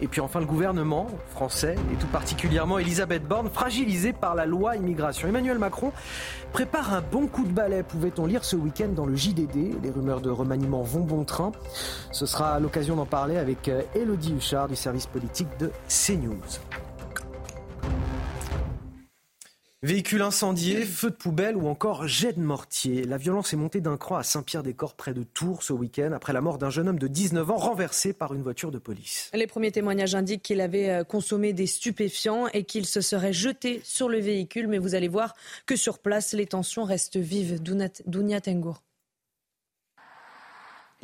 [0.00, 4.76] Et puis enfin le gouvernement français, et tout particulièrement Elisabeth Borne, fragilisée par la loi
[4.76, 5.28] immigration.
[5.28, 5.92] Emmanuel Macron
[6.52, 9.82] prépare un bon coup de balai, pouvait-on lire ce week-end dans le JDD.
[9.82, 11.52] Les rumeurs de remaniement vont bon train.
[12.10, 16.36] Ce sera l'occasion d'en parler avec Elodie Huchard du service politique de CNews.
[19.84, 23.02] Véhicules incendiés, feux de poubelle ou encore jet de mortier.
[23.02, 26.40] La violence est montée d'un cran à Saint-Pierre-des-Corps près de Tours ce week-end après la
[26.40, 29.28] mort d'un jeune homme de 19 ans renversé par une voiture de police.
[29.34, 33.80] Les premiers témoignages indiquent qu'il avait euh, consommé des stupéfiants et qu'il se serait jeté
[33.82, 34.68] sur le véhicule.
[34.68, 35.34] Mais vous allez voir
[35.66, 37.60] que sur place, les tensions restent vives.
[37.60, 38.84] Dounia Tengour.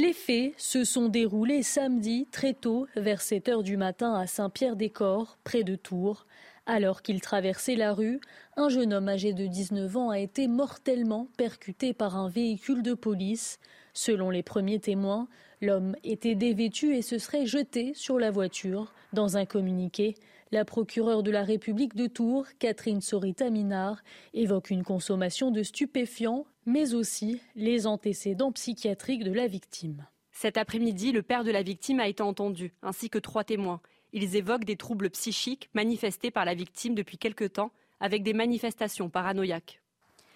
[0.01, 5.37] Les faits se sont déroulés samedi très tôt, vers 7 h du matin à Saint-Pierre-des-Corps,
[5.43, 6.28] près de Tours.
[6.71, 8.21] Alors qu'il traversait la rue,
[8.59, 12.93] un jeune homme âgé de 19 ans a été mortellement percuté par un véhicule de
[12.93, 13.59] police.
[13.95, 15.29] Selon les premiers témoins,
[15.63, 18.93] l'homme était dévêtu et se serait jeté sur la voiture.
[19.15, 20.15] Dans un communiqué,
[20.53, 24.03] la procureure de la République de Tours, Catherine Sorita Minard,
[24.35, 30.07] évoque une consommation de stupéfiants, mais aussi les antécédents psychiatriques de la victime.
[30.33, 33.81] Cet après-midi, le père de la victime a été entendu, ainsi que trois témoins.
[34.13, 37.71] Ils évoquent des troubles psychiques manifestés par la victime depuis quelque temps,
[38.01, 39.81] avec des manifestations paranoïaques.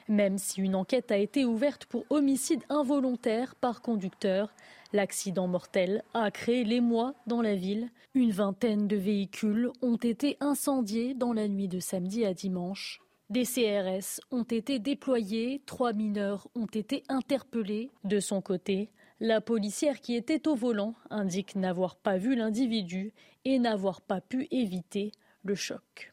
[0.08, 4.52] Même si une enquête a été ouverte pour homicide involontaire par conducteur,
[4.92, 7.88] l'accident mortel a créé l'émoi dans la ville.
[8.14, 13.00] Une vingtaine de véhicules ont été incendiés dans la nuit de samedi à dimanche.
[13.30, 17.90] Des CRS ont été déployés, trois mineurs ont été interpellés.
[18.04, 18.90] De son côté,
[19.20, 23.12] la policière qui était au volant indique n'avoir pas vu l'individu
[23.44, 25.12] et n'avoir pas pu éviter
[25.42, 26.12] le choc.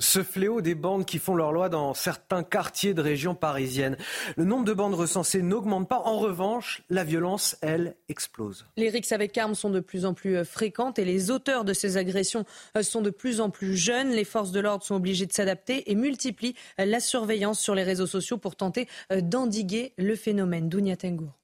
[0.00, 3.96] ce fléau des bandes qui font leur loi dans certains quartiers de régions parisiennes.
[4.36, 6.00] Le nombre de bandes recensées n'augmente pas.
[6.00, 8.66] En revanche, la violence, elle, explose.
[8.76, 11.72] Les rixes avec armes sont de plus en plus euh, fréquentes et les auteurs de
[11.72, 12.44] ces agressions
[12.76, 14.10] euh, sont de plus en plus jeunes.
[14.10, 17.84] Les forces de l'ordre sont obligées de s'adapter et multiplient euh, la surveillance sur les
[17.84, 20.68] réseaux sociaux pour tenter d'endiguer le phénomène.
[20.68, 21.39] Dounia Tengour.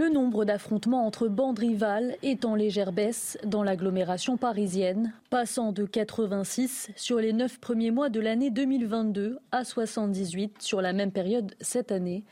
[0.00, 5.84] Le nombre d'affrontements entre bandes rivales est en légère baisse dans l'agglomération parisienne, passant de
[5.84, 11.54] 86 sur les 9 premiers mois de l'année 2022 à 78 sur la même période
[11.60, 12.24] cette année.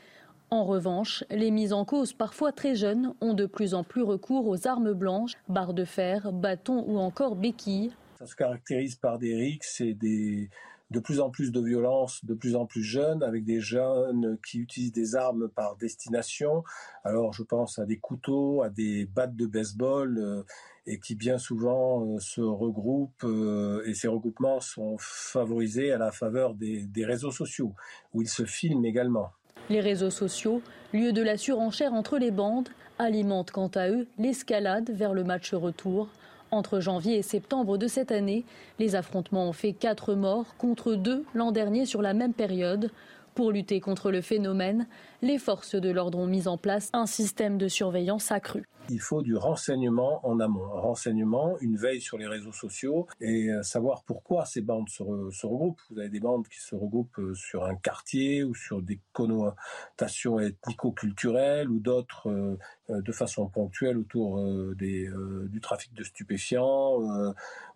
[0.49, 4.47] En revanche, les mises en cause, parfois très jeunes, ont de plus en plus recours
[4.47, 7.91] aux armes blanches, barres de fer, bâtons ou encore béquilles.
[8.17, 10.49] Ça se caractérise par des rixes et des,
[10.91, 14.59] de plus en plus de violence, de plus en plus jeunes, avec des jeunes qui
[14.59, 16.63] utilisent des armes par destination.
[17.03, 20.43] Alors je pense à des couteaux, à des battes de baseball, euh,
[20.87, 26.11] et qui bien souvent euh, se regroupent, euh, et ces regroupements sont favorisés à la
[26.11, 27.75] faveur des, des réseaux sociaux,
[28.13, 29.29] où ils se filment également.
[29.69, 30.63] Les réseaux sociaux,
[30.93, 35.53] lieu de la surenchère entre les bandes, alimentent quant à eux l'escalade vers le match
[35.53, 36.09] retour
[36.51, 38.45] entre janvier et septembre de cette année,
[38.79, 42.91] les affrontements ont fait quatre morts contre deux l'an dernier sur la même période.
[43.35, 44.87] Pour lutter contre le phénomène,
[45.21, 49.21] les forces de l'ordre ont mis en place un système de surveillance accru il faut
[49.21, 50.65] du renseignement en amont.
[50.75, 55.03] Un renseignement, une veille sur les réseaux sociaux et euh, savoir pourquoi ces bandes se,
[55.03, 55.81] regroupent.
[55.91, 60.39] Vous avez des bandes qui se regroupent euh, sur un quartier ou sur des connotations
[60.39, 62.57] ethnico-culturelles ou d'autres euh,
[62.89, 64.43] de façon ponctuelle autour
[64.73, 66.97] du trafic de stupéfiants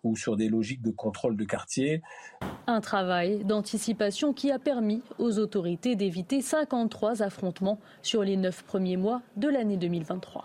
[0.02, 2.02] ou sur des logiques de contrôle de quartier.
[2.66, 8.96] Un travail d'anticipation qui a permis aux autorités d'éviter 53 affrontements sur les neuf premiers
[8.96, 10.44] mois de l'année 2023.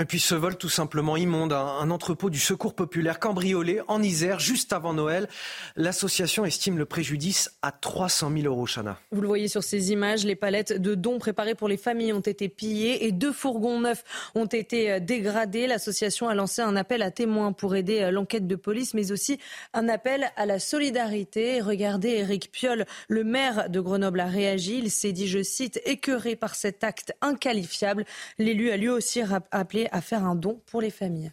[0.00, 4.38] Et puis ce vol tout simplement immonde, un, entrepôt du secours populaire cambriolé en Isère
[4.38, 5.28] juste avant Noël.
[5.74, 9.00] L'association estime le préjudice à 300 000 euros, Chana.
[9.10, 12.20] Vous le voyez sur ces images, les palettes de dons préparées pour les familles ont
[12.20, 14.04] été pillées et deux fourgons neufs
[14.36, 15.66] ont été euh, dégradés.
[15.66, 19.40] L'association a lancé un appel à témoins pour aider euh, l'enquête de police, mais aussi
[19.74, 21.60] un appel à la solidarité.
[21.60, 24.78] Regardez, Eric Piolle, le maire de Grenoble, a réagi.
[24.78, 28.04] Il s'est dit, je cite, écœuré par cet acte inqualifiable.
[28.38, 31.32] L'élu a lui aussi appelé à faire un don pour les familles.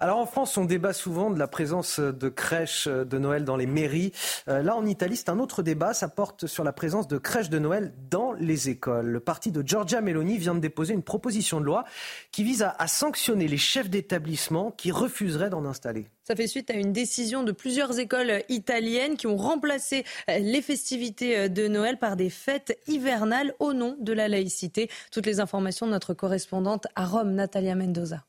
[0.00, 3.66] Alors en France, on débat souvent de la présence de crèches de Noël dans les
[3.66, 4.12] mairies.
[4.46, 5.92] Euh, là, en Italie, c'est un autre débat.
[5.92, 9.06] Ça porte sur la présence de crèches de Noël dans les écoles.
[9.06, 11.82] Le parti de Giorgia Meloni vient de déposer une proposition de loi
[12.30, 16.06] qui vise à, sanctionner les chefs d'établissement qui refuseraient d'en installer.
[16.22, 20.62] Ça fait suite à une décision de plusieurs écoles italiennes qui ont remplacé euh, les
[20.62, 24.88] festivités euh, de Noël par des fêtes hivernales au nom de la laïcité.
[25.10, 28.22] Toutes les informations de notre correspondante à Rome, Natalia Mendoza.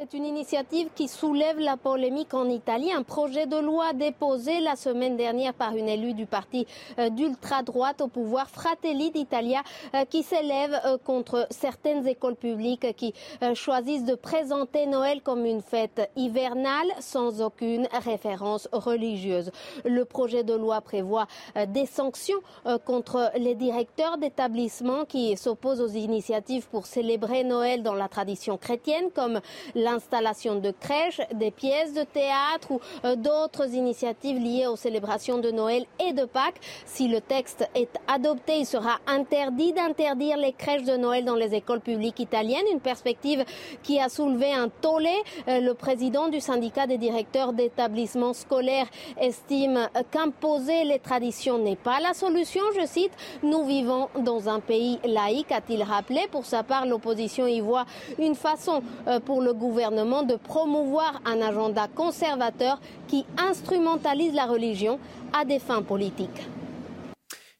[0.00, 2.92] C'est une initiative qui soulève la polémique en Italie.
[2.92, 6.68] Un projet de loi déposé la semaine dernière par une élue du parti
[7.00, 9.60] euh, d'ultra-droite au pouvoir, Fratelli d'Italia,
[9.96, 13.12] euh, qui s'élève euh, contre certaines écoles publiques qui
[13.54, 19.50] choisissent de présenter Noël comme une fête hivernale sans aucune référence religieuse.
[19.84, 21.26] Le projet de loi prévoit
[21.68, 22.38] des sanctions
[22.84, 29.10] contre les directeurs d'établissements qui s'opposent aux initiatives pour célébrer Noël dans la tradition chrétienne,
[29.14, 29.40] comme
[29.90, 35.50] l'installation de crèches, des pièces de théâtre ou euh, d'autres initiatives liées aux célébrations de
[35.50, 36.60] Noël et de Pâques.
[36.84, 41.54] Si le texte est adopté, il sera interdit d'interdire les crèches de Noël dans les
[41.54, 43.44] écoles publiques italiennes, une perspective
[43.82, 45.16] qui a soulevé un tollé.
[45.48, 48.86] Euh, le président du syndicat des directeurs d'établissements scolaires
[49.20, 52.62] estime qu'imposer les traditions n'est pas la solution.
[52.78, 53.12] Je cite,
[53.42, 56.22] nous vivons dans un pays laïque, a-t-il rappelé.
[56.30, 57.86] Pour sa part, l'opposition y voit
[58.18, 64.98] une façon euh, pour le gouvernement de promouvoir un agenda conservateur qui instrumentalise la religion
[65.32, 66.46] à des fins politiques.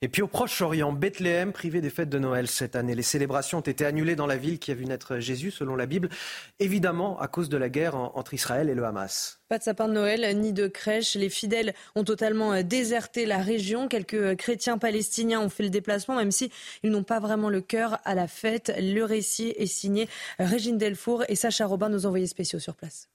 [0.00, 2.94] Et puis au Proche-Orient, Bethléem privé des fêtes de Noël cette année.
[2.94, 5.86] Les célébrations ont été annulées dans la ville qui a vu naître Jésus, selon la
[5.86, 6.08] Bible,
[6.60, 9.40] évidemment à cause de la guerre entre Israël et le Hamas.
[9.48, 11.16] Pas de sapin de Noël ni de crèche.
[11.16, 13.88] Les fidèles ont totalement euh, déserté la région.
[13.88, 16.52] Quelques euh, chrétiens palestiniens ont fait le déplacement, même si
[16.84, 18.72] ils n'ont pas vraiment le cœur à la fête.
[18.78, 20.08] Le récit est signé
[20.38, 23.08] Régine Delfour et Sacha Robin, nos envoyés spéciaux sur place.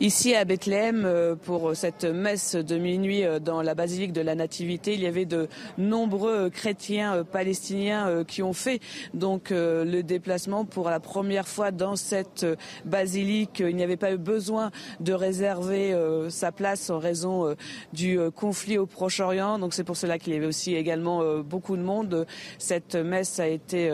[0.00, 4.34] Ici à Bethléem, euh, pour cette messe de minuit euh, dans la basilique de la
[4.34, 5.48] Nativité, il y avait de
[5.78, 8.80] nombreux chrétiens euh, palestiniens qui ont fait
[9.14, 12.44] donc le déplacement pour la première fois dans cette
[12.84, 13.60] basilique.
[13.60, 15.96] Il n'y avait pas eu besoin de réserver
[16.28, 17.54] sa place en raison
[17.92, 19.58] du conflit au Proche-Orient.
[19.58, 22.26] Donc c'est pour cela qu'il y avait aussi également beaucoup de monde.
[22.58, 23.90] Cette messe a été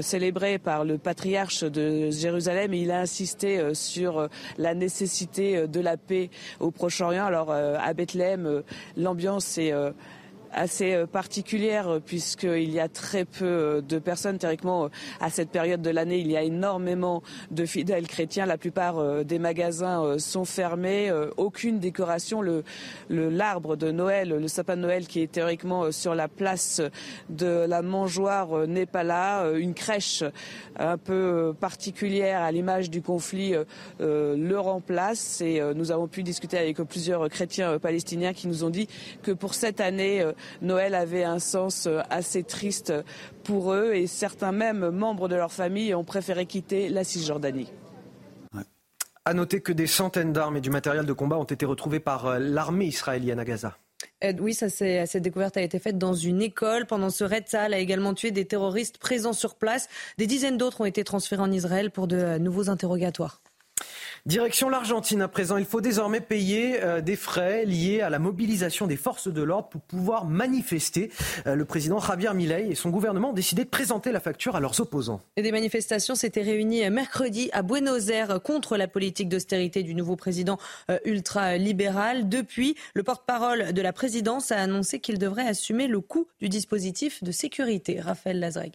[0.00, 6.30] célébré par le patriarche de Jérusalem il a insisté sur la nécessité de la paix
[6.60, 7.24] au Proche-Orient.
[7.24, 8.62] Alors à Bethléem,
[8.96, 9.72] l'ambiance est
[10.52, 14.38] assez euh, particulière euh, puisqu'il y a très peu euh, de personnes.
[14.38, 14.88] Théoriquement,
[15.20, 18.46] à cette période de l'année, il y a énormément de fidèles chrétiens.
[18.46, 21.12] La plupart des magasins sont fermés.
[21.36, 22.42] Aucune décoration.
[22.42, 22.64] Le
[23.08, 26.80] l'arbre de Noël, le sapin de Noël qui est théoriquement sur la place
[27.28, 29.50] de la mangeoire n'est pas là.
[29.52, 30.24] Une crèche
[30.78, 33.54] un peu particulière à l'image du conflit
[33.98, 35.40] le remplace.
[35.40, 38.88] Et nous avons pu discuter avec plusieurs chrétiens palestiniens qui nous ont dit
[39.22, 40.24] que pour cette année,
[40.62, 42.92] Noël avait un sens euh, assez triste
[43.44, 47.72] pour eux et certains même membres de leur famille ont préféré quitter la Cisjordanie.
[49.24, 52.26] À noter que des centaines d'armes et du matériel de combat ont été retrouvés par
[52.26, 53.76] euh, l'armée israélienne à Gaza.
[54.40, 56.86] Oui, ça, cette découverte a été faite dans une école.
[56.86, 59.88] Pendant ce raid, Saal a également tué des terroristes présents sur place.
[60.18, 63.42] Des dizaines d'autres ont été transférés en Israël pour de euh, nouveaux interrogatoires.
[64.28, 65.56] Direction l'Argentine à présent.
[65.56, 69.70] Il faut désormais payer euh, des frais liés à la mobilisation des forces de l'ordre
[69.70, 71.10] pour pouvoir manifester.
[71.46, 74.60] Euh, le président Javier Milei et son gouvernement ont décidé de présenter la facture à
[74.60, 75.22] leurs opposants.
[75.38, 80.58] Des manifestations s'étaient réunies mercredi à Buenos Aires contre la politique d'austérité du nouveau président
[80.90, 82.28] euh, ultra-libéral.
[82.28, 87.24] Depuis, le porte-parole de la présidence a annoncé qu'il devrait assumer le coût du dispositif
[87.24, 87.98] de sécurité.
[87.98, 88.74] Raphaël Lazreg.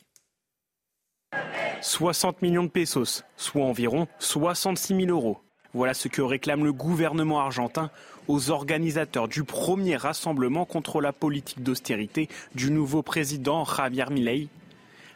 [1.82, 5.40] 60 millions de pesos, soit environ 66 000 euros.
[5.74, 7.90] Voilà ce que réclame le gouvernement argentin
[8.28, 14.48] aux organisateurs du premier rassemblement contre la politique d'austérité du nouveau président Javier Milei.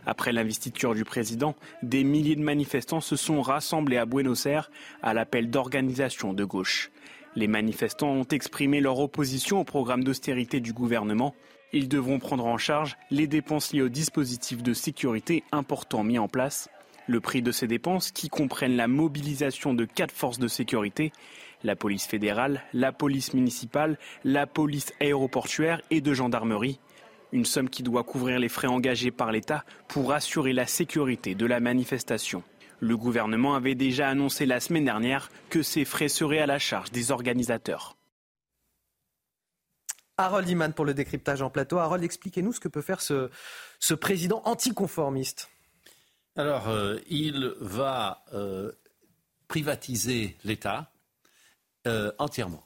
[0.06, 4.72] Après l'investiture du président, des milliers de manifestants se sont rassemblés à Buenos Aires
[5.04, 6.92] à l'appel d'organisations de gauche.
[7.38, 11.34] Les manifestants ont exprimé leur opposition au programme d'austérité du gouvernement
[11.74, 16.30] ils devront prendre en charge les dépenses liées aux dispositifs de sécurité importants mis en
[16.30, 16.70] place.
[17.08, 21.12] Le prix de ces dépenses, qui comprennent la mobilisation de quatre forces de sécurité,
[21.64, 26.80] la police fédérale, la police municipale, la police aéroportuaire et de gendarmerie.
[27.34, 31.46] Une somme qui doit couvrir les frais engagés par l'État pour assurer la sécurité de
[31.46, 32.44] la manifestation.
[32.80, 36.92] Le gouvernement avait déjà annoncé la semaine dernière que ces frais seraient à la charge
[36.92, 37.98] des organisateurs.
[40.18, 41.78] Harold Iman pour le décryptage en plateau.
[41.78, 43.30] Harold, expliquez-nous ce que peut faire ce,
[43.80, 45.50] ce président anticonformiste.
[46.36, 48.72] Alors, euh, il va euh,
[49.48, 50.92] privatiser l'État
[51.88, 52.64] euh, entièrement.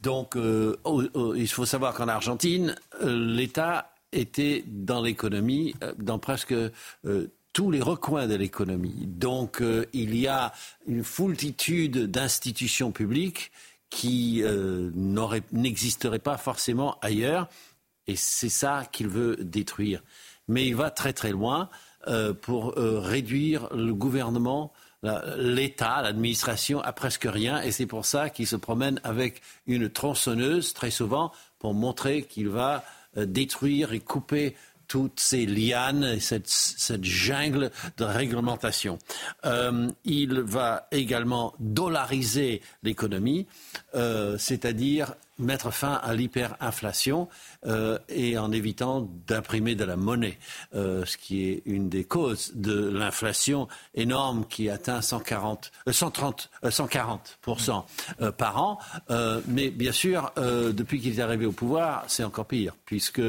[0.00, 6.54] Donc, il faut savoir qu'en Argentine, l'État était dans l'économie, dans presque
[7.56, 9.06] tous les recoins de l'économie.
[9.06, 9.62] Donc,
[9.94, 10.52] il y a
[10.86, 13.50] une foultitude d'institutions publiques
[13.88, 14.90] qui euh,
[15.52, 17.48] n'existerait pas forcément ailleurs.
[18.06, 20.02] Et c'est ça qu'il veut détruire.
[20.48, 21.70] Mais il va très très loin
[22.08, 24.70] euh, pour euh, réduire le gouvernement,
[25.38, 27.62] l'État, l'administration à presque rien.
[27.62, 32.50] Et c'est pour ça qu'il se promène avec une tronçonneuse très souvent pour montrer qu'il
[32.50, 32.84] va
[33.16, 34.56] détruire et couper
[34.88, 38.98] toutes ces lianes et cette, jungle de réglementation.
[39.44, 43.46] Euh, il va également dollariser l'économie,
[43.94, 47.28] euh, c'est-à-dire mettre fin à l'hyperinflation
[47.66, 50.38] euh, et en évitant d'imprimer de la monnaie,
[50.74, 57.38] euh, ce qui est une des causes de l'inflation énorme qui atteint 140, 130, 140
[58.36, 58.78] par an.
[59.10, 63.22] Euh, mais bien sûr, depuis qu'il est arrivé au pouvoir, c'est encore pire, puisque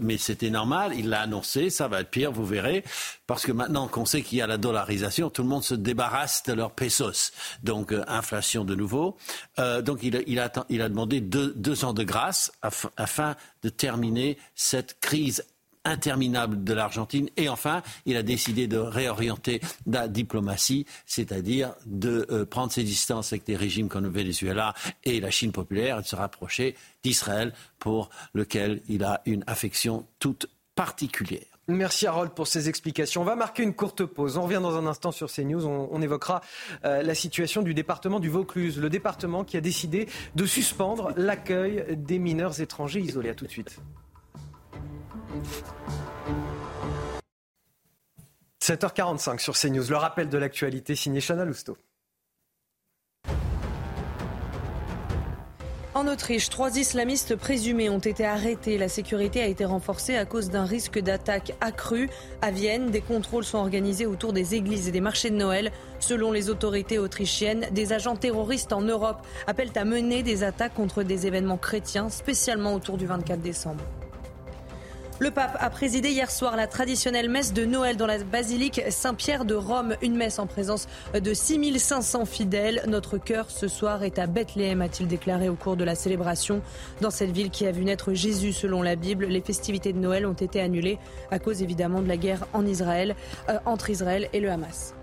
[0.00, 2.82] mais c'était normal, il l'a annoncé, ça va être pire, vous verrez,
[3.26, 6.42] parce que maintenant qu'on sait qu'il y a la dollarisation, tout le monde se débarrasse
[6.44, 7.32] de leurs pesos,
[7.62, 9.16] donc inflation de nouveau.
[9.58, 12.52] donc il, a demandé deux, ans de grâce
[12.96, 15.44] afin de terminer cette crise
[15.84, 17.28] interminable de l'Argentine.
[17.36, 23.32] Et enfin, il a décidé de réorienter la diplomatie, c'est-à-dire de euh, prendre ses distances
[23.32, 24.74] avec des régimes comme le Venezuela
[25.04, 30.06] et la Chine populaire et de se rapprocher d'Israël pour lequel il a une affection
[30.18, 31.49] toute particulière.
[31.70, 33.22] Merci Harold pour ces explications.
[33.22, 34.36] On va marquer une courte pause.
[34.36, 35.66] On revient dans un instant sur CNews.
[35.66, 36.40] On, on évoquera
[36.84, 41.84] euh, la situation du département du Vaucluse, le département qui a décidé de suspendre l'accueil
[41.96, 43.30] des mineurs étrangers isolés.
[43.30, 43.78] À tout de suite.
[48.62, 49.88] 7h45 sur CNews.
[49.88, 51.76] Le rappel de l'actualité signé Chana Lousteau.
[55.92, 58.78] En Autriche, trois islamistes présumés ont été arrêtés.
[58.78, 62.08] La sécurité a été renforcée à cause d'un risque d'attaque accru.
[62.42, 65.72] À Vienne, des contrôles sont organisés autour des églises et des marchés de Noël.
[65.98, 71.02] Selon les autorités autrichiennes, des agents terroristes en Europe appellent à mener des attaques contre
[71.02, 73.82] des événements chrétiens, spécialement autour du 24 décembre.
[75.22, 79.44] Le pape a présidé hier soir la traditionnelle messe de Noël dans la basilique Saint-Pierre
[79.44, 79.94] de Rome.
[80.00, 82.82] Une messe en présence de 6500 fidèles.
[82.88, 86.62] Notre cœur ce soir est à Bethléem, a-t-il déclaré au cours de la célébration.
[87.02, 90.24] Dans cette ville qui a vu naître Jésus selon la Bible, les festivités de Noël
[90.24, 90.98] ont été annulées
[91.30, 93.14] à cause évidemment de la guerre en Israël,
[93.50, 94.94] euh, entre Israël et le Hamas.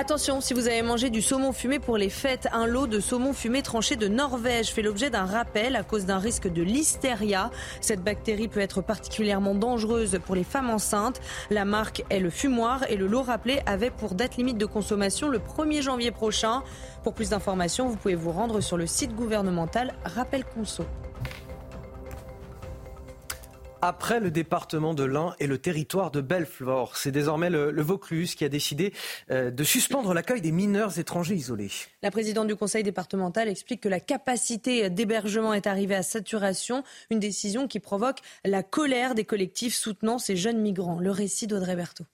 [0.00, 3.32] Attention, si vous avez mangé du saumon fumé pour les fêtes, un lot de saumon
[3.32, 7.50] fumé tranché de Norvège fait l'objet d'un rappel à cause d'un risque de listeria.
[7.80, 11.20] Cette bactérie peut être particulièrement dangereuse pour les femmes enceintes.
[11.50, 15.28] La marque est le fumoir et le lot rappelé avait pour date limite de consommation
[15.28, 16.62] le 1er janvier prochain.
[17.02, 20.84] Pour plus d'informations, vous pouvez vous rendre sur le site gouvernemental Rappel Conso.
[23.82, 26.96] Après le département de l'Ain et le territoire de Belfort.
[26.96, 28.92] C'est désormais le, Vaucluse qui a décidé
[29.30, 31.70] euh, de suspendre l'accueil des mineurs étrangers isolés.
[32.02, 37.20] La présidente du conseil départemental explique que la capacité d'hébergement est arrivée à saturation, une
[37.20, 41.00] décision qui provoque la colère des collectifs soutenant ces jeunes migrants.
[41.00, 42.06] Le récit d'Audrey Berthaud.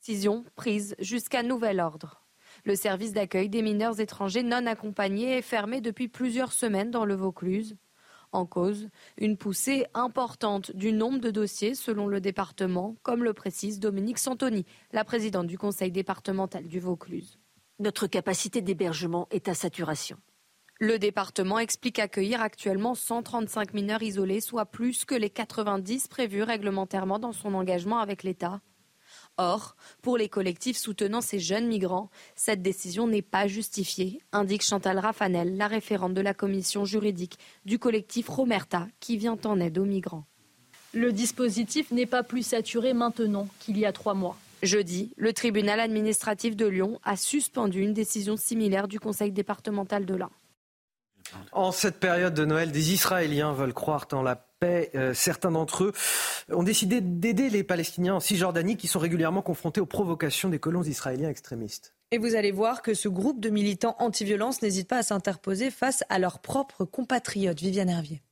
[0.00, 2.24] Décision prise jusqu'à nouvel ordre.
[2.64, 7.14] Le service d'accueil des mineurs étrangers non accompagnés est fermé depuis plusieurs semaines dans le
[7.14, 7.76] Vaucluse.
[8.32, 13.80] En cause, une poussée importante du nombre de dossiers selon le département, comme le précise
[13.80, 17.38] Dominique Santoni, la présidente du conseil départemental du Vaucluse.
[17.78, 20.18] Notre capacité d'hébergement est à saturation.
[20.80, 27.18] Le département explique accueillir actuellement 135 mineurs isolés, soit plus que les 90 prévus réglementairement
[27.18, 28.60] dans son engagement avec l'État.
[29.38, 34.98] Or, pour les collectifs soutenant ces jeunes migrants, cette décision n'est pas justifiée, indique Chantal
[34.98, 39.84] Raffanel, la référente de la commission juridique du collectif Romerta, qui vient en aide aux
[39.84, 40.24] migrants.
[40.92, 44.36] Le dispositif n'est pas plus saturé maintenant qu'il y a trois mois.
[44.64, 50.14] Jeudi, le tribunal administratif de Lyon a suspendu une décision similaire du conseil départemental de
[50.14, 50.30] l'Ain.
[51.52, 54.90] En cette période de Noël, des Israéliens veulent croire en la paix.
[54.94, 55.92] Euh, certains d'entre eux
[56.50, 60.82] ont décidé d'aider les Palestiniens en Cisjordanie qui sont régulièrement confrontés aux provocations des colons
[60.82, 61.94] israéliens extrémistes.
[62.10, 66.04] Et vous allez voir que ce groupe de militants anti-violence n'hésite pas à s'interposer face
[66.08, 67.60] à leurs propres compatriotes.
[67.60, 68.22] Viviane Hervier.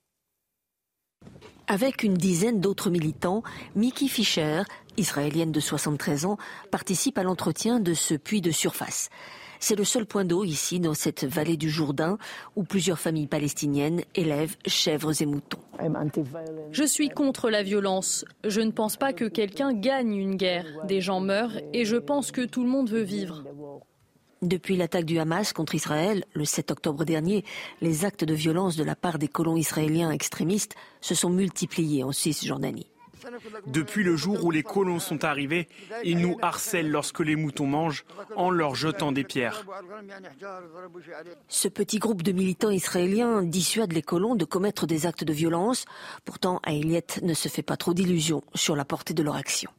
[1.67, 3.43] Avec une dizaine d'autres militants,
[3.75, 4.63] Mickey Fischer,
[4.97, 6.39] israélienne de 73 ans,
[6.71, 9.11] participe à l'entretien de ce puits de surface.
[9.61, 12.19] C'est le seul point d'eau ici, dans cette vallée du Jourdain,
[12.57, 15.61] où plusieurs familles palestiniennes élèvent chèvres et moutons.
[16.71, 18.25] Je suis contre la violence.
[18.45, 20.67] Je ne pense pas que quelqu'un gagne une guerre.
[20.85, 23.45] Des gens meurent et je pense que tout le monde veut vivre.
[24.43, 27.45] Depuis l'attaque du Hamas contre Israël le 7 octobre dernier,
[27.81, 32.13] les actes de violence de la part des colons israéliens extrémistes se sont multipliés en
[32.13, 32.87] Cisjordanie.
[33.67, 35.69] Depuis le jour où les colons sont arrivés,
[36.05, 38.05] ils nous harcèlent lorsque les moutons mangent
[38.37, 39.65] en leur jetant des pierres.
[41.49, 45.85] Ce petit groupe de militants israéliens dissuade les colons de commettre des actes de violence.
[46.25, 49.71] Pourtant, Ailiette ne se fait pas trop d'illusions sur la portée de leur action.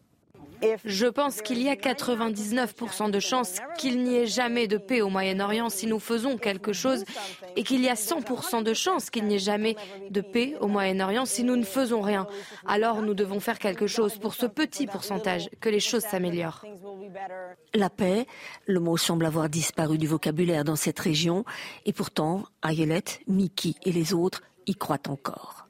[0.86, 5.10] Je pense qu'il y a 99% de chances qu'il n'y ait jamais de paix au
[5.10, 7.04] Moyen-Orient si nous faisons quelque chose
[7.56, 9.76] et qu'il y a 100% de chances qu'il n'y ait jamais
[10.10, 12.28] de paix au Moyen-Orient si nous ne faisons rien.
[12.66, 16.64] Alors nous devons faire quelque chose pour ce petit pourcentage, que les choses s'améliorent.
[17.74, 18.26] La paix,
[18.66, 21.46] le mot semble avoir disparu du vocabulaire dans cette région
[21.86, 25.67] et pourtant, Ayelet, Miki et les autres y croient encore.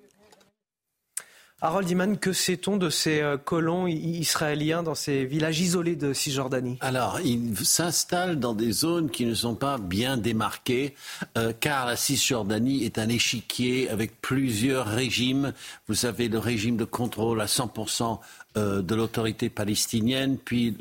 [1.59, 6.77] Harold Iman, que sait-on de ces euh, colons israéliens dans ces villages isolés de Cisjordanie?
[6.81, 10.93] Alors, ils s'installent dans des zones qui ne sont pas bien démarquées,
[11.35, 15.51] euh, car la Cisjordanie est un échiquier avec plusieurs régimes.
[15.87, 18.19] Vous savez, le régime de contrôle à 100%
[18.57, 20.75] euh, de l'autorité palestinienne, puis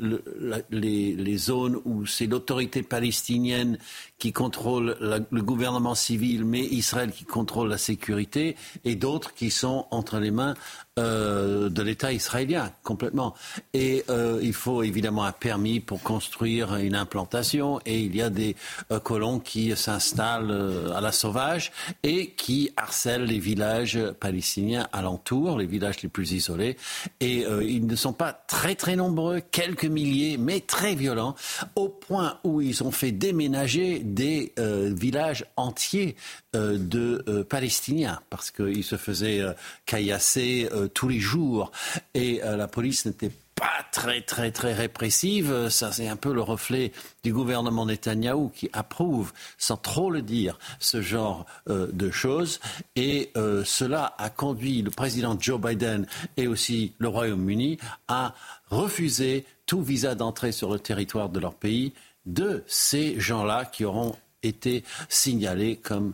[0.71, 3.77] les, zones où c'est l'autorité palestinienne
[4.19, 9.85] qui contrôle le gouvernement civil, mais Israël qui contrôle la sécurité, et d'autres qui sont
[9.91, 10.55] entre les mains
[10.97, 13.35] euh, de l'État israélien, complètement.
[13.73, 18.31] Et euh, il faut évidemment un permis pour construire une implantation, et il y a
[18.31, 18.55] des
[18.91, 21.71] euh, colons qui s'installent à la sauvage
[22.01, 26.77] et qui harcèlent les villages palestiniens alentours, les villages les plus isolés.
[27.19, 31.35] Et ils ne sont pas très très nombreux, quelques milliers, mais très violents,
[31.75, 36.15] au point où ils ont fait déménager des villages entiers
[36.53, 39.41] de Palestiniens, parce qu'ils se faisaient
[39.85, 41.71] caillasser tous les jours.
[42.13, 45.69] Et euh, la police n'était pas très très très répressive.
[45.69, 46.91] Ça c'est un peu le reflet
[47.23, 52.59] du gouvernement Netanyahou qui approuve, sans trop le dire, ce genre euh, de choses.
[52.95, 56.05] Et euh, cela a conduit le président Joe Biden
[56.37, 57.77] et aussi le Royaume-Uni
[58.07, 58.35] à
[58.69, 61.93] refuser tout visa d'entrée sur le territoire de leur pays
[62.27, 66.13] de ces gens-là qui auront été signalés comme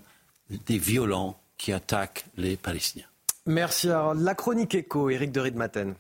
[0.50, 3.06] des violents qui attaquent les Palestiniens.
[3.46, 3.88] Merci.
[3.88, 5.96] La chronique écho, Éric de Ridmaten.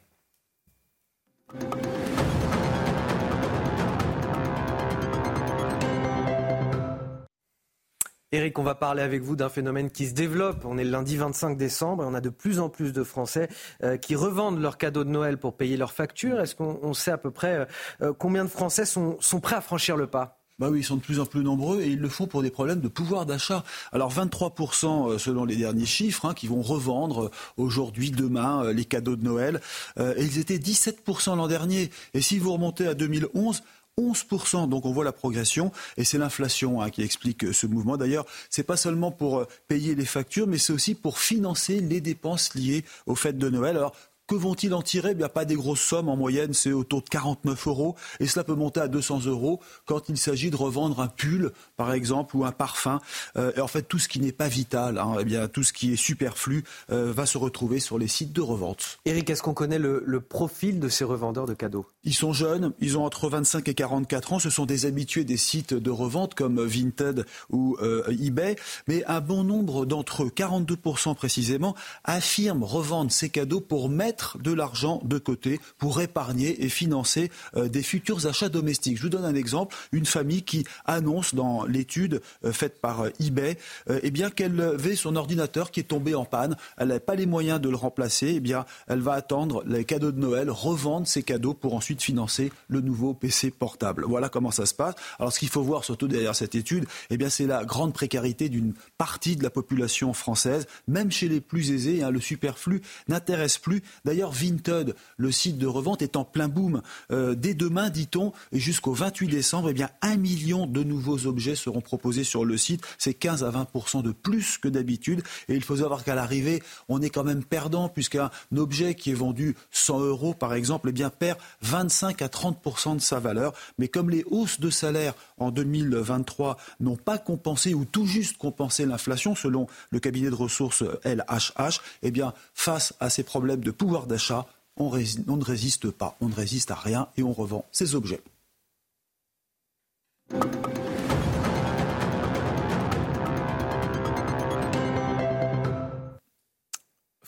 [8.33, 10.65] Eric, on va parler avec vous d'un phénomène qui se développe.
[10.65, 13.47] On est le lundi 25 décembre et on a de plus en plus de Français
[13.83, 16.39] euh, qui revendent leurs cadeaux de Noël pour payer leurs factures.
[16.39, 17.65] Est-ce qu'on sait à peu près euh,
[18.01, 20.39] euh, combien de Français sont, prêts à franchir le pas?
[20.57, 22.49] Bah oui, ils sont de plus en plus nombreux et ils le font pour des
[22.49, 23.63] problèmes de pouvoir d'achat.
[23.91, 29.23] Alors 23% selon les derniers chiffres hein, qui vont revendre aujourd'hui, demain, les cadeaux de
[29.23, 29.61] Noël.
[29.97, 31.91] ils étaient 17% l'an dernier.
[32.15, 33.61] Et si vous remontez à 2011,
[33.99, 34.69] 11%.
[34.69, 37.97] Donc on voit la progression et c'est l'inflation hein, qui explique euh, ce mouvement.
[37.97, 42.01] D'ailleurs, c'est pas seulement pour euh, payer les factures, mais c'est aussi pour financer les
[42.01, 43.79] dépenses liées aux fêtes de Noël.
[44.27, 45.11] Que vont-ils en tirer?
[45.11, 46.09] Il n'y a pas des grosses sommes.
[46.09, 47.95] En moyenne, c'est autour de 49 euros.
[48.19, 51.93] Et cela peut monter à 200 euros quand il s'agit de revendre un pull, par
[51.93, 53.01] exemple, ou un parfum.
[53.37, 55.73] Euh, et en fait, tout ce qui n'est pas vital, hein, eh bien, tout ce
[55.73, 58.99] qui est superflu, euh, va se retrouver sur les sites de revente.
[59.05, 61.85] Eric, est-ce qu'on connaît le, profil de ces revendeurs de cadeaux?
[62.05, 62.71] Ils sont jeunes.
[62.79, 64.39] Ils ont entre 25 et 44 ans.
[64.39, 68.55] Ce sont des habitués des sites de revente comme Vinted ou euh, eBay.
[68.87, 71.75] Mais un bon nombre d'entre eux, 42% précisément,
[72.05, 77.67] affirment revendre ces cadeaux pour mettre de l'argent de côté pour épargner et financer euh,
[77.67, 78.97] des futurs achats domestiques.
[78.97, 79.75] Je vous donne un exemple.
[79.91, 83.57] Une famille qui annonce dans l'étude euh, faite par euh, eBay
[84.01, 86.55] eh bien qu'elle avait son ordinateur qui est tombé en panne.
[86.77, 88.33] Elle n'a pas les moyens de le remplacer.
[88.35, 92.51] Eh bien, elle va attendre les cadeaux de Noël, revendre ses cadeaux pour ensuite financer
[92.67, 94.05] le nouveau PC portable.
[94.07, 94.95] Voilà comment ça se passe.
[95.19, 98.49] Alors, ce qu'il faut voir surtout derrière cette étude, eh bien, c'est la grande précarité
[98.49, 102.03] d'une partie de la population française, même chez les plus aisés.
[102.03, 106.81] Hein, le superflu n'intéresse plus D'ailleurs, Vinted, le site de revente, est en plein boom.
[107.11, 111.79] Euh, dès demain, dit-on, et jusqu'au 28 décembre, eh un million de nouveaux objets seront
[111.79, 112.83] proposés sur le site.
[112.97, 115.23] C'est 15 à 20% de plus que d'habitude.
[115.47, 119.15] Et il faut savoir qu'à l'arrivée, on est quand même perdant, puisqu'un objet qui est
[119.15, 123.53] vendu 100 euros, par exemple, eh perd 25 à 30% de sa valeur.
[123.77, 128.85] Mais comme les hausses de salaire en 2023 n'ont pas compensé ou tout juste compensé
[128.85, 132.11] l'inflation, selon le cabinet de ressources LHH, eh
[132.53, 134.45] face à ces problèmes de pouvoir d'achat,
[134.77, 138.21] on, ne résiste pas, on ne résiste à rien et on revend ces objets.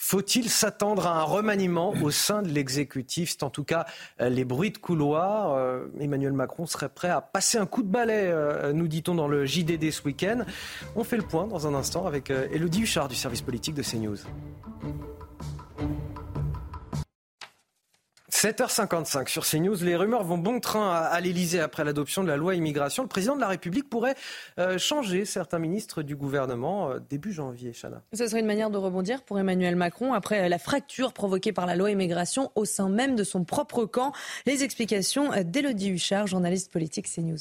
[0.08, 3.32] Faut-il s'attendre à un remaniement au sein de l'exécutif?
[3.32, 3.86] C'est en tout cas
[4.22, 5.56] euh, les bruits de couloir.
[5.56, 9.28] Euh, Emmanuel Macron serait prêt à passer un coup de balai, euh, nous dit-on dans
[9.28, 10.46] le JDD ce week-end.
[10.96, 14.18] On fait le point dans un instant avec Elodie Huchard du service politique de CNews.
[18.45, 19.76] 7h55 sur CNews.
[19.81, 23.01] Les rumeurs vont bon train à, l'Elysée après l'adoption de la loi immigration.
[23.01, 24.13] Le président de la République pourrait
[24.59, 28.03] euh, changer certains ministres du gouvernement euh, début janvier, Chana.
[28.13, 31.76] Ce serait une manière de rebondir pour Emmanuel Macron après la fracture provoquée par la
[31.76, 34.11] loi immigration au sein même de son propre camp.
[34.45, 37.39] Les explications d'Élodie Huchard, journaliste politique CNews.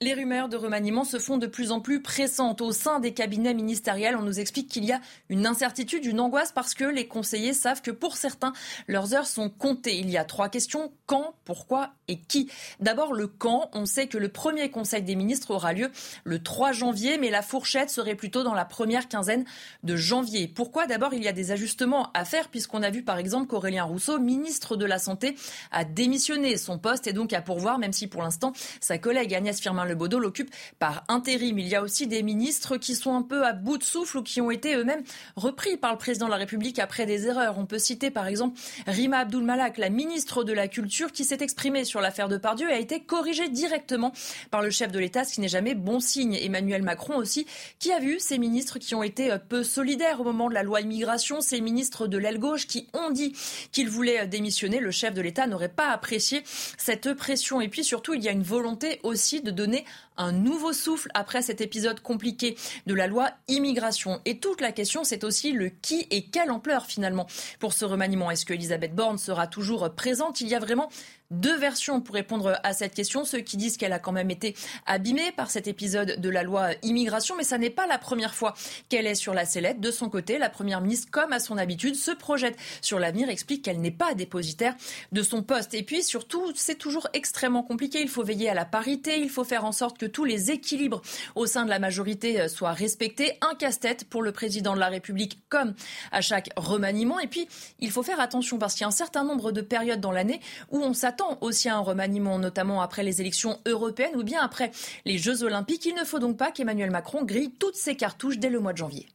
[0.00, 2.60] Les rumeurs de remaniement se font de plus en plus pressantes.
[2.60, 6.50] Au sein des cabinets ministériels, on nous explique qu'il y a une incertitude, une angoisse
[6.50, 8.52] parce que les conseillers savent que pour certains,
[8.88, 9.96] leurs heures sont comptées.
[9.96, 10.92] Il y a trois questions.
[11.06, 12.50] Quand, pourquoi et qui?
[12.80, 13.70] D'abord, le quand.
[13.72, 15.92] On sait que le premier conseil des ministres aura lieu
[16.24, 19.44] le 3 janvier, mais la fourchette serait plutôt dans la première quinzaine
[19.84, 20.48] de janvier.
[20.48, 20.86] Pourquoi?
[20.86, 24.18] D'abord, il y a des ajustements à faire puisqu'on a vu par exemple qu'Aurélien Rousseau,
[24.18, 25.36] ministre de la Santé,
[25.70, 26.56] a démissionné.
[26.56, 29.94] Son poste est donc à pourvoir, même si pour l'instant, sa collègue Agnès Firmin le
[29.94, 31.58] Baudot l'occupe par intérim.
[31.58, 34.22] Il y a aussi des ministres qui sont un peu à bout de souffle ou
[34.22, 35.02] qui ont été eux-mêmes
[35.36, 37.58] repris par le président de la République après des erreurs.
[37.58, 41.38] On peut citer par exemple Rima Abdul Malak, la ministre de la Culture, qui s'est
[41.40, 44.12] exprimée sur l'affaire de Pardieu et a été corrigée directement
[44.50, 46.38] par le chef de l'État, ce qui n'est jamais bon signe.
[46.40, 47.46] Emmanuel Macron aussi,
[47.78, 50.80] qui a vu ces ministres qui ont été peu solidaires au moment de la loi
[50.80, 53.34] immigration, ces ministres de l'aile gauche qui ont dit
[53.72, 54.80] qu'ils voulaient démissionner.
[54.80, 56.42] Le chef de l'État n'aurait pas apprécié
[56.78, 57.60] cette pression.
[57.60, 59.73] Et puis surtout, il y a une volonté aussi de donner
[60.16, 62.56] un nouveau souffle après cet épisode compliqué
[62.86, 64.20] de la loi immigration.
[64.24, 67.26] Et toute la question, c'est aussi le qui et quelle ampleur finalement
[67.58, 68.30] pour ce remaniement.
[68.30, 70.40] Est-ce que Elisabeth Borne sera toujours présente?
[70.40, 70.88] Il y a vraiment
[71.34, 73.24] deux versions pour répondre à cette question.
[73.24, 74.54] Ceux qui disent qu'elle a quand même été
[74.86, 78.54] abîmée par cet épisode de la loi immigration, mais ça n'est pas la première fois
[78.88, 79.80] qu'elle est sur la sellette.
[79.80, 83.64] De son côté, la Première ministre, comme à son habitude, se projette sur l'avenir, explique
[83.64, 84.74] qu'elle n'est pas dépositaire
[85.12, 85.74] de son poste.
[85.74, 88.00] Et puis surtout, c'est toujours extrêmement compliqué.
[88.00, 91.02] Il faut veiller à la parité, il faut faire en sorte que tous les équilibres
[91.34, 93.38] au sein de la majorité euh, soient respectés.
[93.40, 95.74] Un casse-tête pour le président de la République, comme
[96.12, 97.18] à chaque remaniement.
[97.20, 97.48] Et puis,
[97.80, 100.40] il faut faire attention parce qu'il y a un certain nombre de périodes dans l'année
[100.70, 104.70] où on s'attend aussi à un remaniement, notamment après les élections européennes ou bien après
[105.04, 105.86] les Jeux olympiques.
[105.86, 108.78] Il ne faut donc pas qu'Emmanuel Macron grille toutes ses cartouches dès le mois de
[108.78, 109.06] janvier.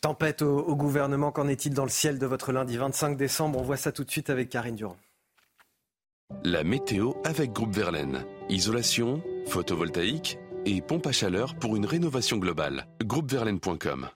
[0.00, 3.58] Tempête au, gouvernement, qu'en est-il dans le ciel de votre lundi 25 décembre?
[3.58, 4.96] On voit ça tout de suite avec Karine Durand.
[6.44, 8.24] La météo avec Groupe Verlaine.
[8.48, 12.86] Isolation, photovoltaïque et pompe à chaleur pour une rénovation globale.
[13.02, 14.08] Groupeverlaine.com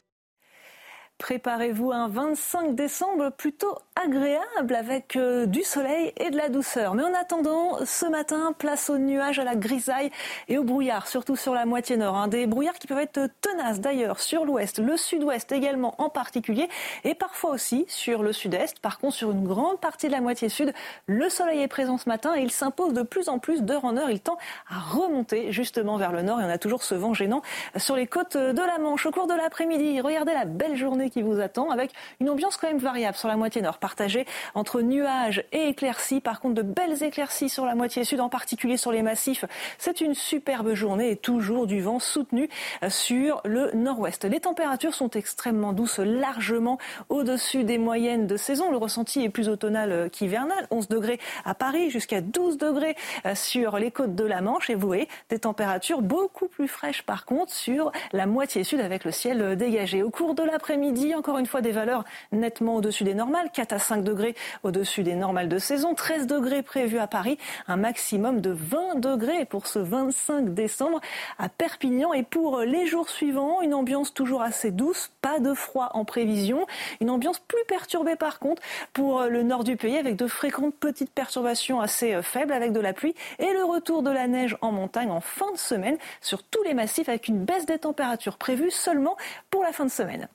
[1.20, 6.94] Préparez-vous un 25 décembre plutôt agréable avec euh, du soleil et de la douceur.
[6.94, 10.10] Mais en attendant, ce matin, place aux nuages, à la grisaille
[10.48, 12.16] et au brouillard, surtout sur la moitié nord.
[12.16, 12.28] Hein.
[12.28, 16.70] Des brouillards qui peuvent être tenaces d'ailleurs sur l'ouest, le sud-ouest également en particulier,
[17.04, 18.80] et parfois aussi sur le sud-est.
[18.80, 20.72] Par contre, sur une grande partie de la moitié sud,
[21.06, 23.98] le soleil est présent ce matin et il s'impose de plus en plus d'heure en
[23.98, 24.10] heure.
[24.10, 24.38] Il tend
[24.70, 27.42] à remonter justement vers le nord et on a toujours ce vent gênant
[27.76, 29.04] sur les côtes de la Manche.
[29.04, 32.68] Au cours de l'après-midi, regardez la belle journée qui vous attend avec une ambiance quand
[32.68, 36.20] même variable sur la moitié nord, partagée entre nuages et éclaircies.
[36.20, 39.44] Par contre, de belles éclaircies sur la moitié sud, en particulier sur les massifs.
[39.78, 42.48] C'est une superbe journée et toujours du vent soutenu
[42.88, 44.24] sur le nord-ouest.
[44.24, 46.78] Les températures sont extrêmement douces, largement
[47.08, 48.70] au-dessus des moyennes de saison.
[48.70, 50.66] Le ressenti est plus automnal qu'hivernal.
[50.70, 52.96] 11 degrés à Paris, jusqu'à 12 degrés
[53.34, 54.70] sur les côtes de la Manche.
[54.70, 59.04] Et vous voyez, des températures beaucoup plus fraîches par contre sur la moitié sud avec
[59.04, 60.02] le ciel dégagé.
[60.02, 63.78] Au cours de l'après-midi, encore une fois des valeurs nettement au-dessus des normales, 4 à
[63.78, 68.50] 5 degrés au-dessus des normales de saison, 13 degrés prévus à Paris, un maximum de
[68.50, 71.00] 20 degrés pour ce 25 décembre
[71.38, 72.12] à Perpignan.
[72.12, 76.66] Et pour les jours suivants, une ambiance toujours assez douce, pas de froid en prévision,
[77.00, 78.62] une ambiance plus perturbée par contre
[78.92, 82.92] pour le nord du pays avec de fréquentes petites perturbations assez faibles avec de la
[82.92, 86.62] pluie et le retour de la neige en montagne en fin de semaine sur tous
[86.62, 89.16] les massifs avec une baisse des températures prévue seulement
[89.50, 90.28] pour la fin de semaine.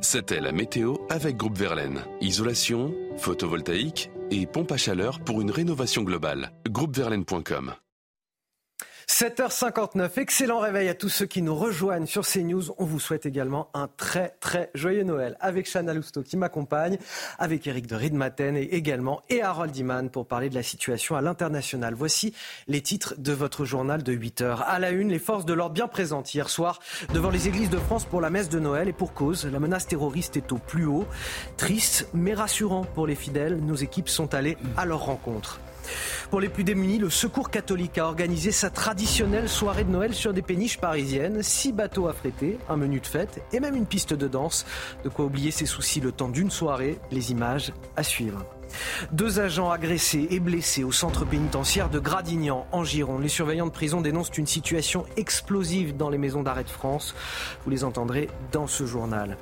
[0.00, 2.04] C'était la météo avec Groupe Verlaine.
[2.20, 6.52] Isolation, photovoltaïque et pompe à chaleur pour une rénovation globale.
[6.68, 7.74] Groupeverlaine.com
[9.08, 12.74] 7h59, excellent réveil à tous ceux qui nous rejoignent sur CNews.
[12.76, 16.98] On vous souhaite également un très très joyeux Noël avec Chana Lousteau qui m'accompagne,
[17.38, 21.22] avec Eric de Riedmaten et également et Harold Iman pour parler de la situation à
[21.22, 21.94] l'international.
[21.94, 22.34] Voici
[22.68, 24.62] les titres de votre journal de 8h.
[24.64, 26.78] À la une, les forces de l'ordre bien présentes hier soir
[27.12, 29.86] devant les églises de France pour la messe de Noël et pour cause, la menace
[29.86, 31.06] terroriste est au plus haut.
[31.56, 35.60] Triste mais rassurant pour les fidèles, nos équipes sont allées à leur rencontre.
[36.30, 40.32] Pour les plus démunis, le Secours catholique a organisé sa traditionnelle soirée de Noël sur
[40.32, 41.42] des péniches parisiennes.
[41.42, 44.66] Six bateaux affrétés, un menu de fête et même une piste de danse.
[45.04, 46.98] De quoi oublier ses soucis le temps d'une soirée.
[47.10, 48.44] Les images à suivre.
[49.12, 53.22] Deux agents agressés et blessés au centre pénitentiaire de Gradignan, en Gironde.
[53.22, 57.14] Les surveillants de prison dénoncent une situation explosive dans les maisons d'arrêt de France.
[57.64, 59.36] Vous les entendrez dans ce journal.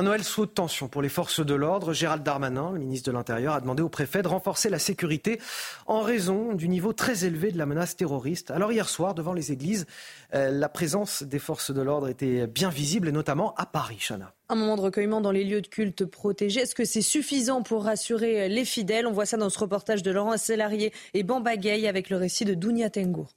[0.00, 1.92] Un Noël sous tension pour les forces de l'ordre.
[1.92, 5.38] Gérald Darmanin, le ministre de l'Intérieur, a demandé au préfet de renforcer la sécurité
[5.84, 8.50] en raison du niveau très élevé de la menace terroriste.
[8.50, 9.84] Alors hier soir, devant les églises,
[10.32, 14.32] euh, la présence des forces de l'ordre était bien visible, et notamment à Paris, Chana.
[14.48, 16.60] Un moment de recueillement dans les lieux de culte protégés.
[16.60, 19.06] Est-ce que c'est suffisant pour rassurer les fidèles?
[19.06, 22.54] On voit ça dans ce reportage de Laurent Sélarié et Bamba avec le récit de
[22.54, 23.34] Dounia Tengour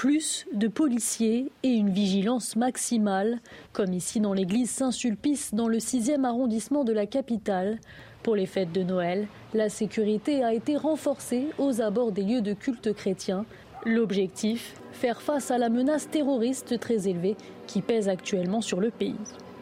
[0.00, 3.38] plus de policiers et une vigilance maximale,
[3.74, 7.78] comme ici dans l'église Saint-Sulpice dans le 6e arrondissement de la capitale.
[8.22, 12.54] Pour les fêtes de Noël, la sécurité a été renforcée aux abords des lieux de
[12.54, 13.44] culte chrétiens.
[13.84, 17.36] L'objectif, faire face à la menace terroriste très élevée
[17.66, 19.16] qui pèse actuellement sur le pays.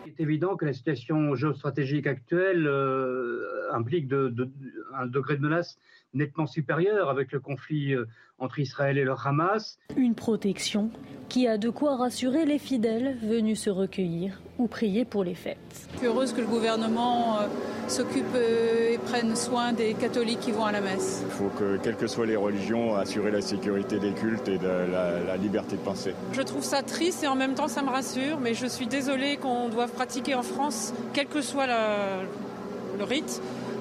[0.07, 5.81] Il est évident que la situation géostratégique actuelle euh, implique un degré de menace
[6.15, 8.07] nettement supérieur avec le conflit euh,
[8.39, 9.79] entre Israël et le Hamas.
[9.97, 10.91] Une protection
[11.29, 15.89] qui a de quoi rassurer les fidèles venus se recueillir ou prier pour les fêtes.
[15.93, 17.47] Je suis heureuse que le gouvernement euh,
[17.89, 21.23] s'occupe euh, et prenne soin des catholiques qui vont à la messe.
[21.27, 24.67] Il faut que, quelles que soient les religions, assurer la sécurité des cultes et de
[24.67, 26.15] la, liberté de penser.
[26.33, 29.37] Je trouve ça triste et en même temps ça me rassure, mais je suis désolée
[29.37, 33.41] qu'on doive pratiquer en France, quel que soit le rite,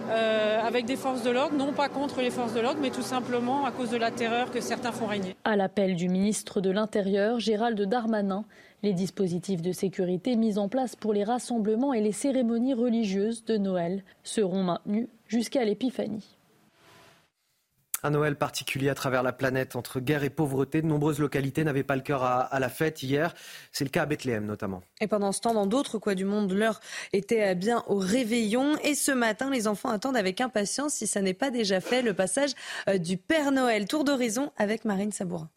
[0.09, 3.01] euh, avec des forces de l'ordre, non pas contre les forces de l'ordre, mais tout
[3.01, 5.35] simplement à cause de la terreur que certains font régner.
[5.43, 8.45] À l'appel du ministre de l'Intérieur, Gérald Darmanin,
[8.83, 13.57] les dispositifs de sécurité mis en place pour les rassemblements et les cérémonies religieuses de
[13.57, 16.36] Noël seront maintenus jusqu'à l'épiphanie.
[18.03, 20.81] Un Noël particulier à travers la planète entre guerre et pauvreté.
[20.81, 23.33] De nombreuses localités n'avaient pas le cœur à, la fête hier.
[23.71, 24.83] C'est le cas à Bethléem notamment.
[25.01, 26.79] Et pendant ce temps, dans d'autres coins du monde, l'heure
[27.11, 28.77] était bien au réveillon.
[28.83, 32.13] Et ce matin, les enfants attendent avec impatience, si ça n'est pas déjà fait, le
[32.13, 32.51] passage
[32.87, 33.87] euh, du Père Noël.
[33.87, 35.49] Tour d'horizon avec Marine Sabourin.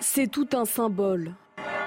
[0.00, 1.34] C'est tout un symbole.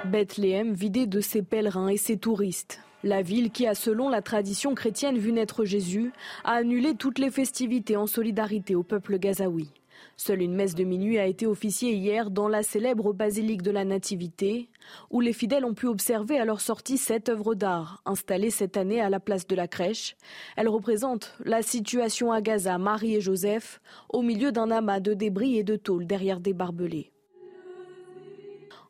[0.05, 2.79] Bethléem vidé de ses pèlerins et ses touristes.
[3.05, 6.11] La ville qui a, selon la tradition chrétienne, vu naître Jésus,
[6.43, 9.69] a annulé toutes les festivités en solidarité au peuple gazaoui.
[10.17, 13.85] Seule une messe de minuit a été officiée hier dans la célèbre basilique de la
[13.85, 14.69] Nativité,
[15.11, 19.01] où les fidèles ont pu observer à leur sortie cette œuvre d'art, installée cette année
[19.01, 20.17] à la place de la crèche.
[20.57, 25.59] Elle représente la situation à Gaza, Marie et Joseph, au milieu d'un amas de débris
[25.59, 27.11] et de tôles derrière des barbelés.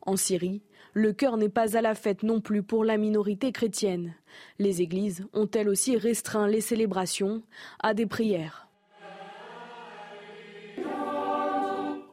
[0.00, 0.62] En Syrie,
[0.96, 4.14] le cœur n'est pas à la fête non plus pour la minorité chrétienne.
[4.58, 7.42] Les églises ont elles aussi restreint les célébrations
[7.80, 8.66] à des prières?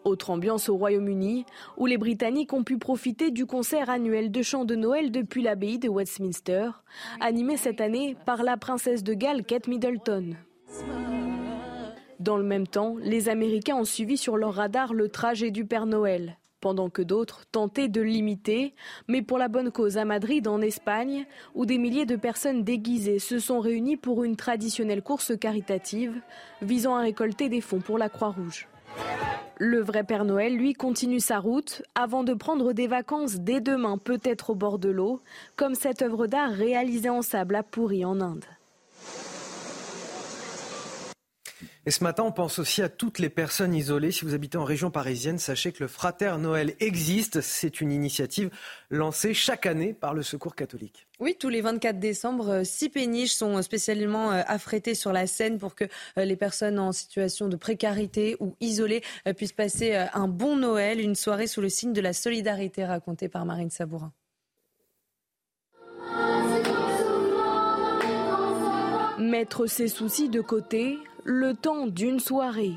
[0.04, 1.46] Autre ambiance au Royaume-Uni,
[1.78, 5.80] où les Britanniques ont pu profiter du concert annuel de chants de Noël depuis l'abbaye
[5.80, 6.72] de Westminster,
[7.22, 10.36] animé cette année par la princesse de Galles Kate Middleton.
[12.20, 15.86] Dans le même temps, les Américains ont suivi sur leur radar le trajet du Père
[15.86, 18.74] Noël, pendant que d'autres tentaient de l'imiter,
[19.10, 21.26] mais pour la bonne cause à Madrid, en Espagne,
[21.56, 26.22] où des milliers de personnes déguisées se sont réunies pour une traditionnelle course caritative
[26.62, 28.70] visant à récolter des fonds pour la Croix-Rouge.
[29.58, 33.98] Le vrai Père Noël, lui, continue sa route avant de prendre des vacances dès demain,
[33.98, 35.20] peut-être au bord de l'eau,
[35.58, 38.46] comme cette œuvre d'art réalisée en sable à Pourri en Inde.
[41.86, 44.12] Et ce matin, on pense aussi à toutes les personnes isolées.
[44.12, 47.42] Si vous habitez en région parisienne, sachez que le Frater Noël existe.
[47.42, 48.52] C'est une initiative
[48.90, 51.08] lancée chaque année par le Secours catholique.
[51.20, 55.58] Oui, tous les 24 décembre, euh, six péniches sont spécialement euh, affrétées sur la Seine
[55.58, 55.84] pour que
[56.18, 59.04] euh, les personnes en situation de précarité ou isolées
[59.36, 63.46] puissent passer un bon Noël, une soirée sous le signe de la solidarité racontée par
[63.46, 64.14] Marine Sabourin.
[69.20, 72.74] Mettre ses soucis de côté, le temps d'une soirée.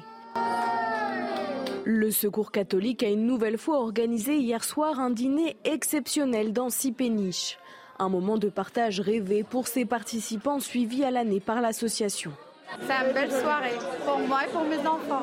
[1.84, 6.92] Le Secours catholique a une nouvelle fois organisé hier soir un dîner exceptionnel dans six
[6.92, 7.58] péniches.
[7.98, 12.32] Un moment de partage rêvé pour ses participants suivis à l'année par l'association.
[12.80, 15.22] C'est une belle soirée pour moi et pour mes enfants.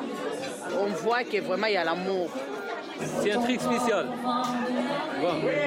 [0.78, 2.28] On voit que vraiment il y a l'amour.
[3.20, 4.06] C'est un truc spécial.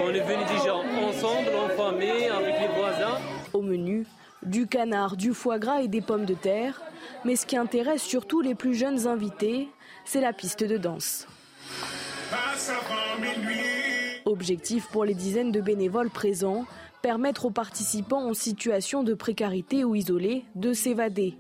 [0.04, 3.18] on est venus déjà ensemble, en famille, avec les voisins.
[3.54, 4.06] Au menu,
[4.44, 6.82] du canard, du foie gras et des pommes de terre.
[7.26, 9.70] Mais ce qui intéresse surtout les plus jeunes invités,
[10.06, 11.28] c'est la piste de danse.
[14.26, 16.66] Objectif pour les dizaines de bénévoles présents,
[17.02, 21.38] permettre aux participants en situation de précarité ou isolés de s'évader.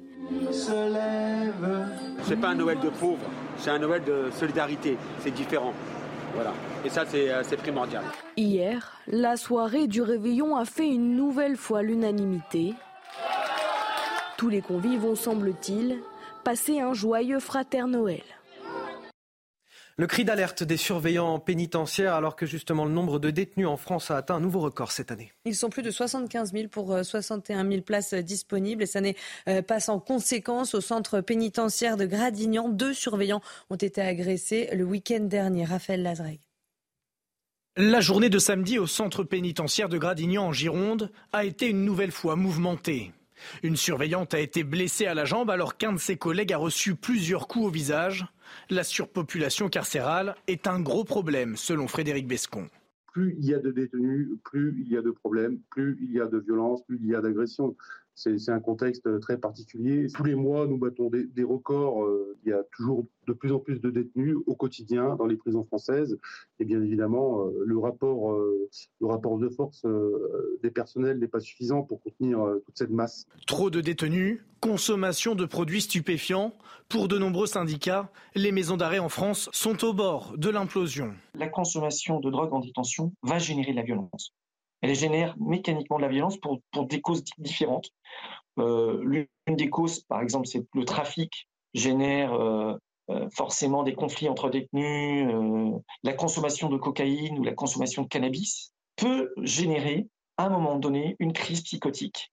[2.23, 5.73] C'est pas un Noël de pauvres, c'est un Noël de solidarité, c'est différent.
[6.33, 6.53] Voilà.
[6.85, 8.03] Et ça, euh, c'est primordial.
[8.35, 12.75] Hier, la soirée du réveillon a fait une nouvelle fois l'unanimité.
[14.37, 15.97] Tous les convives vont, semble-t-il,
[16.43, 18.21] passer un joyeux frater Noël.
[19.99, 24.11] Le cri d'alerte des surveillants pénitentiaires alors que justement le nombre de détenus en France
[24.11, 25.31] a atteint un nouveau record cette année.
[25.45, 29.15] Ils sont plus de 75 000 pour 61 euh, 000 places disponibles et ça n'est
[29.49, 30.75] euh, pas sans conséquence.
[30.75, 33.41] Au centre pénitentiaire de Gradignan, deux surveillants
[33.71, 35.65] ont été agressés le week-end dernier.
[35.65, 36.39] Raphaël Lazreg.
[37.75, 42.11] La journée de samedi au centre pénitentiaire de Gradignan en Gironde a été une nouvelle
[42.11, 43.13] fois mouvementée.
[43.63, 46.95] Une surveillante a été blessée à la jambe alors qu'un de ses collègues a reçu
[46.95, 48.25] plusieurs coups au visage.
[48.69, 52.69] La surpopulation carcérale est un gros problème, selon Frédéric Bescon.
[53.13, 56.21] Plus il y a de détenus, plus il y a de problèmes, plus il y
[56.21, 57.75] a de violences, plus il y a d'agressions.
[58.17, 60.07] C'est un contexte très particulier.
[60.11, 62.03] Tous les mois, nous battons des, records.
[62.03, 65.35] Euh, il y a toujours de plus en plus de détenus au quotidien dans les
[65.35, 66.17] prisons françaises.
[66.59, 68.69] Et bien évidemment, euh, le, rapport, euh,
[69.01, 69.85] le rapport de force
[70.63, 73.27] des personnels n'est pas suffisant pour contenir toute cette masse.
[73.45, 76.53] Trop de détenus, consommation de produits stupéfiants.
[76.89, 81.13] Pour de nombreux syndicats, les maisons d'arrêt en France sont au bord de l'implosion.
[81.35, 84.33] La consommation de drogue en détention va générer de la violence
[84.81, 87.89] elle génère mécaniquement de la violence pour, des causes différentes.
[88.59, 92.75] Euh, l'une des causes, par exemple, c'est le trafic génère euh,
[93.09, 95.27] euh, forcément des conflits entre détenus.
[96.03, 101.15] la consommation de cocaïne ou la consommation de cannabis peut générer, à un moment donné,
[101.19, 102.31] une crise psychotique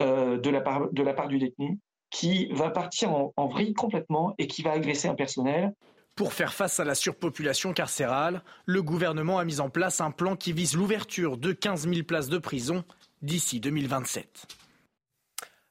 [0.00, 1.78] de, la part, du détenu
[2.10, 5.74] qui va partir en vrille complètement et qui va agresser un personnel
[6.16, 10.34] pour faire face à la surpopulation carcérale, le gouvernement a mis en place un plan
[10.34, 12.84] qui vise l'ouverture de 15 000 places de prison
[13.20, 14.65] d'ici 2027.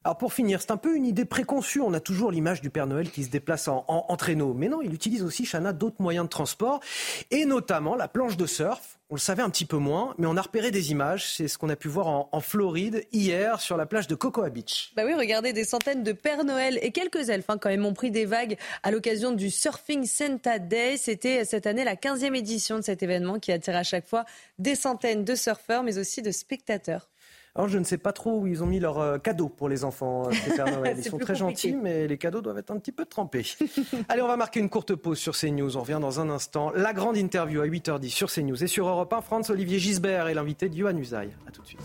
[0.05, 1.81] Alors pour finir, c'est un peu une idée préconçue.
[1.81, 4.53] On a toujours l'image du Père Noël qui se déplace en, traîneau.
[4.53, 6.79] Mais non, il utilise aussi, Chana, d'autres moyens de transport,
[7.31, 8.99] et notamment la planche de surf.
[9.09, 11.33] On le savait un petit peu moins, mais on a repéré des images.
[11.33, 14.91] C'est ce qu'on a pu voir en, Floride hier sur la plage de Cocoa Beach.
[14.95, 17.93] Bah oui, regardez, des centaines de Pères Noël et quelques elfes hein, quand même ont
[17.93, 20.97] pris des vagues à l'occasion du Surfing Santa Day.
[20.97, 24.25] C'était cette année la 15e édition de cet événement qui attire à chaque fois
[24.59, 27.09] des centaines de surfeurs, mais aussi de spectateurs.
[27.55, 29.85] Alors je ne sais pas trop où ils ont mis leurs euh, cadeaux pour les
[29.85, 30.23] enfants,
[30.55, 30.97] Père Noël.
[30.97, 33.45] Ils sont très gentils, mais les cadeaux doivent être un petit peu trempés.
[34.09, 35.77] Allez, on va marquer une courte pause sur CNews.
[35.77, 36.71] On revient dans un instant.
[36.75, 39.21] La grande interview à 8h10 sur CNews et sur Europe 1.
[39.21, 41.29] France Olivier Gisbert est l'invité de Yohann Usaï.
[41.47, 41.79] A tout de suite.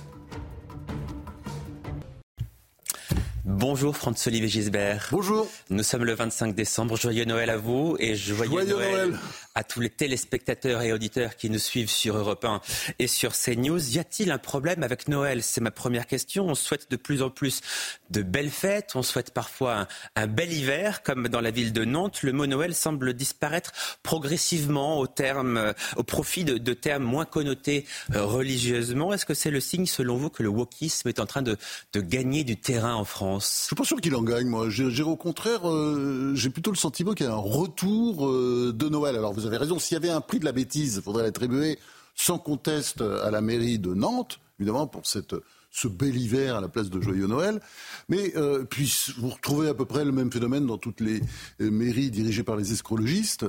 [3.47, 5.09] Bonjour Franz-Olivier Gisbert.
[5.13, 5.49] Bonjour.
[5.71, 6.99] Nous sommes le 25 décembre.
[6.99, 9.19] Joyeux Noël à vous et joyeux, Noël,
[9.55, 12.61] à tous les téléspectateurs et auditeurs qui nous suivent sur Europe 1
[12.99, 13.97] et sur CNews.
[13.97, 15.43] Y a-t-il un problème avec Noël?
[15.43, 16.49] C'est ma première question.
[16.49, 17.63] On souhaite de plus en plus
[18.11, 18.93] de belles fêtes.
[18.95, 22.23] On souhaite parfois un, bel hiver, comme dans la ville de Nantes.
[22.23, 23.73] Le mot Noël semble disparaître
[24.03, 29.15] progressivement au, terme, au profit de, termes moins connotés euh, religieusement.
[29.15, 31.57] Est-ce que c'est le signe, selon vous, que le wokisme est en train de,
[31.95, 33.30] de gagner du terrain en France?
[33.39, 34.69] Je suis pas sûr qu'il en gagne, moi.
[34.69, 38.89] J'ai au contraire, euh, j'ai plutôt le sentiment qu'il y a un retour euh, de
[38.89, 39.17] Noël.
[39.17, 41.79] Alors vous avez raison, s'il y avait un prix de la bêtise, il faudrait l'attribuer
[42.15, 45.35] sans conteste à la mairie de Nantes, évidemment pour cette
[45.73, 47.61] ce bel hiver à la place de Joyeux Noël.
[48.09, 51.21] Mais euh, puis vous retrouvez à peu près le même phénomène dans toutes les
[51.61, 53.47] mairies dirigées par les escrologistes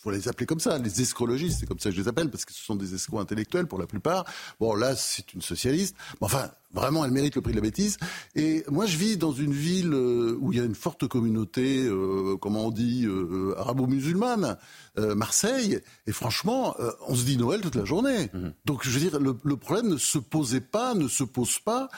[0.00, 2.46] faut les appeler comme ça, les escrologistes, c'est comme ça que je les appelle, parce
[2.46, 4.24] que ce sont des escrocs intellectuels pour la plupart.
[4.58, 5.94] Bon, là, c'est une socialiste.
[6.20, 7.98] Mais enfin, vraiment, elle mérite le prix de la bêtise.
[8.34, 11.84] Et moi, je vis dans une ville euh, où il y a une forte communauté,
[11.84, 14.56] euh, comment on dit, euh, arabo-musulmane,
[14.96, 15.80] Marseille.
[16.06, 18.30] Et franchement, on se dit Noël toute la journée.
[18.32, 18.48] Mmh.
[18.64, 21.88] Donc, je veux dire, le, le problème ne se posait pas, ne se pose pas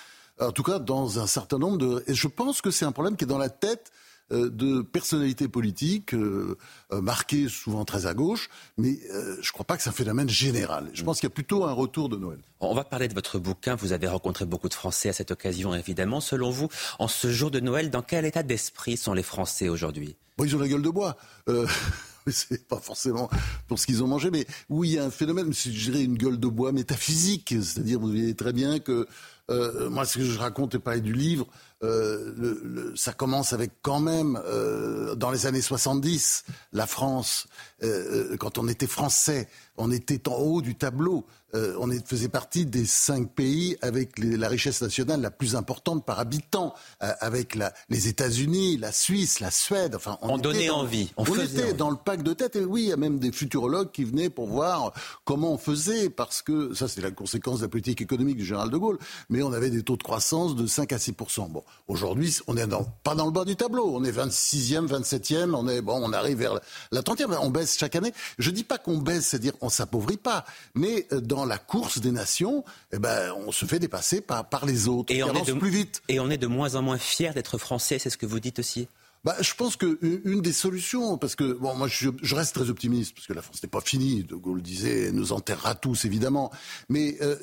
[0.41, 2.05] en tout cas dans un certain nombre de...
[2.07, 3.93] Et je pense que c'est un problème qui est dans la tête euh,
[4.31, 6.57] de personnalités politiques euh,
[6.93, 10.29] euh, marquées souvent très à gauche, mais je ne crois pas que c'est un phénomène
[10.29, 10.91] général.
[10.95, 12.39] Je pense qu'il y a plutôt un retour de Noël.
[12.61, 13.75] On va parler de votre bouquin.
[13.75, 16.21] Vous avez rencontré beaucoup de Français à cette occasion, évidemment.
[16.21, 16.69] Selon vous,
[16.99, 20.17] en ce jour de Noël, dans quel état d'esprit sont les Français aujourd'hui?
[20.39, 21.17] Bon, Ils ont la gueule de bois.
[21.49, 21.67] Euh...
[22.31, 23.29] c'est pas forcément
[23.69, 26.17] pour ce qu'ils ont mangé, mais oui, il y a un phénomène, je dirais une
[26.17, 29.07] gueule de bois métaphysique, c'est-à-dire vous voyez très bien que
[29.91, 31.47] moi, ce que je raconte et parler du livre,
[31.83, 37.47] euh, le, ça commence avec quand même, euh, dans les années 70, la France,
[37.83, 41.25] euh, quand on était français, on était en haut du tableau.
[41.55, 46.19] Euh, on faisait partie des cinq pays avec la richesse nationale la plus importante par
[46.19, 46.73] habitant,
[47.03, 47.59] euh, avec
[47.91, 49.95] les États-Unis, la Suisse, la Suède.
[49.95, 51.13] Enfin, on, donnait envie.
[51.19, 52.57] On, était dans le pack de tête.
[52.57, 56.09] Et oui, il y a même des futurologues qui venaient pour voir comment on faisait,
[56.09, 58.99] parce que ça, c'est la conséquence de la politique économique du général de Gaulle.
[59.29, 61.13] Mais on avait des taux de croissance de 5 à 6
[61.51, 62.67] Bon, aujourd'hui, on n'est
[63.03, 63.91] pas dans le bas du tableau.
[63.95, 65.55] On est 26e, 27e.
[65.55, 66.61] On est bon, on arrive vers
[66.91, 67.37] la 30e.
[67.41, 68.13] On baisse chaque année.
[68.39, 70.45] Je dis pas qu'on baisse, c'est-à-dire on s'appauvrit pas,
[70.75, 74.67] mais euh, dans la course des nations, eh ben, on se fait dépasser par, par
[74.67, 75.13] les autres.
[75.13, 76.03] Et on, est de, plus vite.
[76.09, 78.59] Et on est de moins en moins fiers d'être français, c'est ce que vous dites
[78.59, 78.89] aussi?
[79.25, 82.71] Bah, je pense que une des solutions, parce que bon, moi je, je reste très
[82.71, 84.25] optimiste, parce que la France n'est pas finie.
[84.25, 86.51] De Gaulle disait, elle nous enterrera tous évidemment.
[86.89, 87.37] Mais euh,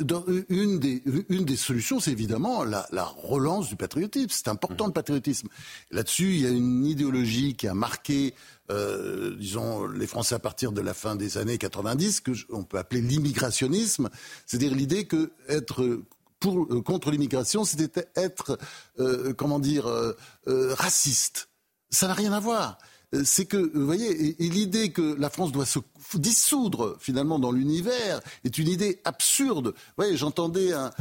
[0.50, 4.30] une des une des solutions, c'est évidemment la, la, relance du patriotisme.
[4.30, 5.48] C'est important le patriotisme.
[5.92, 8.34] Là-dessus, il y a une idéologie qui a marqué
[8.72, 12.78] euh, disons, les Français à partir de la fin des années 90, que on peut
[12.78, 14.10] appeler l'immigrationnisme,
[14.46, 16.04] c'est-à-dire l'idée que être
[16.40, 18.58] pour, euh, contre l'immigration, c'était être,
[19.00, 20.14] euh, comment dire, euh,
[20.46, 21.49] raciste.
[21.90, 22.78] Ça n'a rien à voir.
[23.16, 25.80] Euh, c'est que, vous voyez, l'idée que la France doit se
[26.16, 29.74] dissoudre finalement dans l'univers est une idée absurde.
[29.98, 30.92] Voyez, j'entendais un,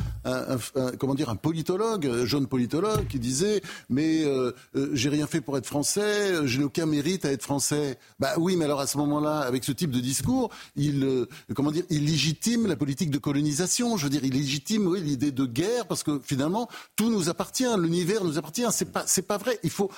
[0.99, 5.41] comment dire un politologue, un jeune politologue, qui disait mais euh, euh, j'ai rien fait
[5.41, 7.99] pour être français, je n'ai aucun mérite à être français.
[8.19, 11.85] Bah oui, mais alors à ce moment-là, avec ce type de discours, il comment dire,
[11.91, 13.97] il légitime la politique de colonisation.
[13.97, 18.25] Je veux dire, il légitime l'idée de guerre parce que finalement tout nous appartient, l'univers
[18.25, 18.67] nous appartient.
[18.71, 19.59] C'est pas c'est pas vrai.
[19.63, 19.91] Il faut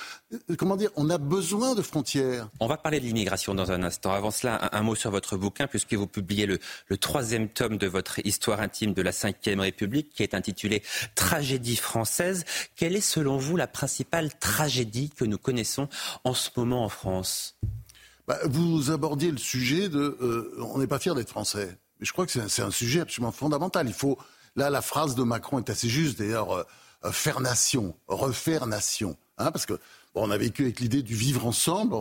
[0.59, 2.01] comment dire, on a besoin de frontières
[2.60, 4.12] on va parler de l'immigration dans un instant.
[4.12, 6.59] Avant cela, un, mot sur votre bouquin, puisque vous publiez le,
[6.99, 10.83] troisième tome de votre histoire intime de la Ve République, qui est intitulé
[11.15, 12.45] Tragédie française.
[12.77, 15.89] Quelle est, selon vous, la principale tragédie que nous connaissons
[16.25, 17.59] en ce moment en France?
[18.27, 21.77] Bah, Vous abordiez le sujet de euh, on n'est pas fier d'être français.
[22.01, 23.87] Je crois que c'est un, sujet absolument fondamental.
[23.87, 24.19] Il faut
[24.57, 26.19] là, la phrase de Macron est assez juste.
[26.19, 26.65] D'ailleurs, euh,
[27.05, 29.79] euh, faire nation, refaire nation, hein, parce que
[30.15, 31.97] on a vécu avec l'idée du vivre ensemble.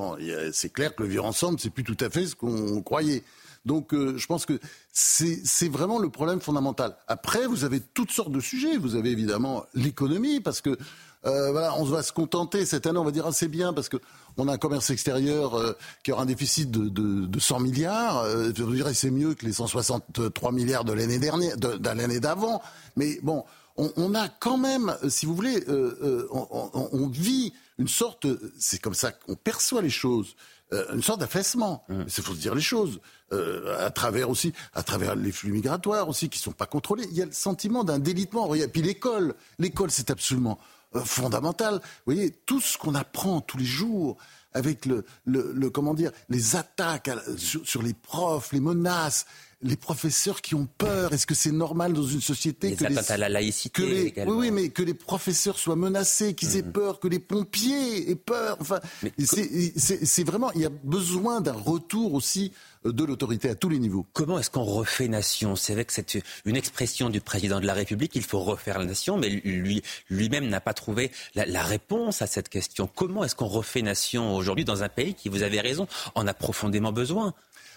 [0.51, 3.23] c'est clair que le vivre ensemble, c'est plus tout à fait ce qu'on croyait.
[3.65, 4.59] Donc, euh, je pense que
[4.91, 6.95] c'est vraiment le problème fondamental.
[7.07, 8.77] Après, vous avez toutes sortes de sujets.
[8.77, 10.77] Vous avez évidemment l'économie, parce que
[11.25, 12.97] euh, voilà, on va se contenter cette année.
[12.97, 13.97] On va dire ah, bien parce que
[14.37, 15.73] on a un commerce extérieur euh,
[16.03, 18.25] qui aura un déficit de, de, de 100 milliards.
[18.55, 22.21] je vous dirais c'est mieux que les 163 milliards de l'année dernière, de, de l'année
[22.21, 22.61] d'avant.
[22.95, 23.43] Mais bon,
[23.79, 28.27] on, on, a quand même, si vous voulez, on, on, on vit une sorte,
[28.59, 30.35] c'est comme ça qu'on perçoit les choses,
[30.71, 31.83] une sorte d'affaissement.
[31.89, 32.99] Il faut se dire les choses.
[33.31, 37.07] à travers aussi, à travers les flux migratoires aussi, qui sont pas contrôlés.
[37.11, 38.53] Il y a le sentiment d'un délitement.
[38.53, 40.59] Et puis l'école, l'école, c'est absolument
[41.05, 41.75] fondamental.
[41.75, 44.17] Vous voyez, tout ce qu'on apprend tous les jours,
[44.53, 49.25] avec le, le, comment dire, les attaques sur, les profs, les menaces,
[49.61, 51.11] les professeurs qui ont peur.
[51.11, 54.69] Est-ce que c'est normal dans une société que les, à la laïcité oui, oui, mais
[54.69, 56.71] que les professeurs soient menacés, qu'ils aient mhm.
[56.71, 58.57] peur, que les pompiers aient peur.
[58.61, 58.79] Enfin,
[59.25, 62.53] c'est vraiment, il y a besoin d'un retour aussi
[62.85, 64.05] euh, de l'autorité à tous les niveaux.
[64.13, 65.57] Comment est-ce qu'on refait nation?
[65.57, 68.85] C'est vrai que c'est une expression du président de la République, il faut refaire la
[68.85, 72.89] nation, mais lui, lui-même n'a pas trouvé la, la, réponse à cette question.
[72.93, 76.33] Comment est-ce qu'on refait nation aujourd'hui dans un pays qui, vous avez raison, en a
[76.33, 77.33] profondément besoin?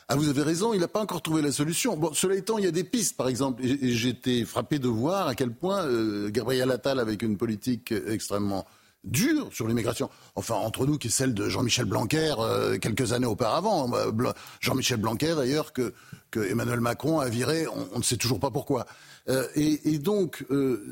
[0.08, 1.96] Ah, vous avez raison, il n'a pas encore trouvé la solution.
[1.96, 5.28] Bon, cela étant, il y a des pistes, par exemple, et j'étais frappé de voir
[5.28, 8.66] à quel point euh, Gabriel Attal, avec une politique extrêmement
[9.04, 13.26] dure sur l'immigration, enfin entre nous, qui est celle de Jean-Michel Blanquer euh, quelques années
[13.26, 13.92] auparavant.
[13.94, 15.92] Euh, Jean-Michel Blanquer, d'ailleurs, que,
[16.34, 18.86] Emmanuel Macron a viré, on, ne sait toujours pas pourquoi.
[19.28, 20.46] Euh, et, et, donc,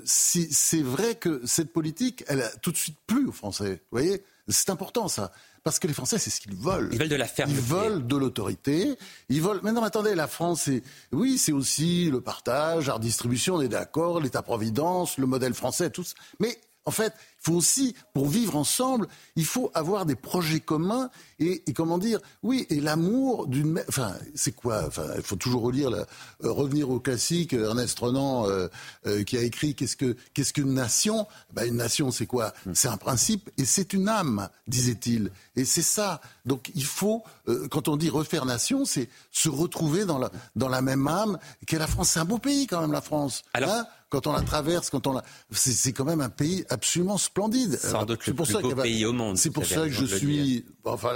[0.04, 3.82] si, c'est vrai que cette politique, elle a tout de suite plu aux Français.
[3.90, 5.32] Vous voyez, c'est important ça.
[5.62, 6.88] Parce que les Français, c'est ce qu'ils veulent.
[6.92, 7.58] Ils veulent de la fermeté.
[7.58, 8.96] Ils veulent de l'autorité.
[9.28, 9.60] Ils veulent.
[9.62, 10.82] Mais non, mais attendez, la France, c'est
[11.12, 16.04] oui, c'est aussi le partage, la redistribution, on est d'accord, l'État-providence, le modèle français, tout
[16.04, 16.14] ça.
[16.38, 21.10] Mais en fait, il faut aussi, pour vivre ensemble, il faut avoir des projets communs
[21.38, 23.82] et, comment dire, oui, et l'amour d'une.
[23.88, 26.04] Enfin, c'est quoi Enfin, il faut toujours relire, euh,
[26.40, 27.52] revenir au classique.
[27.52, 28.68] Ernest Renan euh,
[29.06, 31.26] euh, qui a écrit qu'est-ce que qu'est-ce qu'une nation?
[31.52, 32.52] Ben, une nation, c'est quoi?
[32.66, 32.72] Hmm.
[32.74, 35.30] C'est un principe et c'est une âme, disait-il.
[35.56, 36.20] Et c'est ça.
[36.46, 37.22] Donc, il faut,
[37.70, 41.78] quand on dit refaire nation, c'est se retrouver dans la dans la même âme qu'est
[41.78, 42.10] la France.
[42.10, 43.42] C'est un beau pays quand même, la France.
[43.52, 43.70] Alors.
[43.70, 43.86] Hein?
[44.10, 47.78] Quand on la traverse, quand on la, c'est quand même un pays absolument splendide.
[47.78, 49.38] Sans doute le plus beau pays au monde.
[49.38, 51.14] C'est pour ça que je suis, enfin.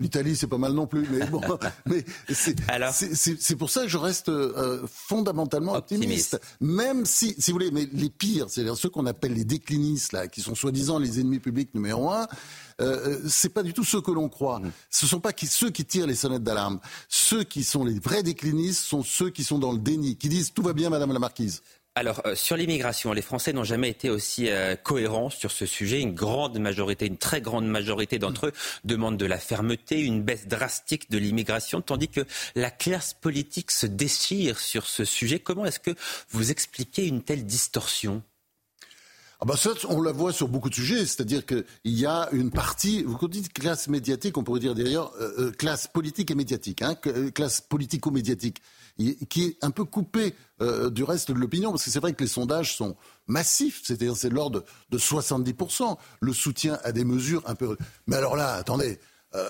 [0.00, 1.42] L'Italie, c'est pas mal non plus, mais bon,
[1.86, 6.40] mais c'est pour ça que je reste euh, fondamentalement optimiste.
[6.58, 10.26] Même si, si vous voulez, mais les pires, c'est-à-dire ceux qu'on appelle les déclinistes, là,
[10.26, 12.26] qui sont soi-disant les ennemis publics numéro un,
[12.80, 14.60] euh, euh c'est pas du tout ceux que l'on croit.
[14.60, 14.72] Mm.
[14.88, 16.80] Ce sont pas qui, ceux qui tirent les sonnettes d'alarme.
[17.10, 20.54] Ceux qui sont les vrais déclinistes sont ceux qui sont dans le déni, qui disent
[20.54, 21.60] tout va bien, Madame la Marquise.
[21.96, 26.00] Alors, euh, sur l'immigration, les Français n'ont jamais été aussi euh, cohérents sur ce sujet.
[26.00, 28.52] Une grande majorité, une très grande majorité d'entre eux
[28.84, 32.20] demandent de la fermeté, une baisse drastique de l'immigration, tandis que
[32.54, 35.40] la classe politique se déchire sur ce sujet.
[35.40, 35.90] Comment est-ce que
[36.30, 38.22] vous expliquez une telle distorsion?
[39.40, 42.50] Ah bah ça, on la voit sur beaucoup de sujets, c'est-à-dire qu'il y a une
[42.50, 46.94] partie, vous dites classe médiatique, on pourrait dire d'ailleurs euh, classe politique et médiatique, hein,
[47.34, 48.60] classe politico-médiatique
[49.28, 52.22] qui est un peu coupé euh, du reste de l'opinion, parce que c'est vrai que
[52.22, 52.96] les sondages sont
[53.26, 57.76] massifs, c'est-à-dire c'est de l'ordre de 70%, le soutien à des mesures un peu...
[58.06, 58.98] Mais alors là, attendez,
[59.34, 59.48] euh,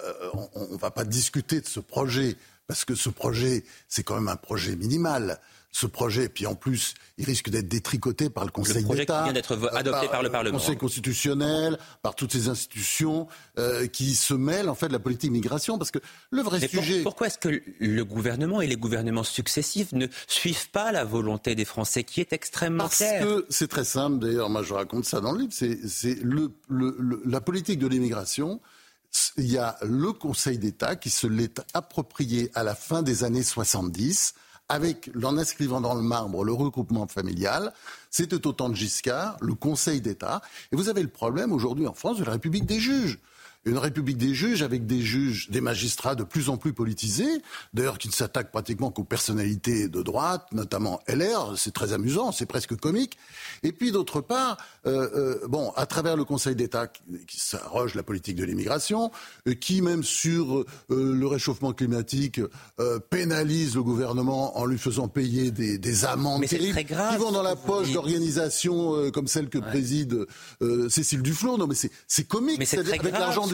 [0.54, 2.36] on ne va pas discuter de ce projet,
[2.66, 5.40] parce que ce projet, c'est quand même un projet minimal
[5.72, 8.80] ce projet, puis en plus, il risque d'être détricoté par le Conseil d'État.
[8.80, 10.56] Le projet qui vient d'être adopté par, le Parlement.
[10.56, 13.28] Le Conseil constitutionnel, par toutes ces institutions
[13.58, 17.02] euh, qui se mêlent en fait de la politique migration, parce que le vrai sujet.
[17.02, 21.64] pourquoi est-ce que le gouvernement et les gouvernements successifs ne suivent pas la volonté des
[21.64, 24.18] Français, qui est extrêmement claire Parce que c'est très simple.
[24.18, 25.52] D'ailleurs, moi je raconte ça dans le livre.
[25.52, 28.60] C'est le, le, la politique de l'immigration
[29.36, 33.42] il y a le Conseil d'État qui se l'est approprié à la fin des années
[33.42, 34.34] 70
[34.70, 37.72] avec, en inscrivant dans le marbre le regroupement familial.
[38.08, 40.40] C'était au temps de Giscard, le Conseil d'État.
[40.72, 43.18] Et vous avez le problème aujourd'hui en France de la République des juges
[43.66, 47.42] une république des juges avec des juges, des magistrats de plus en plus politisés,
[47.74, 52.46] d'ailleurs qui ne s'attaquent pratiquement qu'aux personnalités de droite, notamment LR, c'est très amusant, c'est
[52.46, 53.18] presque comique.
[53.62, 54.56] Et puis d'autre part,
[54.86, 59.10] euh, euh, bon, à travers le Conseil d'État qui, s'arroge la politique de l'immigration,
[59.46, 62.40] euh, qui même sur le réchauffement climatique
[63.10, 67.56] pénalise le gouvernement en lui faisant payer des, des amendes terribles qui vont dans la
[67.56, 70.26] poche d'organisations comme celle que préside
[70.88, 71.56] Cécile Duflot.
[71.56, 71.74] Non, mais
[72.06, 73.46] c'est comique, mais avec l'argent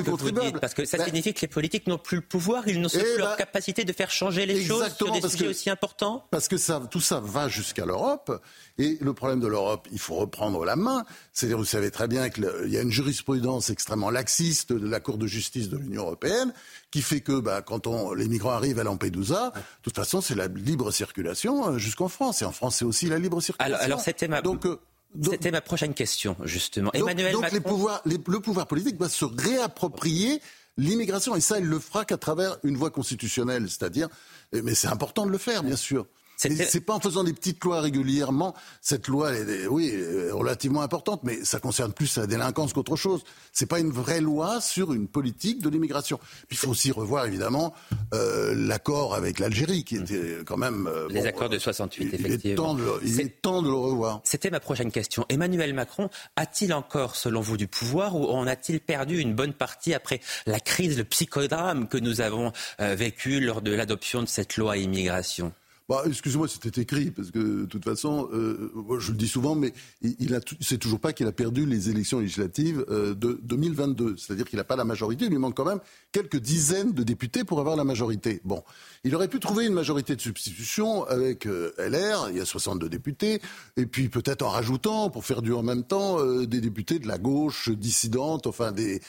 [0.61, 3.01] parce que ça ben, signifie que les politiques n'ont plus le pouvoir, ils n'ont plus
[3.03, 6.25] eh leur ben, capacité de faire changer les choses sur des sujets aussi importants.
[6.31, 8.43] Parce que ça, tout ça va jusqu'à l'Europe.
[8.79, 11.05] Et le problème de l'Europe, il faut reprendre la main.
[11.33, 15.19] C'est-à-dire, vous savez très bien qu'il y a une jurisprudence extrêmement laxiste de la Cour
[15.19, 16.53] de justice de l'Union européenne
[16.91, 20.35] qui fait que bah, quand on, les migrants arrivent à Lampedusa, de toute façon, c'est
[20.35, 22.43] la libre circulation euh, jusqu'en France.
[22.43, 23.85] Et en France, c'est aussi la libre circulation.
[23.85, 24.41] Alors, c'était ma...
[24.41, 24.81] Donc, euh,
[25.23, 26.91] c'était ma prochaine question, justement.
[26.93, 30.41] Donc, Emmanuel donc les pouvoirs, le pouvoir politique va se réapproprier
[30.77, 34.09] l'immigration, et ça, il le fera qu'à travers une voie constitutionnelle, c'est-à-dire,
[34.53, 36.07] mais c'est important de le faire, bien sûr.
[36.37, 38.55] C'est pas en faisant des petites lois régulièrement.
[38.81, 39.93] Cette loi, est, oui,
[40.31, 43.23] relativement importante, mais ça concerne plus la délinquance qu'autre chose.
[43.53, 46.19] C'est pas une vraie loi sur une politique de l'immigration.
[46.49, 47.75] Puis il faut aussi revoir évidemment
[48.15, 52.15] euh, l'accord avec l'Algérie, qui était quand même euh, les accords de 68.
[52.15, 52.77] effectivement.
[53.03, 54.21] il est temps de le revoir.
[54.25, 55.25] C'était ma prochaine question.
[55.29, 59.95] Emmanuel Macron a-t-il encore, selon vous, du pouvoir ou en a-t-il perdu une bonne partie
[59.95, 64.57] après la crise, le psychodrame que nous avons euh, vécu lors de l'adoption de cette
[64.57, 65.53] loi immigration?
[65.89, 69.73] Bah, excusez-moi, c'était écrit, parce que de toute façon, euh, je le dis souvent, mais
[70.03, 74.17] il, c'est toujours pas qu'il a perdu les élections législatives euh, de 2022.
[74.17, 75.79] C'est-à-dire qu'il n'a pas la majorité, il lui manque quand même
[76.11, 78.41] quelques dizaines de députés pour avoir la majorité.
[78.45, 78.65] Bon,
[79.05, 82.89] il aurait pu trouver une majorité de substitution avec euh, LR, il y a 62
[82.89, 83.41] députés,
[83.77, 87.19] et puis peut-être en rajoutant, pour faire du en même temps, des députés de la
[87.19, 89.01] gauche dissidente, enfin des,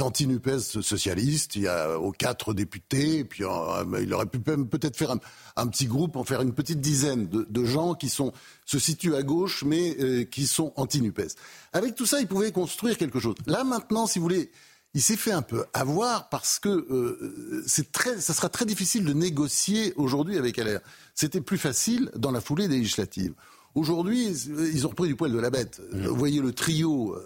[0.00, 5.12] anti-NUPES socialistes, il y a aux quatre députés, et puis il aurait pu peut-être faire
[5.12, 5.20] un,
[5.56, 8.32] un petit groupe faire une petite dizaine de, gens qui sont,
[8.66, 11.34] se situent à gauche, mais euh, qui sont anti-NUPES.
[11.72, 13.34] Avec tout ça, il pouvait construire quelque chose.
[13.46, 14.50] Là, maintenant, si vous voulez,
[14.94, 19.04] il s'est fait un peu avoir parce que euh, c'est très, ça sera très difficile
[19.04, 20.80] de négocier aujourd'hui avec LR.
[21.14, 23.34] C'était plus facile dans la foulée des législatives.
[23.74, 25.80] Aujourd'hui, ils ont repris du poil de la bête.
[25.92, 26.06] Mmh.
[26.06, 27.16] Vous voyez le trio.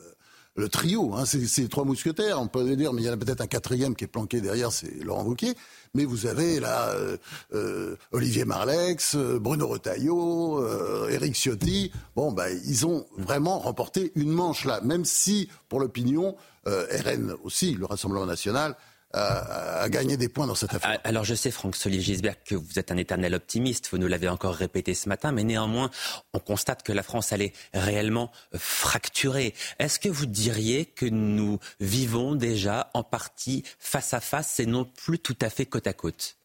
[0.58, 3.16] Le trio, hein, c'est les trois mousquetaires, on peut dire, mais il y en a
[3.16, 5.54] peut-être un quatrième qui est planqué derrière, c'est Laurent Wauquiez.
[5.94, 7.16] Mais vous avez là euh,
[7.54, 10.66] euh, Olivier Marlex, euh, Bruno Retailleau,
[11.10, 11.92] Éric Ciotti.
[12.16, 16.34] Bon, ben, ils ont vraiment remporté une manche là, même si pour l'opinion,
[16.66, 18.74] RN aussi, le Rassemblement national,
[19.12, 20.98] à, gagner des points dans cette affaire.
[21.02, 24.28] Ah, alors je sais, Franck Solier-Gisbert, que vous êtes un éternel optimiste, vous nous l'avez
[24.28, 25.90] encore répété ce matin, mais néanmoins,
[26.34, 29.54] on constate que la France, elle est réellement fracturée.
[29.78, 34.84] Est-ce que vous diriez que nous vivons déjà en partie face à face et non
[34.84, 36.37] plus tout à fait côte à côte?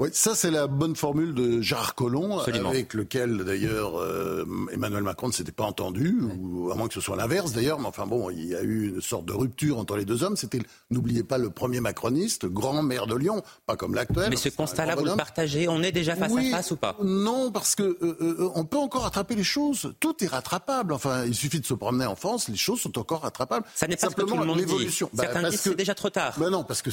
[0.00, 5.28] Oui, ça c'est la bonne formule de Gérard Collomb, avec lequel d'ailleurs euh, Emmanuel Macron
[5.28, 8.28] ne s'était pas entendu, ou à moins que ce soit l'inverse d'ailleurs, mais enfin bon,
[8.30, 10.36] il y a eu une sorte de rupture entre les deux hommes.
[10.36, 10.60] C'était,
[10.90, 14.30] n'oubliez pas, le premier macroniste, grand maire de Lyon, pas comme l'actuel.
[14.30, 16.96] Mais ce constat-là, vous le partagez On est déjà face à face ou pas?
[17.02, 19.94] Non, parce que euh, euh, on peut encore rattraper les choses.
[20.00, 20.92] Tout est rattrapable.
[20.92, 23.64] Enfin, il suffit de se promener en France, les choses sont encore rattrapables.
[23.74, 25.08] Ça n'est pas Simplement, ce que l'évolution.
[25.12, 26.34] Bah, Certains disent que c'est déjà trop tard.
[26.38, 26.90] Ben non, parce que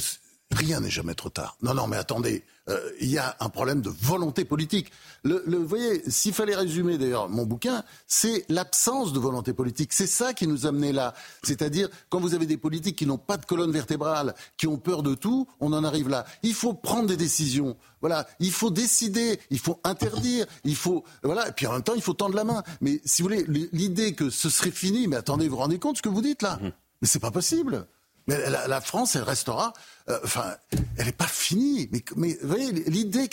[0.54, 1.56] Rien n'est jamais trop tard.
[1.62, 4.92] Non, non, mais attendez, euh, il y a un problème de volonté politique.
[5.24, 9.92] Le, vous voyez, s'il fallait résumer d'ailleurs mon bouquin, c'est l'absence de volonté politique.
[9.92, 11.14] C'est ça qui nous a amené là.
[11.42, 15.02] C'est-à-dire, quand vous avez des politiques qui n'ont pas de colonne vertébrale, qui ont peur
[15.02, 16.26] de tout, on en arrive là.
[16.42, 17.76] Il faut prendre des décisions.
[18.00, 21.94] Voilà, il faut décider, il faut interdire, il faut voilà, et puis en même temps,
[21.94, 22.62] il faut tendre la main.
[22.80, 25.94] Mais si vous voulez, l'idée que ce serait fini, mais attendez, vous vous rendez compte
[25.94, 26.58] de ce que vous dites là?
[26.60, 26.72] Mmh.
[27.00, 27.86] Mais c'est pas possible.
[28.26, 29.72] Mais la, France, elle restera.
[30.08, 30.54] Euh, enfin,
[30.96, 31.88] elle n'est pas finie.
[31.92, 33.28] Mais, mais vous voyez, l'idée,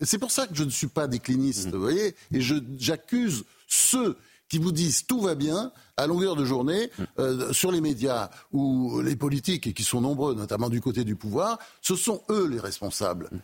[0.00, 1.70] c'est pour ça que je ne suis pas décliniste, mmh.
[1.70, 2.40] vous voyez, et
[2.78, 4.16] j'accuse ceux
[4.48, 7.04] qui vous disent tout va bien à longueur de journée mmh.
[7.18, 11.16] euh, sur les médias ou les politiques et qui sont nombreux, notamment du côté du
[11.16, 13.28] pouvoir, ce sont eux les responsables.
[13.30, 13.38] Mmh.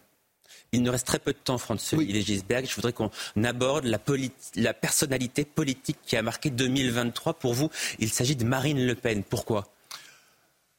[0.73, 2.23] Il nous reste très peu de temps, François oui.
[2.23, 2.66] Gisberg.
[2.68, 3.10] Je voudrais qu'on
[3.44, 3.98] aborde la,
[4.56, 7.70] la personnalité politique qui a marqué 2023 pour vous.
[7.98, 9.23] Il s'agit de Marine Le Pen.
[9.23, 9.68] Pourquoi?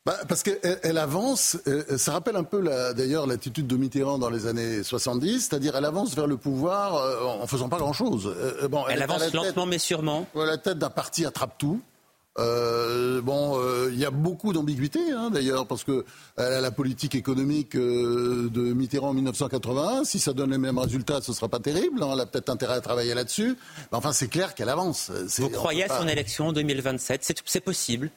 [0.08, 2.64] Bah, parce qu'elle elle avance, euh, ça rappelle un peu
[2.96, 7.26] d'ailleurs l'attitude de Mitterrand dans les années 70, c'est-à-dire elle avance vers le pouvoir euh,
[7.26, 8.34] en faisant pas grand-chose.
[8.34, 10.26] Euh, bon, elle, avance lentement mais sûrement.
[10.34, 11.82] La tête d'un parti attrape tout.
[12.38, 13.60] bon,
[13.92, 16.06] il y a beaucoup d'ambiguïté hein, d'ailleurs, parce que
[16.38, 20.06] la politique économique de Mitterrand en 1981.
[20.06, 22.02] Si ça donne les mêmes résultats, ce sera pas terrible.
[22.02, 23.58] Hein, elle a peut-être intérêt à travailler là-dessus.
[23.92, 25.12] Mais enfin, c'est clair qu'elle avance.
[25.38, 28.10] Vous croyez à son élection en 2027 C'est possible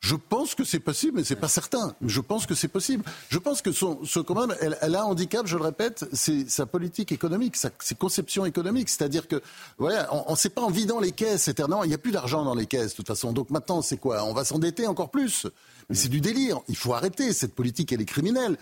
[0.00, 1.94] je pense que c'est possible, mais c'est pas certain.
[2.00, 3.04] Je pense que c'est possible.
[3.28, 6.06] Je pense que son, ce, quand même, elle, elle, a un handicap, je le répète,
[6.14, 8.88] c'est sa politique économique, sa, ses conceptions économiques.
[8.88, 9.42] C'est-à-dire que,
[9.76, 11.84] voilà, on ne s'est pas en vidant les caisses éternellement.
[11.84, 13.32] Il n'y a plus d'argent dans les caisses, de toute façon.
[13.32, 14.24] Donc maintenant, c'est quoi?
[14.24, 15.46] On va s'endetter encore plus.
[15.90, 16.60] Mais c'est du délire.
[16.68, 17.34] Il faut arrêter.
[17.34, 18.56] Cette politique, elle est criminelle.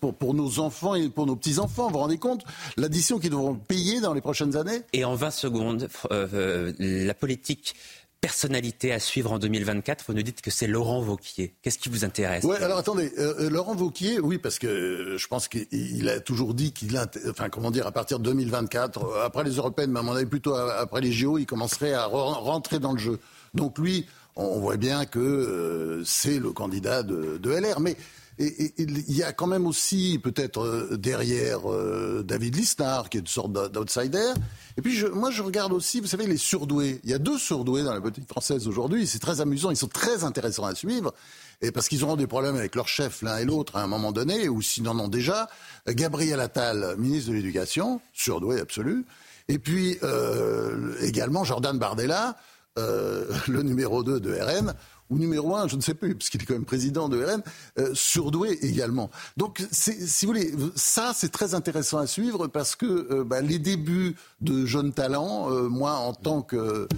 [0.00, 2.44] pour, pour, nos enfants et pour nos petits-enfants, vous vous rendez compte?
[2.76, 4.82] L'addition qu'ils devront payer dans les prochaines années?
[4.92, 7.76] Et en 20 secondes, euh, euh, la politique
[8.20, 11.54] personnalité à suivre en 2024 Vous nous dites que c'est Laurent Vauquier.
[11.62, 15.18] Qu'est-ce qui vous intéresse Oui, alors attendez, euh, euh, Laurent Vauquier, oui, parce que euh,
[15.18, 16.98] je pense qu'il a toujours dit qu'il,
[17.28, 20.54] enfin, comment dire, à partir de 2024, après les européennes, mais à mon avis plutôt
[20.54, 23.18] après les JO, il commencerait à rentrer dans le jeu.
[23.54, 27.96] Donc lui, on voit bien que c'est le candidat de, de LR, mais
[28.38, 33.20] Et, il y a quand même aussi, peut-être euh, derrière euh, David Lisnard, qui est
[33.20, 34.32] une sorte d'outsider.
[34.76, 37.00] Et puis moi, je regarde aussi, vous savez, les surdoués.
[37.04, 39.06] Il y a deux surdoués dans la politique française aujourd'hui.
[39.06, 39.70] C'est très amusant.
[39.70, 41.14] Ils sont très intéressants à suivre.
[41.62, 44.12] Et parce qu'ils auront des problèmes avec leur chef l'un et l'autre à un moment
[44.12, 45.48] donné, ou s'ils n'en ont déjà.
[45.88, 49.06] Gabriel Attal, ministre de l'Éducation, surdoué absolu.
[49.48, 52.36] Et puis euh, également Jordan Bardella,
[52.76, 54.74] le numéro 2 de RN,
[55.10, 57.42] ou numéro 1, je ne sais plus, puisqu'il est quand même président de RN,
[57.78, 59.10] euh, surdoué également.
[59.36, 63.58] Donc, si vous voulez, ça, c'est très intéressant à suivre parce que euh, bah, les
[63.58, 66.88] débuts de jeunes talents, euh, moi, en tant que,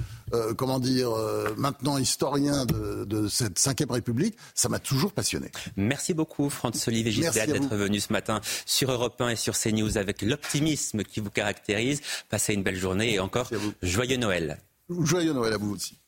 [0.56, 1.10] comment dire,
[1.56, 5.51] maintenant historien de, de cette Ve République, ça m'a toujours passionné.
[5.76, 10.20] Merci beaucoup, Franz-Olivier Gisbert, d'être venu ce matin sur Europe 1 et sur CNews avec
[10.20, 12.02] l'optimisme qui vous caractérise.
[12.28, 13.51] Passez une belle journée et encore
[13.82, 14.59] joyeux Noël.
[14.90, 15.98] Joyeux Noël à vous aussi.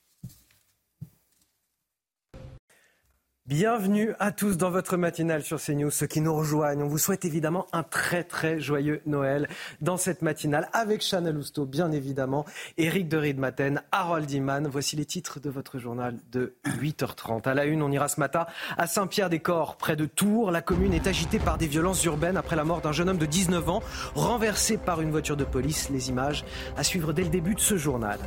[3.51, 6.85] Bienvenue à tous dans votre matinale sur CNews, ceux qui nous rejoignent.
[6.85, 9.49] On vous souhaite évidemment un très très joyeux Noël
[9.81, 12.45] dans cette matinale avec Chanel Housteau, bien évidemment,
[12.79, 14.69] Eric de Riedmaten, Harold Iman.
[14.69, 17.49] Voici les titres de votre journal de 8h30.
[17.49, 18.47] À la une, on ira ce matin
[18.79, 20.53] à Saint-Pierre-des-Corps, près de Tours.
[20.53, 23.27] La commune est agitée par des violences urbaines après la mort d'un jeune homme de
[23.27, 23.83] 19 ans,
[24.15, 25.91] renversé par une voiture de police.
[25.91, 26.45] Les images
[26.77, 28.21] à suivre dès le début de ce journal.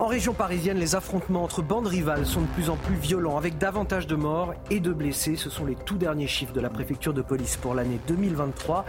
[0.00, 3.56] En région parisienne, les affrontements entre bandes rivales sont de plus en plus violents, avec
[3.58, 5.36] davantage de morts et de blessés.
[5.36, 8.84] Ce sont les tout derniers chiffres de la préfecture de police pour l'année 2023.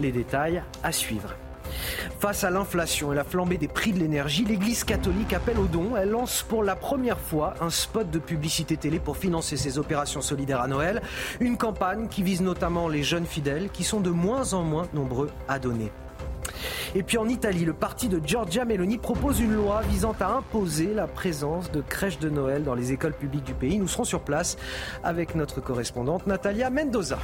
[0.00, 1.34] Les détails à suivre.
[2.18, 5.96] Face à l'inflation et la flambée des prix de l'énergie, l'Église catholique appelle au don.
[5.96, 10.20] Elle lance pour la première fois un spot de publicité télé pour financer ses opérations
[10.20, 11.02] solidaires à Noël.
[11.40, 15.30] Une campagne qui vise notamment les jeunes fidèles qui sont de moins en moins nombreux
[15.48, 15.90] à donner.
[16.94, 20.92] Et puis en Italie, le parti de Giorgia Meloni propose une loi visant à imposer
[20.94, 23.78] la présence de crèches de Noël dans les écoles publiques du pays.
[23.78, 24.56] Nous serons sur place
[25.04, 27.18] avec notre correspondante Natalia Mendoza.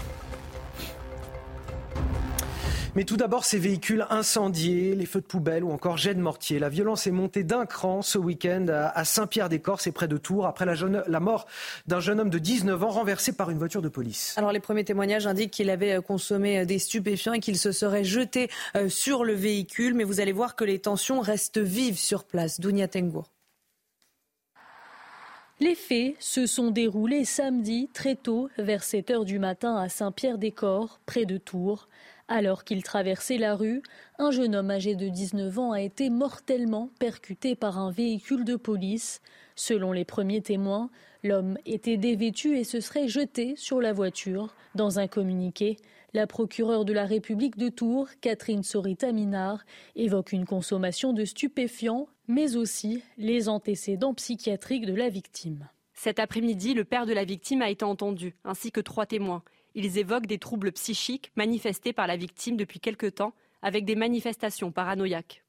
[2.96, 6.58] Mais tout d'abord, ces véhicules incendiés, les feux de poubelle ou encore jets de mortier.
[6.58, 10.74] La violence est montée d'un cran ce week-end à Saint-Pierre-des-Corps, près de Tours, après la,
[11.06, 11.46] la mort
[11.86, 14.32] d'un jeune homme de 19 ans renversé par une voiture de police.
[14.38, 17.70] Alors les premiers témoignages indiquent qu'il avait euh, consommé euh, des stupéfiants et qu'il se
[17.70, 19.92] serait jeté euh, sur le véhicule.
[19.92, 22.60] Mais vous allez voir que les tensions restent vives sur place.
[22.60, 23.30] Dounia Tengour.
[25.60, 30.98] Les faits se sont déroulés samedi très tôt, vers 7 h du matin à Saint-Pierre-des-Corps,
[31.04, 31.88] près de Tours.
[32.28, 33.82] Alors qu'il traversait la rue,
[34.18, 38.56] un jeune homme âgé de 19 ans a été mortellement percuté par un véhicule de
[38.56, 39.20] police.
[39.54, 40.90] Selon les premiers témoins,
[41.22, 44.54] l'homme était dévêtu et se serait jeté sur la voiture.
[44.74, 45.76] Dans un communiqué,
[46.14, 52.08] la procureure de la République de Tours, Catherine Sorita Minard, évoque une consommation de stupéfiants,
[52.26, 55.68] mais aussi les antécédents psychiatriques de la victime.
[55.94, 59.42] Cet après-midi, le père de la victime a été entendu, ainsi que trois témoins.
[59.76, 64.72] Ils évoquent des troubles psychiques manifestés par la victime depuis quelque temps, avec des manifestations
[64.72, 65.44] paranoïaques.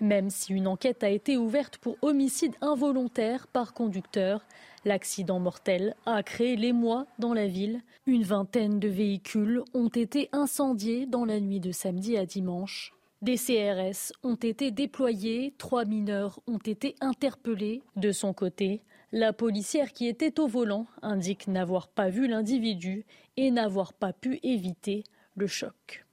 [0.00, 4.44] Même si une enquête a été ouverte pour homicide involontaire par conducteur,
[4.84, 7.80] l'accident mortel a créé l'émoi dans la ville.
[8.06, 12.92] Une vingtaine de véhicules ont été incendiés dans la nuit de samedi à dimanche.
[13.22, 17.82] Des CRS ont été déployés, trois mineurs ont été interpellés.
[17.94, 18.80] De son côté,
[19.12, 23.04] la policière qui était au volant indique n'avoir pas vu l'individu
[23.36, 25.04] et n'avoir pas pu éviter
[25.36, 26.04] le choc.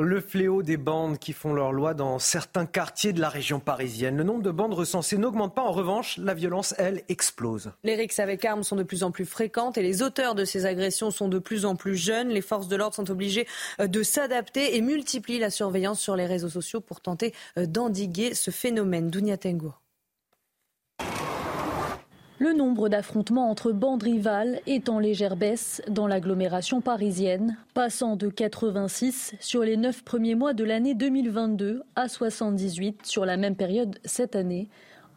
[0.00, 4.16] Le fléau des bandes qui font leur loi dans certains quartiers de la région parisienne.
[4.16, 5.62] Le nombre de bandes recensées n'augmente pas.
[5.62, 7.72] En revanche, la violence, elle, explose.
[7.82, 10.66] Les rixes avec armes sont de plus en plus fréquentes et les auteurs de ces
[10.66, 12.28] agressions sont de plus en plus jeunes.
[12.28, 13.48] Les forces de l'ordre sont obligées
[13.80, 18.34] euh, de s'adapter et multiplient la surveillance sur les réseaux sociaux pour tenter euh, d'endiguer
[18.34, 19.10] ce phénomène.
[19.10, 19.74] Dounia Tengo.
[22.40, 28.28] Le nombre d'affrontements entre bandes rivales est en légère baisse dans l'agglomération parisienne, passant de
[28.28, 33.98] 86 sur les 9 premiers mois de l'année 2022 à 78 sur la même période
[34.04, 34.68] cette année.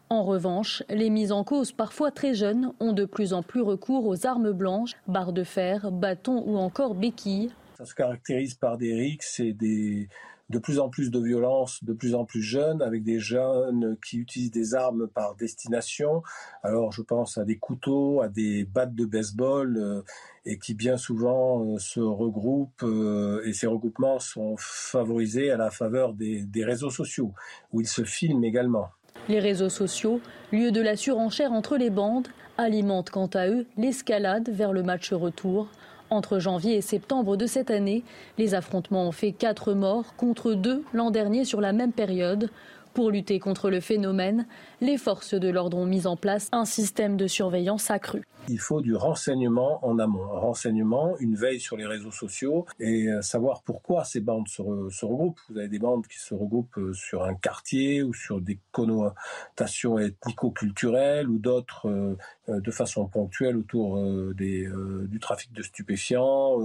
[0.08, 4.04] En revanche, les mises en cause, parfois très jeunes, ont de plus en plus recours
[4.08, 7.52] aux armes blanches, barres de fer, bâtons ou encore béquilles.
[7.78, 10.08] Ça se caractérise par des rixes et des,
[10.52, 14.18] de plus en plus de violence, de plus en plus jeunes, avec des jeunes qui
[14.18, 16.22] utilisent des armes par destination.
[16.62, 20.02] Alors je pense à des couteaux, à des battes de baseball, euh,
[20.44, 25.70] et qui bien souvent euh, se regroupent, euh, et ces regroupements sont favorisés à la
[25.70, 27.32] faveur des, des réseaux sociaux,
[27.72, 28.88] où ils se filment également.
[29.30, 30.20] Les réseaux sociaux,
[30.52, 35.14] lieu de la surenchère entre les bandes, alimentent quant à eux l'escalade vers le match
[35.14, 35.68] retour.
[36.12, 38.02] Entre janvier et septembre de cette année,
[38.36, 42.50] les affrontements ont fait quatre morts contre deux l'an dernier sur la même période.
[42.94, 44.46] Pour lutter contre le phénomène,
[44.82, 48.22] les forces de l'ordre ont mis en place un système de surveillance accru.
[48.48, 53.06] Il faut du renseignement en amont, un renseignement, une veille sur les réseaux sociaux et
[53.06, 55.38] euh, savoir pourquoi ces bandes se, regroupent.
[55.48, 59.98] Vous avez des bandes qui se regroupent euh, sur un quartier ou sur des connotations
[59.98, 62.16] ethnico-culturelles ou d'autres euh,
[62.48, 63.96] de façon ponctuelle autour
[64.34, 64.68] des,
[65.06, 66.56] du trafic de stupéfiants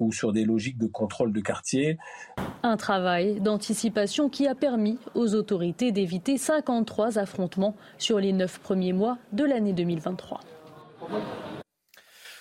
[0.00, 1.98] ou sur des logiques de contrôle de quartier.
[2.62, 5.43] Un travail d'anticipation qui a permis aux autorités
[5.92, 10.40] d'éviter 53 affrontements sur les neuf premiers mois de l'année 2023.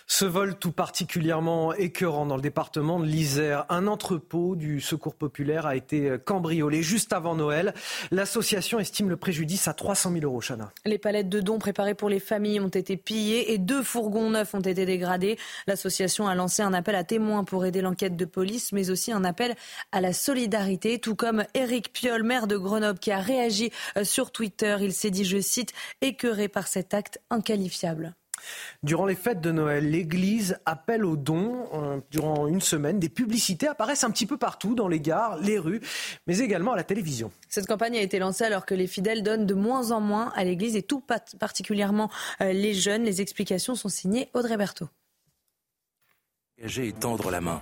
[0.07, 3.65] Ce vol tout particulièrement écœurant dans le département de l'Isère.
[3.69, 7.73] Un entrepôt du Secours populaire a été cambriolé juste avant Noël.
[8.11, 10.71] L'association estime le préjudice à 300 000 euros, Chana.
[10.85, 14.53] Les palettes de dons préparées pour les familles ont été pillées et deux fourgons neufs
[14.53, 15.37] ont été dégradés.
[15.67, 19.23] L'association a lancé un appel à témoins pour aider l'enquête de police, mais aussi un
[19.23, 19.55] appel
[19.91, 24.31] à la solidarité, tout comme Éric Piolle, maire de Grenoble, qui a réagi euh, sur
[24.31, 24.77] Twitter.
[24.81, 28.15] Il s'est dit, je cite, écœuré par cet acte inqualifiable.
[28.83, 31.67] Durant les fêtes de Noël, l'Église appelle aux dons.
[31.73, 35.57] Euh, durant une semaine, des publicités apparaissent un petit peu partout, dans les gares, les
[35.57, 35.81] rues,
[36.27, 37.31] mais également à la télévision.
[37.49, 40.43] Cette campagne a été lancée alors que les fidèles donnent de moins en moins à
[40.43, 41.03] l'Église et tout
[41.39, 42.09] particulièrement
[42.41, 43.03] euh, les jeunes.
[43.03, 44.89] Les explications sont signées Audrey Berthaud.
[46.57, 47.61] Et tendre la main.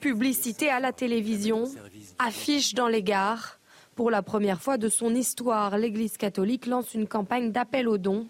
[0.00, 1.70] Publicité à la télévision,
[2.18, 3.60] affiche dans les gares.
[3.94, 8.26] Pour la première fois de son histoire, l'Église catholique lance une campagne d'appel aux dons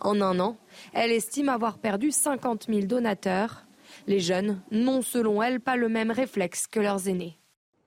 [0.00, 0.56] en un an,
[0.92, 3.66] elle estime avoir perdu 50 000 donateurs.
[4.06, 7.38] Les jeunes n'ont selon elle pas le même réflexe que leurs aînés.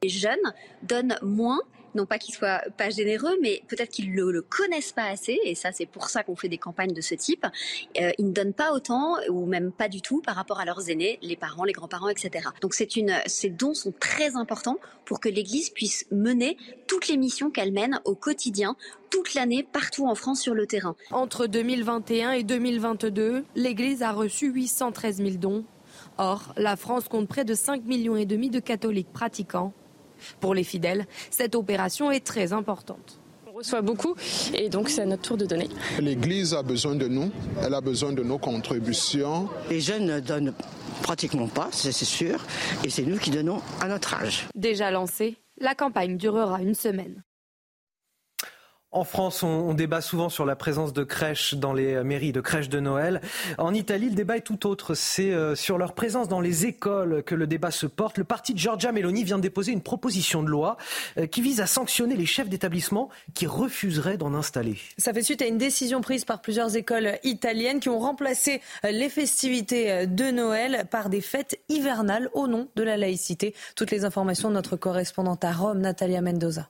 [0.03, 0.53] Les jeunes
[0.83, 1.59] donnent moins
[1.95, 5.55] non pas qu'ils soient pas généreux, mais peut-être qu'ils le, le connaissent pas assez, et
[5.55, 7.45] ça c'est pour ça qu'on fait des campagnes de ce type.
[7.99, 10.89] Euh, ils ne donnent pas autant, ou même pas du tout, par rapport à leurs
[10.89, 12.49] aînés, les parents, les grands-parents, etc.
[12.61, 16.57] Donc ces dons sont très importants pour que l'Église puisse mener
[16.87, 18.75] toutes les missions qu'elle mène au quotidien,
[19.09, 20.95] toute l'année, partout en France sur le terrain.
[21.11, 25.65] Entre 2021 et 2022, l'Église a reçu 813 000 dons.
[26.17, 29.73] Or, la France compte près de 5 millions et demi de catholiques pratiquants.
[30.39, 33.19] Pour les fidèles, cette opération est très importante.
[33.47, 34.15] On reçoit beaucoup
[34.53, 35.67] et donc c'est à notre tour de donner.
[35.99, 37.31] L'Église a besoin de nous,
[37.61, 39.49] elle a besoin de nos contributions.
[39.69, 40.53] Les jeunes ne donnent
[41.01, 42.45] pratiquement pas, c'est sûr,
[42.83, 44.47] et c'est nous qui donnons à notre âge.
[44.55, 47.23] Déjà lancée, la campagne durera une semaine.
[48.91, 52.69] En France, on, débat souvent sur la présence de crèches dans les mairies, de crèches
[52.69, 53.21] de Noël.
[53.59, 54.95] En Italie, le débat est tout autre.
[54.95, 58.17] C'est euh, sur leur présence dans les écoles que le débat se porte.
[58.17, 60.75] Le parti de Giorgia Meloni vient de déposer une proposition de loi
[61.19, 64.79] euh, qui vise à sanctionner les chefs d'établissement qui refuseraient d'en installer.
[64.97, 68.89] Ça fait suite à une décision prise par plusieurs écoles italiennes qui ont remplacé euh,
[68.89, 73.53] les festivités de Noël par des fêtes hivernales au nom de la laïcité.
[73.75, 76.69] Toutes les informations de notre correspondante à Rome, Natalia Mendoza.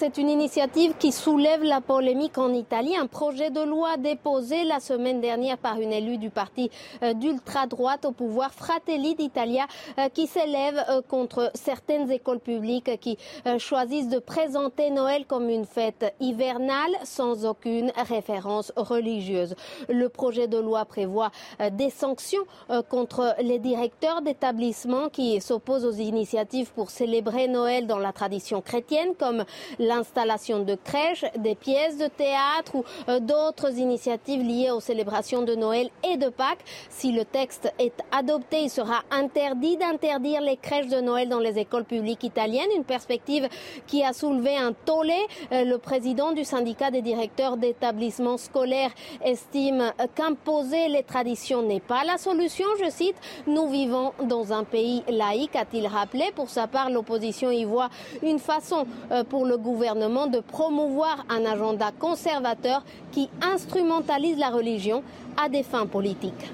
[0.00, 2.96] C'est une initiative qui soulève la polémique en Italie.
[2.96, 6.70] Un projet de loi déposé la semaine dernière par une élue du parti
[7.02, 9.66] euh, d'ultra-droite au pouvoir, Fratelli d'Italia,
[9.98, 13.18] euh, qui s'élève euh, contre certaines écoles publiques qui
[13.58, 19.54] choisissent de présenter Noël comme une fête hivernale sans aucune référence religieuse.
[19.90, 21.30] Le projet de loi prévoit
[21.72, 22.44] des sanctions
[22.88, 29.14] contre les directeurs d'établissements qui s'opposent aux initiatives pour célébrer Noël dans la tradition chrétienne,
[29.18, 29.44] comme
[29.90, 35.54] l'installation de crèches, des pièces de théâtre ou euh, d'autres initiatives liées aux célébrations de
[35.56, 36.64] Noël et de Pâques.
[36.88, 41.58] Si le texte est adopté, il sera interdit d'interdire les crèches de Noël dans les
[41.58, 43.48] écoles publiques italiennes, une perspective
[43.88, 45.20] qui a soulevé un tollé.
[45.50, 48.92] Euh, le président du syndicat des directeurs d'établissements scolaires
[49.24, 52.66] estime qu'imposer les traditions n'est pas la solution.
[52.84, 53.16] Je cite,
[53.48, 56.26] nous vivons dans un pays laïque, a-t-il rappelé.
[56.36, 57.90] Pour sa part, l'opposition y voit
[58.22, 64.50] une façon euh, pour le gouvernement gouvernement de promouvoir un agenda conservateur qui instrumentalise la
[64.50, 65.02] religion
[65.42, 66.52] à des fins politiques.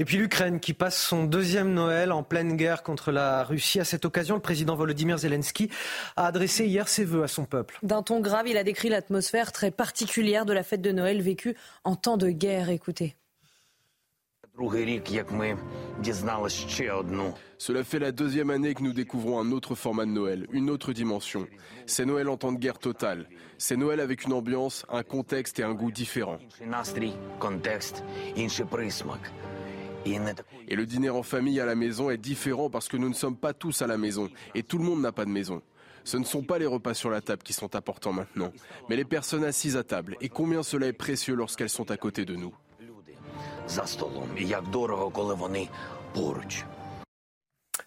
[0.00, 3.80] Et puis l'Ukraine qui passe son deuxième Noël en pleine guerre contre la Russie.
[3.80, 5.70] À cette occasion, le président Volodymyr Zelensky
[6.14, 7.80] a adressé hier ses vœux à son peuple.
[7.82, 11.56] D'un ton grave, il a décrit l'atmosphère très particulière de la fête de Noël vécue
[11.82, 12.70] en temps de guerre.
[12.70, 13.16] Écoutez.
[17.58, 20.92] Cela fait la deuxième année que nous découvrons un autre format de Noël, une autre
[20.92, 21.46] dimension.
[21.86, 23.28] C'est Noël en temps de guerre totale.
[23.56, 26.38] C'est Noël avec une ambiance, un contexte et un goût différents.
[30.68, 33.36] Et le dîner en famille à la maison est différent parce que nous ne sommes
[33.36, 35.62] pas tous à la maison et tout le monde n'a pas de maison.
[36.04, 38.52] Ce ne sont pas les repas sur la table qui sont importants maintenant,
[38.88, 42.24] mais les personnes assises à table et combien cela est précieux lorsqu'elles sont à côté
[42.24, 42.54] de nous.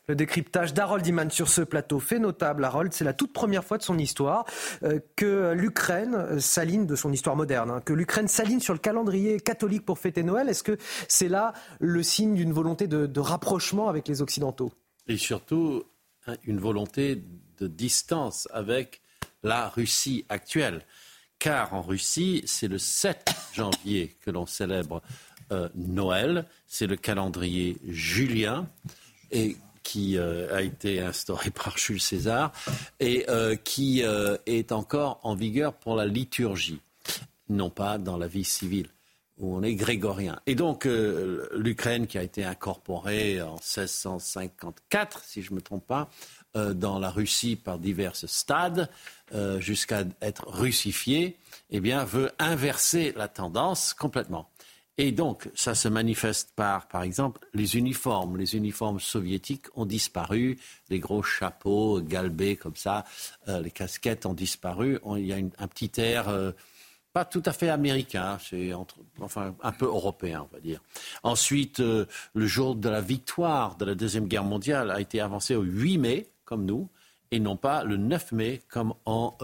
[0.08, 2.66] Le décryptage d'Harold Iman sur ce plateau fait notable.
[2.66, 4.46] Harold, c'est la toute première fois de son histoire
[4.84, 9.40] euh, que l'Ukraine s'aligne de son histoire moderne, hein, que l'Ukraine s'aligne sur le calendrier
[9.40, 10.50] catholique pour fêter Noël.
[10.50, 10.78] Est-ce que
[11.08, 14.72] c'est là le signe d'une volonté de, de rapprochement avec les Occidentaux?
[15.08, 15.84] Et surtout,
[16.28, 17.24] hein, une volonté
[17.58, 19.02] de distance avec
[19.44, 20.86] la Russie actuelle.
[21.40, 25.02] Car en Russie, c'est le 7 janvier que l'on célèbre
[25.52, 26.46] euh, Noël.
[26.68, 28.68] C'est le calendrier julien
[29.32, 32.52] et qui euh, a été instauré par Jules César
[33.00, 34.04] et euh, qui
[34.46, 36.80] est encore en vigueur pour la liturgie,
[37.50, 38.88] non pas dans la vie civile
[39.38, 40.40] où on est grégorien.
[40.46, 46.12] Et donc l'Ukraine qui a été incorporée en 1654, si je ne me trompe pas,
[46.54, 48.88] dans la Russie par divers stades,
[49.58, 51.38] jusqu'à être russifiée,
[51.72, 54.48] eh bien, veut inverser la tendance complètement.
[54.98, 58.38] Et donc, ça se manifeste par, par exemple, les uniformes.
[58.38, 63.06] Les uniformes soviétiques ont disparu, les gros chapeaux galbés comme ça,
[63.48, 65.00] euh, les casquettes ont disparu.
[65.18, 66.52] il y a un petit air euh,
[67.14, 68.72] pas tout à fait américain, c'est
[69.20, 70.82] enfin un peu européen, on va dire.
[71.24, 75.56] Ensuite, euh, le jour de la victoire de la Deuxième Guerre mondiale a été avancé
[75.56, 76.90] au 8 mai, comme nous,
[77.32, 79.38] et non pas le 9 mai, comme en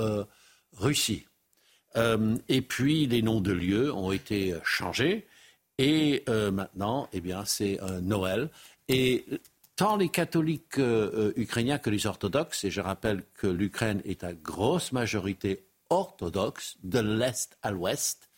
[0.74, 1.26] Russie.
[2.48, 5.26] et puis, les noms de lieux ont été changés.
[5.78, 8.50] Et euh, maintenant, eh bien, c'est euh, Noël.
[8.88, 9.26] Et
[9.76, 14.34] tant les catholiques euh, ukrainiens que les orthodoxes, et je rappelle que l'Ukraine est à
[14.34, 18.30] grosse majorité orthodoxe, de l'Est à l'Ouest,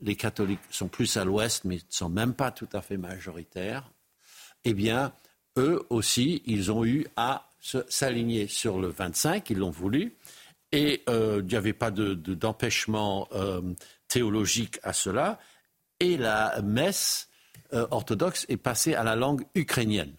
[0.00, 3.90] les catholiques sont plus à l'Ouest, mais ne sont même pas tout à fait majoritaires,
[4.64, 5.12] eh bien,
[5.58, 7.48] eux aussi, ils ont eu à
[7.88, 10.14] s'aligner sur le 25, ils l'ont voulu,
[10.72, 13.28] et il n'y avait pas d'empêchement
[14.08, 15.38] théologique à cela
[16.00, 17.28] et la messe
[17.72, 20.14] euh, orthodoxe est passée à la langue ukrainienne.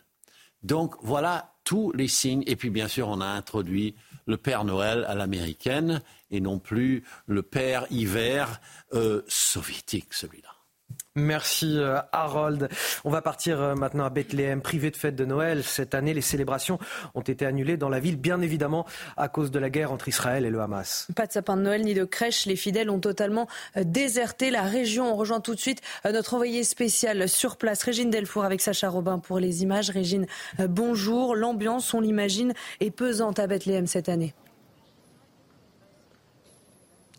[0.64, 2.44] Donc voilà tous les signes.
[2.48, 7.04] Et puis bien sûr, on a introduit le Père Noël à l'américaine et non plus
[7.26, 8.60] le Père hiver
[8.94, 10.57] euh, soviétique, celui-là.
[11.18, 12.70] Merci euh, Harold.
[13.04, 15.64] On va partir euh, maintenant à Bethléem, privé de fête de Noël.
[15.64, 16.78] Cette année, les célébrations
[17.16, 18.86] ont été annulées dans la ville, bien évidemment,
[19.18, 21.08] à cause de la guerre entre Israël et le Hamas.
[21.16, 22.46] Pas de sapin de Noël ni de crèche.
[22.46, 25.12] Les fidèles ont totalement euh, déserté la région.
[25.12, 29.18] On rejoint tout de suite notre envoyé spécial sur place, Régine Delfour, avec Sacha Robin
[29.18, 29.90] pour les images.
[29.90, 30.28] Régine,
[30.60, 31.36] bonjour.
[31.36, 34.36] L'ambiance, on l'imagine, est pesante à Bethléem cette année.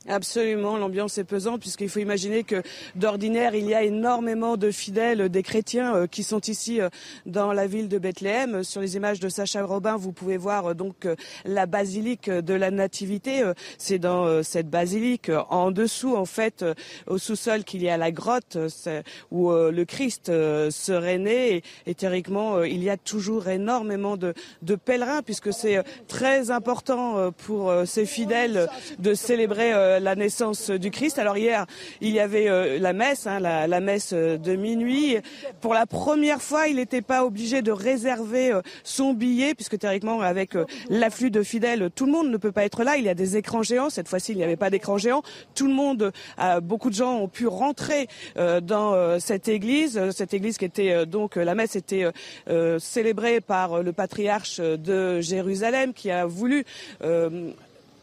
[0.09, 2.63] Absolument, l'ambiance est pesante puisqu'il faut imaginer que
[2.95, 6.89] d'ordinaire, il y a énormément de fidèles, des chrétiens euh, qui sont ici euh,
[7.27, 8.65] dans la ville de Bethléem.
[8.65, 11.07] Sur les images de Sacha Robin, vous pouvez voir euh, donc
[11.45, 13.53] la basilique de la Nativité.
[13.77, 16.65] C'est dans cette basilique, en dessous en fait,
[17.07, 18.57] au sous-sol, qu'il y a la grotte
[19.31, 20.27] où le Christ
[20.71, 21.63] serait né.
[21.87, 27.73] Et, théoriquement, il y a toujours énormément de, de pèlerins puisque c'est très important pour
[27.85, 31.19] ces fidèles de célébrer la naissance du Christ.
[31.19, 31.67] Alors hier,
[32.01, 35.17] il y avait euh, la messe, hein, la, messe de minuit.
[35.61, 40.21] Pour la première fois, il n'était pas obligé de réserver euh, son billet, puisque théoriquement,
[40.21, 42.97] avec euh, l'afflux de fidèles, tout le monde ne peut pas être là.
[42.97, 43.91] Il y a des écrans géants.
[43.91, 45.23] Cette fois-ci, il n'y avait pas d'écran géant.
[45.55, 46.13] Tout le monde,
[46.63, 50.11] beaucoup de gens ont pu rentrer dans cette église.
[50.11, 52.07] Cette église qui était donc, la messe était
[52.79, 56.65] célébrée par le patriarche de Jérusalem, qui a voulu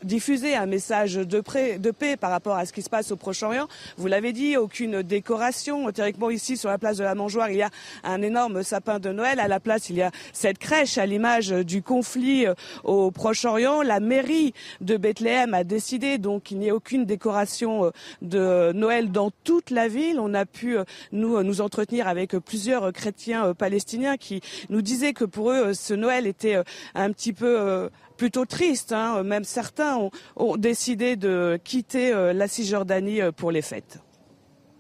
[0.06, 3.68] diffuser un message de, paix par rapport à ce qui se passe au Proche-Orient.
[3.98, 5.92] Vous l'avez dit, aucune décoration.
[5.92, 7.70] Théoriquement, ici, sur la place de la Mangeoire, il y a
[8.04, 9.40] un énorme sapin de Noël.
[9.40, 12.54] À la place, il y a cette crèche à l'image du conflit euh,
[12.84, 13.82] au Proche-Orient.
[13.82, 17.90] La mairie de Bethléem a décidé donc qu'il n'y ait aucune décoration euh,
[18.22, 20.20] de Noël dans toute la ville.
[20.20, 25.26] On a pu euh, nous, nous entretenir avec plusieurs chrétiens palestiniens qui nous disaient que
[25.26, 26.58] pour eux, ce Noël était
[26.94, 28.92] un petit peu plutôt triste.
[28.92, 29.24] Hein.
[29.24, 34.00] Même certains ont, décidé de quitter euh, la Cisjordanie euh, pour les fêtes.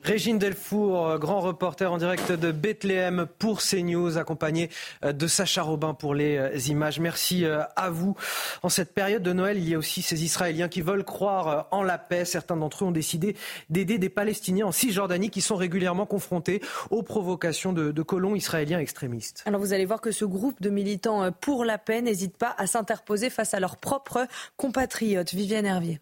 [0.05, 4.69] Régine Delfour, euh, grand reporter en direct de Bethléem pour CNews, accompagné
[5.03, 6.99] euh, de Sacha Robin pour les euh, images.
[6.99, 7.43] Merci
[7.75, 8.15] à vous.
[8.61, 11.81] En cette période de Noël, il y a aussi ces Israéliens qui veulent croire en
[11.81, 12.23] la paix.
[12.23, 13.35] Certains d'entre eux ont décidé
[13.71, 16.61] d'aider des Palestiniens en Cisjordanie qui sont régulièrement confrontés
[16.91, 19.41] aux provocations de, de colons israéliens extrémistes.
[19.47, 22.67] Alors vous allez voir que ce groupe de militants pour la paix n'hésite pas à
[22.67, 25.33] s'interposer face à leurs propres compatriotes.
[25.33, 25.99] Viviane Hervier.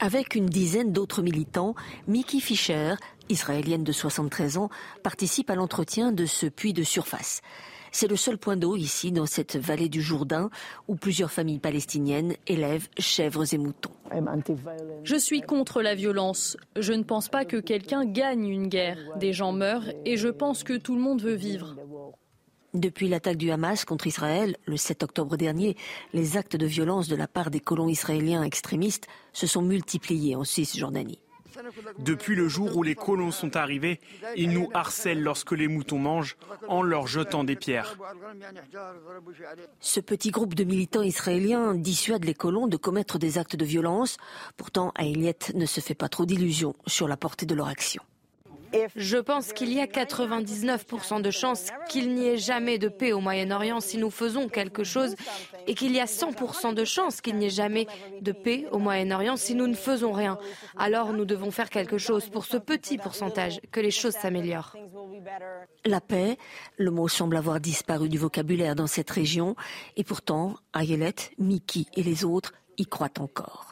[0.00, 1.74] Avec une dizaine d'autres militants,
[2.06, 2.94] Mickey Fischer,
[3.28, 4.70] israélienne de 73 ans,
[5.02, 7.40] participe à l'entretien de ce puits de surface.
[7.90, 10.50] C'est le seul point d'eau ici, dans cette vallée du Jourdain,
[10.86, 13.90] où plusieurs familles palestiniennes élèvent chèvres et moutons.
[15.02, 16.56] Je suis contre la violence.
[16.76, 18.98] Je ne pense pas que quelqu'un gagne une guerre.
[19.16, 21.74] Des gens meurent et je pense que tout le monde veut vivre.
[22.74, 25.76] Depuis l'attaque du Hamas contre Israël le 7 octobre dernier,
[26.12, 30.44] les actes de violence de la part des colons israéliens extrémistes se sont multipliés en
[30.44, 31.18] Cisjordanie.
[31.98, 34.00] Depuis le jour où les colons sont arrivés,
[34.36, 36.36] ils nous harcèlent lorsque les moutons mangent
[36.68, 37.96] en leur jetant des pierres.
[39.80, 44.18] Ce petit groupe de militants israéliens dissuade les colons de commettre des actes de violence.
[44.56, 48.02] Pourtant, Ailiet ne se fait pas trop d'illusions sur la portée de leur action.
[48.96, 53.20] Je pense qu'il y a 99% de chances qu'il n'y ait jamais de paix au
[53.20, 55.14] Moyen-Orient si nous faisons quelque chose
[55.66, 57.86] et qu'il y a 100% de chances qu'il n'y ait jamais
[58.20, 60.38] de paix au Moyen-Orient si nous ne faisons rien.
[60.76, 64.76] Alors nous devons faire quelque chose pour ce petit pourcentage, que les choses s'améliorent.
[65.84, 66.36] La paix,
[66.76, 69.56] le mot semble avoir disparu du vocabulaire dans cette région
[69.96, 73.67] et pourtant, Ayelet, Miki et les autres y croient encore.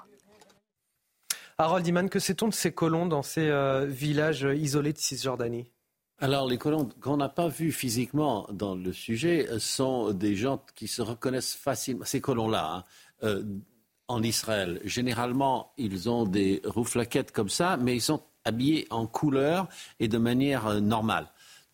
[1.58, 5.72] Harold Iman, que sait-on de ces colons dans ces euh, villages isolés de Cisjordanie?
[6.18, 10.86] Alors, les colons qu'on n'a pas vus physiquement dans le sujet sont des gens qui
[10.86, 12.04] se reconnaissent facilement.
[12.04, 12.84] Ces colons-là, hein,
[13.22, 13.42] euh,
[14.08, 19.68] en Israël, généralement, ils ont des rouflaquettes comme ça, mais ils sont habillés en couleur
[19.98, 21.26] et de manière euh, normale.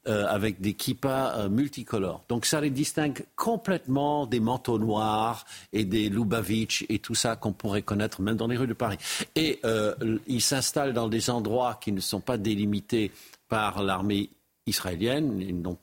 [0.08, 2.24] Euh, avec des kippas euh, multicolores.
[2.28, 7.52] Donc ça les distingue complètement des manteaux noirs et des Lubavitch et tout ça qu'on
[7.52, 8.98] pourrait connaître même dans les rues de Paris.
[9.36, 9.94] Et euh,
[10.26, 13.12] ils s'installent dans des endroits qui ne sont pas délimités
[13.48, 14.31] par l'armée
[14.66, 15.40] israélienne.
[15.40, 15.78] Ils n'ont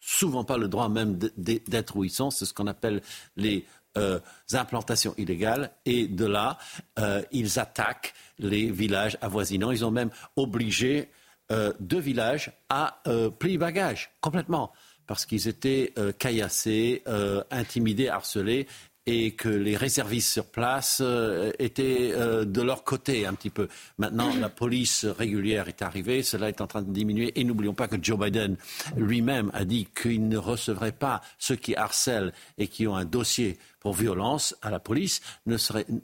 [0.00, 2.32] souvent pas le droit même d'être où ils sont.
[2.32, 3.00] C'est ce qu'on appelle
[3.36, 3.64] les
[4.54, 5.70] implantations illégales.
[5.84, 6.58] Et de là,
[7.30, 9.70] ils attaquent les villages avoisinants.
[9.70, 11.10] Ils ont même obligé
[11.52, 14.72] euh, deux villages à euh, plier bagages complètement
[15.06, 17.02] parce qu'ils étaient euh, caillassés,
[17.50, 18.66] intimidés, harcelés
[19.04, 21.02] et que les réservistes sur place
[21.58, 23.66] étaient de leur côté un petit peu.
[23.98, 27.32] Maintenant, la police régulière est arrivée, cela est en train de diminuer.
[27.34, 28.56] Et n'oublions pas que Joe Biden
[28.96, 33.58] lui-même a dit qu'il ne recevrait pas ceux qui harcèlent et qui ont un dossier
[33.82, 35.20] pour violence à la police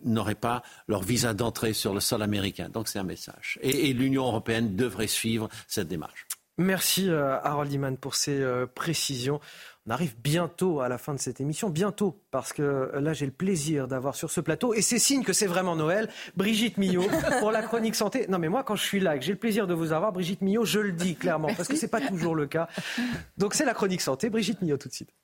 [0.05, 2.69] n'auraient pas leur visa d'entrée sur le sol américain.
[2.69, 3.57] Donc c'est un message.
[3.63, 6.27] Et, l'Union européenne devrait suivre cette démarche.
[6.59, 9.41] Merci euh, Harold Iman pour ces euh, précisions.
[9.87, 13.27] On arrive bientôt à la fin de cette émission, bientôt, parce que euh, là j'ai
[13.27, 17.07] le plaisir d'avoir sur ce plateau, et c'est signe que c'est vraiment Noël, Brigitte Millot
[17.39, 18.27] pour la chronique santé.
[18.29, 20.13] Non mais moi quand je suis là et que j'ai le plaisir de vous avoir,
[20.13, 22.69] Brigitte Millot, je le dis clairement, parce que ce n'est pas toujours le cas.
[23.37, 25.15] Donc c'est la chronique santé, Brigitte Millot tout de suite.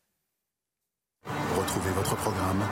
[1.27, 2.63] Retrouvez votre programme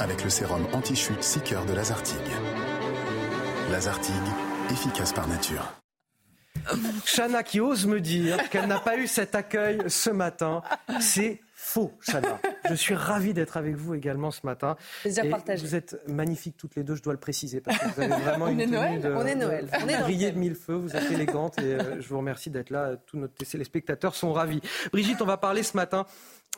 [0.00, 2.18] avec le sérum anti-chute 6 cœurs de Lazartigue.
[3.70, 4.14] Lazartigue,
[4.70, 5.72] efficace par nature.
[7.04, 10.62] Chana qui ose me dire qu'elle n'a pas eu cet accueil ce matin,
[11.00, 12.40] c'est faux, Chana.
[12.68, 14.76] Je suis ravi d'être avec vous également ce matin.
[15.02, 15.64] Plaisir partagé.
[15.64, 18.48] Vous êtes magnifiques toutes les deux, je dois le préciser, parce que vous avez vraiment
[18.48, 19.68] une tenue Noël, de, on est Noël.
[19.82, 22.96] On est de mille feux, vous êtes élégante et euh, je vous remercie d'être là.
[23.06, 24.60] Tous nos téléspectateurs sont ravis.
[24.92, 26.06] Brigitte, on va parler ce matin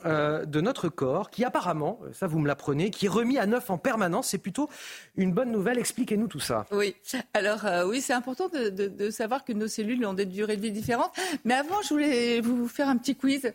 [0.04, 3.46] euh, de notre corps, qui apparemment, euh, ça vous me l'apprenez, qui est remis à
[3.46, 4.28] neuf en permanence.
[4.28, 4.68] C'est plutôt
[5.16, 5.78] une bonne nouvelle.
[5.78, 6.66] Expliquez-nous tout ça.
[6.72, 6.96] Oui,
[7.34, 10.72] alors euh, oui, c'est important de, savoir que nos cellules ont des durées de vie
[10.72, 11.12] différentes.
[11.44, 13.52] Mais avant, je voulais vous faire un petit quiz.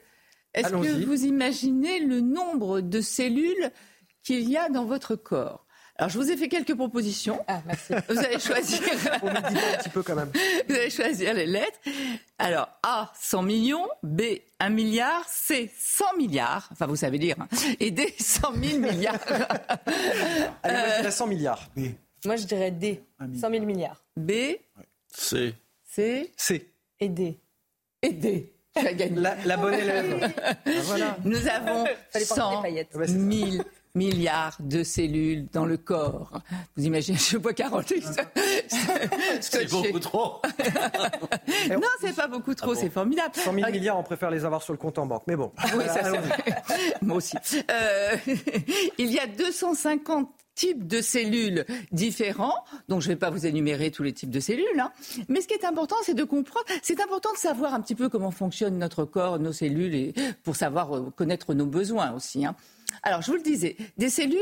[0.53, 3.71] Est-ce que vous imaginez le nombre de cellules
[4.23, 5.66] qu'il y a dans votre corps?
[5.99, 7.43] Alors, je vous ai fait quelques propositions.
[7.47, 7.93] Ah, merci.
[8.09, 8.79] Vous allez choisir.
[9.23, 10.31] On me dit un petit peu quand même.
[10.69, 11.79] Vous allez choisir les lettres.
[12.37, 13.87] Alors, A, 100 millions.
[14.03, 14.21] B,
[14.59, 15.27] 1 milliard.
[15.27, 16.69] C, 100 milliards.
[16.71, 17.37] Enfin, vous savez lire.
[17.39, 17.47] Hein.
[17.79, 19.15] Et D, 100 000 milliards.
[20.61, 21.69] Allez, moi, je dirais 100 milliards.
[21.75, 21.81] B.
[22.25, 24.03] Moi, je dirais D, 100 000 milliards.
[24.15, 24.31] B.
[25.11, 25.55] C.
[25.83, 26.31] C.
[26.37, 26.71] C.
[26.99, 27.39] Et D.
[28.03, 28.53] Et D.
[29.45, 30.31] La, bonne élève.
[30.45, 30.53] Ah,
[30.83, 31.17] voilà.
[31.23, 33.63] Nous avons 100 000
[33.97, 36.41] milliards de cellules dans le corps.
[36.75, 37.83] Vous imaginez, je vois Carole.
[39.41, 40.41] C'est beaucoup trop.
[41.69, 43.33] non, c'est pas beaucoup trop, ah c'est formidable.
[43.35, 45.51] 100 000 milliards, on préfère les avoir sur le compte en banque, mais bon.
[45.75, 47.37] Oui, ça c'est Moi aussi.
[47.71, 48.15] Euh,
[48.97, 52.65] il y a 250 types de cellules différents.
[52.89, 54.79] Donc, je ne vais pas vous énumérer tous les types de cellules.
[54.79, 54.91] Hein.
[55.29, 56.65] Mais ce qui est important, c'est de comprendre.
[56.81, 60.55] C'est important de savoir un petit peu comment fonctionne notre corps, nos cellules, et pour
[60.55, 62.45] savoir euh, connaître nos besoins aussi.
[62.45, 62.55] Hein.
[63.03, 64.39] Alors, je vous le disais, des cellules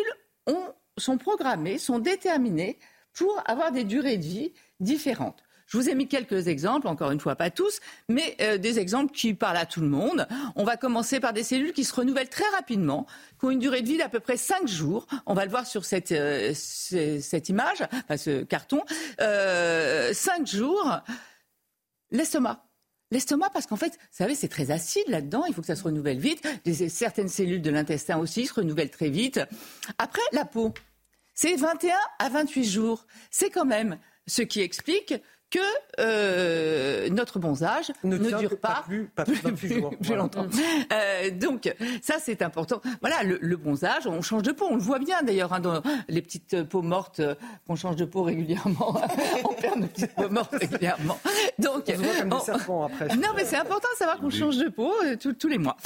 [0.97, 2.79] sont programmées, sont déterminées
[3.13, 5.45] pour avoir des durées de vie différentes.
[5.67, 9.11] Je vous ai mis quelques exemples, encore une fois pas tous, mais euh, des exemples
[9.11, 10.27] qui parlent à tout le monde.
[10.55, 13.07] On va commencer par des cellules qui se renouvellent très rapidement,
[13.39, 15.07] qui ont une durée de vie d'à peu près 5 jours.
[15.25, 16.53] On va le voir sur cette, euh,
[17.49, 18.83] image, enfin ce carton.
[19.21, 20.99] Euh, 5 jours,
[22.11, 22.63] l'estomac.
[23.11, 25.83] L'estomac, parce qu'en fait, vous savez, c'est très acide là-dedans, il faut que ça se
[25.83, 26.45] renouvelle vite.
[26.89, 29.39] certaines cellules de l'intestin aussi se renouvellent très vite.
[29.97, 30.73] Après, la peau.
[31.33, 33.05] C'est 21 à 28 jours.
[33.29, 35.13] C'est quand même ce qui explique
[35.55, 39.93] que euh, notre bronzage ne, dure pas, plus, pas plus, jours.
[40.01, 40.47] Je l'entends.
[40.91, 42.81] Euh, donc ça c'est important.
[42.99, 46.21] Voilà le, bronzage, on change de peau, on le voit bien d'ailleurs hein, dans les
[46.21, 47.21] petites peaux mortes
[47.67, 49.01] qu'on change de peau régulièrement.
[49.45, 51.17] on perd nos petites peaux mortes régulièrement.
[51.57, 53.15] Donc on se voit comme des serpents après.
[53.15, 55.77] Non mais c'est important de savoir qu'on change de peau euh, tous les mois.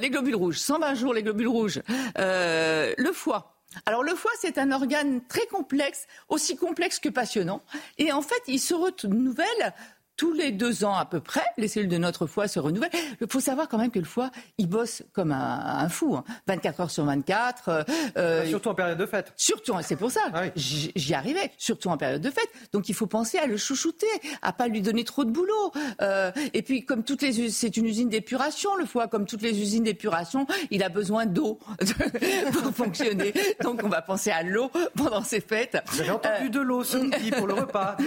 [0.00, 1.80] les globules rouges, 120 jours les globules rouges.
[2.16, 3.59] le foie.
[3.86, 7.62] Alors le foie, c'est un organe très complexe, aussi complexe que passionnant.
[7.98, 9.74] Et en fait, il se renouvelle
[10.20, 12.90] tous les deux ans à peu près, les cellules de notre foie se renouvellent.
[13.22, 16.82] Il faut savoir quand même que le foie, il bosse comme un, fou, 24 hein.
[16.82, 17.68] heures sur 24.
[17.68, 17.84] Euh,
[18.18, 19.32] euh, surtout en période de fête.
[19.34, 22.50] Surtout, c'est pour ça, ah j'y arrivais, surtout en période de fête.
[22.74, 24.06] Donc il faut penser à le chouchouter,
[24.42, 25.72] à pas lui donner trop de boulot.
[26.02, 29.58] Euh, et puis comme toutes les, c'est une usine d'épuration, le foie, comme toutes les
[29.58, 31.58] usines d'épuration, il a besoin d'eau
[32.52, 33.32] pour fonctionner.
[33.62, 35.78] Donc on va penser à l'eau pendant ces fêtes.
[35.96, 37.96] J'ai entendu de l'eau ce midi pour le repas.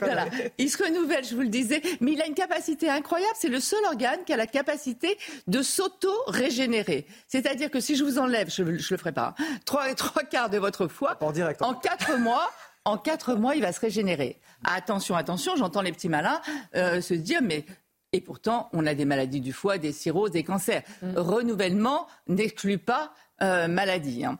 [0.00, 0.24] Voilà.
[0.56, 3.34] Il se renouvelle, je vous le disais, mais il a une capacité incroyable.
[3.36, 7.06] C'est le seul organe qui a la capacité de s'auto-régénérer.
[7.26, 10.50] C'est-à-dire que si je vous enlève, je ne le ferai pas, hein, trois, trois quarts
[10.50, 11.18] de votre foie,
[11.60, 12.50] en quatre mois,
[12.84, 14.40] en quatre mois, il va se régénérer.
[14.64, 16.40] Attention, attention, j'entends les petits malins
[16.74, 17.64] euh, se dire, mais
[18.12, 20.82] et pourtant, on a des maladies du foie, des cirrhoses, des cancers.
[21.02, 21.16] Mm.
[21.16, 23.12] Renouvellement n'exclut pas
[23.42, 24.24] euh, maladie.
[24.24, 24.38] Hein.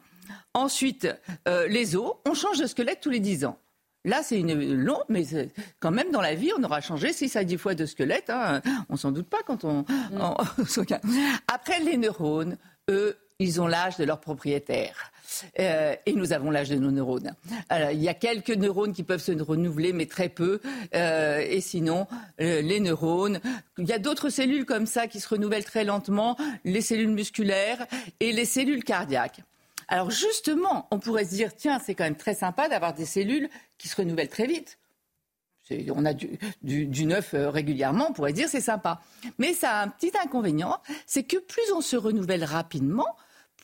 [0.55, 1.09] Ensuite,
[1.47, 3.59] euh, les os, on change de squelette tous les dix ans.
[4.05, 5.25] Là, c'est une longue, mais
[5.79, 8.31] quand même dans la vie, on aura changé 6 à 10 fois de squelette.
[8.31, 8.62] Hein.
[8.89, 9.85] On s'en doute pas quand on,
[11.49, 12.57] Après, les neurones,
[12.89, 15.12] eux, ils ont l'âge de leur propriétaire.
[15.59, 17.35] Euh, et nous avons l'âge de nos neurones.
[17.93, 20.61] il y a quelques neurones qui peuvent se renouveler, mais très peu.
[20.95, 22.07] Euh, et sinon,
[22.41, 23.41] euh, les neurones.
[23.79, 27.87] Il y a d'autres cellules comme ça qui se renouvellent très lentement, les cellules musculaires
[28.20, 29.43] et les cellules cardiaques.
[29.91, 33.51] Alors justement, on pourrait se dire, tiens, c'est quand même très sympa d'avoir des cellules
[33.77, 34.78] qui se renouvellent très vite.
[35.94, 39.01] On a du, neuf euh, régulièrement, on pourrait dire c'est sympa.
[39.39, 43.17] Mais ça a un petit inconvénient, c'est que plus on se renouvelle rapidement,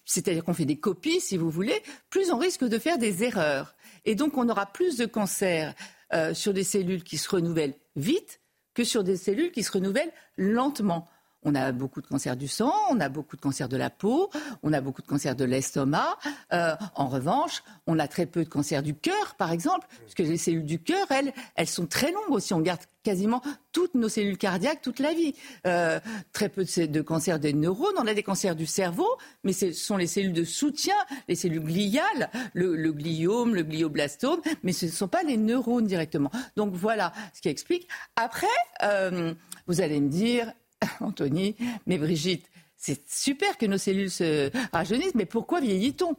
[0.05, 1.81] c'est-à-dire qu'on fait des copies, si vous voulez,
[2.11, 3.75] plus on risque de faire des erreurs.
[4.05, 5.75] Et donc on aura plus de cancers
[6.13, 8.41] euh, sur des cellules qui se renouvellent vite
[8.75, 11.09] que sur des cellules qui se renouvellent lentement.
[11.49, 14.31] On a beaucoup de cancers du sang, on a beaucoup de cancers de la peau,
[14.65, 16.19] on a beaucoup de cancers de l'estomac.
[16.53, 20.39] Euh, en revanche, on a très peu de cancers du cœur, par exemple, puisque les
[20.39, 22.53] cellules du cœur, elles, elles sont très longues aussi.
[22.53, 25.37] On garde quasiment toutes nos cellules cardiaques toute la vie.
[25.69, 26.01] Euh,
[26.33, 27.95] très peu de, de, cancers des neurones.
[27.97, 29.07] On a des cancers du cerveau,
[29.45, 30.97] mais ce sont les cellules de soutien,
[31.29, 36.33] les cellules gliales, le, gliome, le glioblastome, mais ce ne sont pas les neurones directement.
[36.57, 37.87] Donc voilà ce qui explique.
[38.17, 38.47] Après,
[38.83, 39.33] euh,
[39.69, 40.53] vous allez me dire,
[41.01, 41.57] Anthony,
[41.87, 46.17] mais Brigitte, c'est super que nos cellules se rajeunissent, mais pourquoi vieillit-on?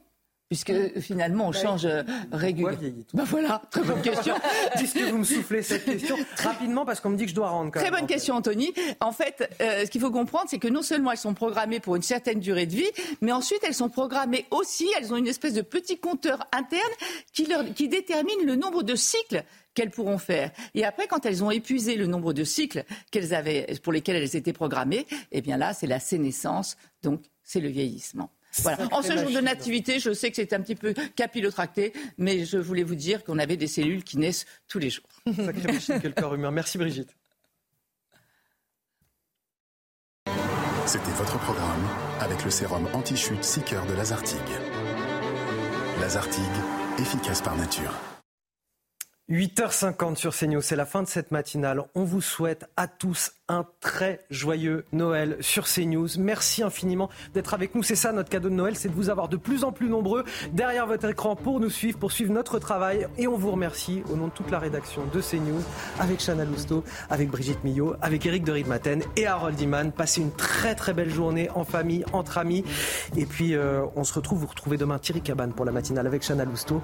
[0.50, 2.78] Puisque finalement on bah, change euh, régulièrement.
[3.14, 4.34] Bah voilà, très bonne question.
[4.76, 7.72] Puisque vous me soufflez cette question rapidement parce qu'on me dit que je dois rendre.
[7.72, 8.74] très bonne question, Anthony.
[9.02, 11.98] En fait, euh, ce qu'il faut comprendre, c'est que non seulement elles sont programmées pour
[11.98, 14.88] une certaine durée de vie, mais ensuite elles sont programmées aussi.
[14.98, 16.82] Elles ont une espèce de petit compteur interne
[17.34, 19.44] qui, leur, qui détermine le nombre de cycles
[19.74, 20.52] qu'elles pourront faire.
[20.74, 24.36] Et après, quand elles ont épuisé le nombre de cycles qu'elles avaient, pour lesquels elles
[24.36, 28.32] étaient programmées, eh bien là, c'est la sénescence, donc c'est le vieillissement.
[28.62, 28.88] Voilà.
[28.92, 32.58] En ce jour de nativité, je sais que c'est un petit peu capillotracté, mais je
[32.58, 35.08] voulais vous dire qu'on avait des cellules qui naissent tous les jours.
[35.36, 36.52] Sacrée machine que le corps humain.
[36.52, 37.16] Merci Brigitte.
[40.86, 41.86] C'était votre programme
[42.22, 44.40] avec le sérum anti-chute Seeker de Lazartigue.
[46.00, 46.44] Lazartigue,
[46.98, 48.07] efficace par nature.
[49.30, 51.84] 8h50 sur CNews, c'est la fin de cette matinale.
[51.96, 56.08] On vous souhaite à tous un très joyeux Noël sur CNews.
[56.18, 57.84] Merci infiniment d'être avec nous.
[57.84, 60.24] C'est ça notre cadeau de Noël, c'est de vous avoir de plus en plus nombreux
[60.54, 63.06] derrière votre écran pour nous suivre, pour suivre notre travail.
[63.18, 65.62] Et on vous remercie au nom de toute la rédaction de CNews,
[66.00, 69.92] avec Chana Lousteau, avec Brigitte Millot, avec Eric de Ridmaten et Harold Iman.
[69.92, 72.64] Passez une très très belle journée en famille, entre amis.
[73.18, 76.26] Et puis euh, on se retrouve, vous retrouvez demain Thierry Cabane pour la matinale avec
[76.26, 76.82] Chana Lousteau.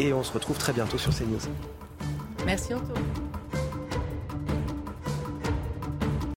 [0.00, 1.38] Et on se retrouve très bientôt sur CNews.
[2.44, 3.33] Merci Antoine.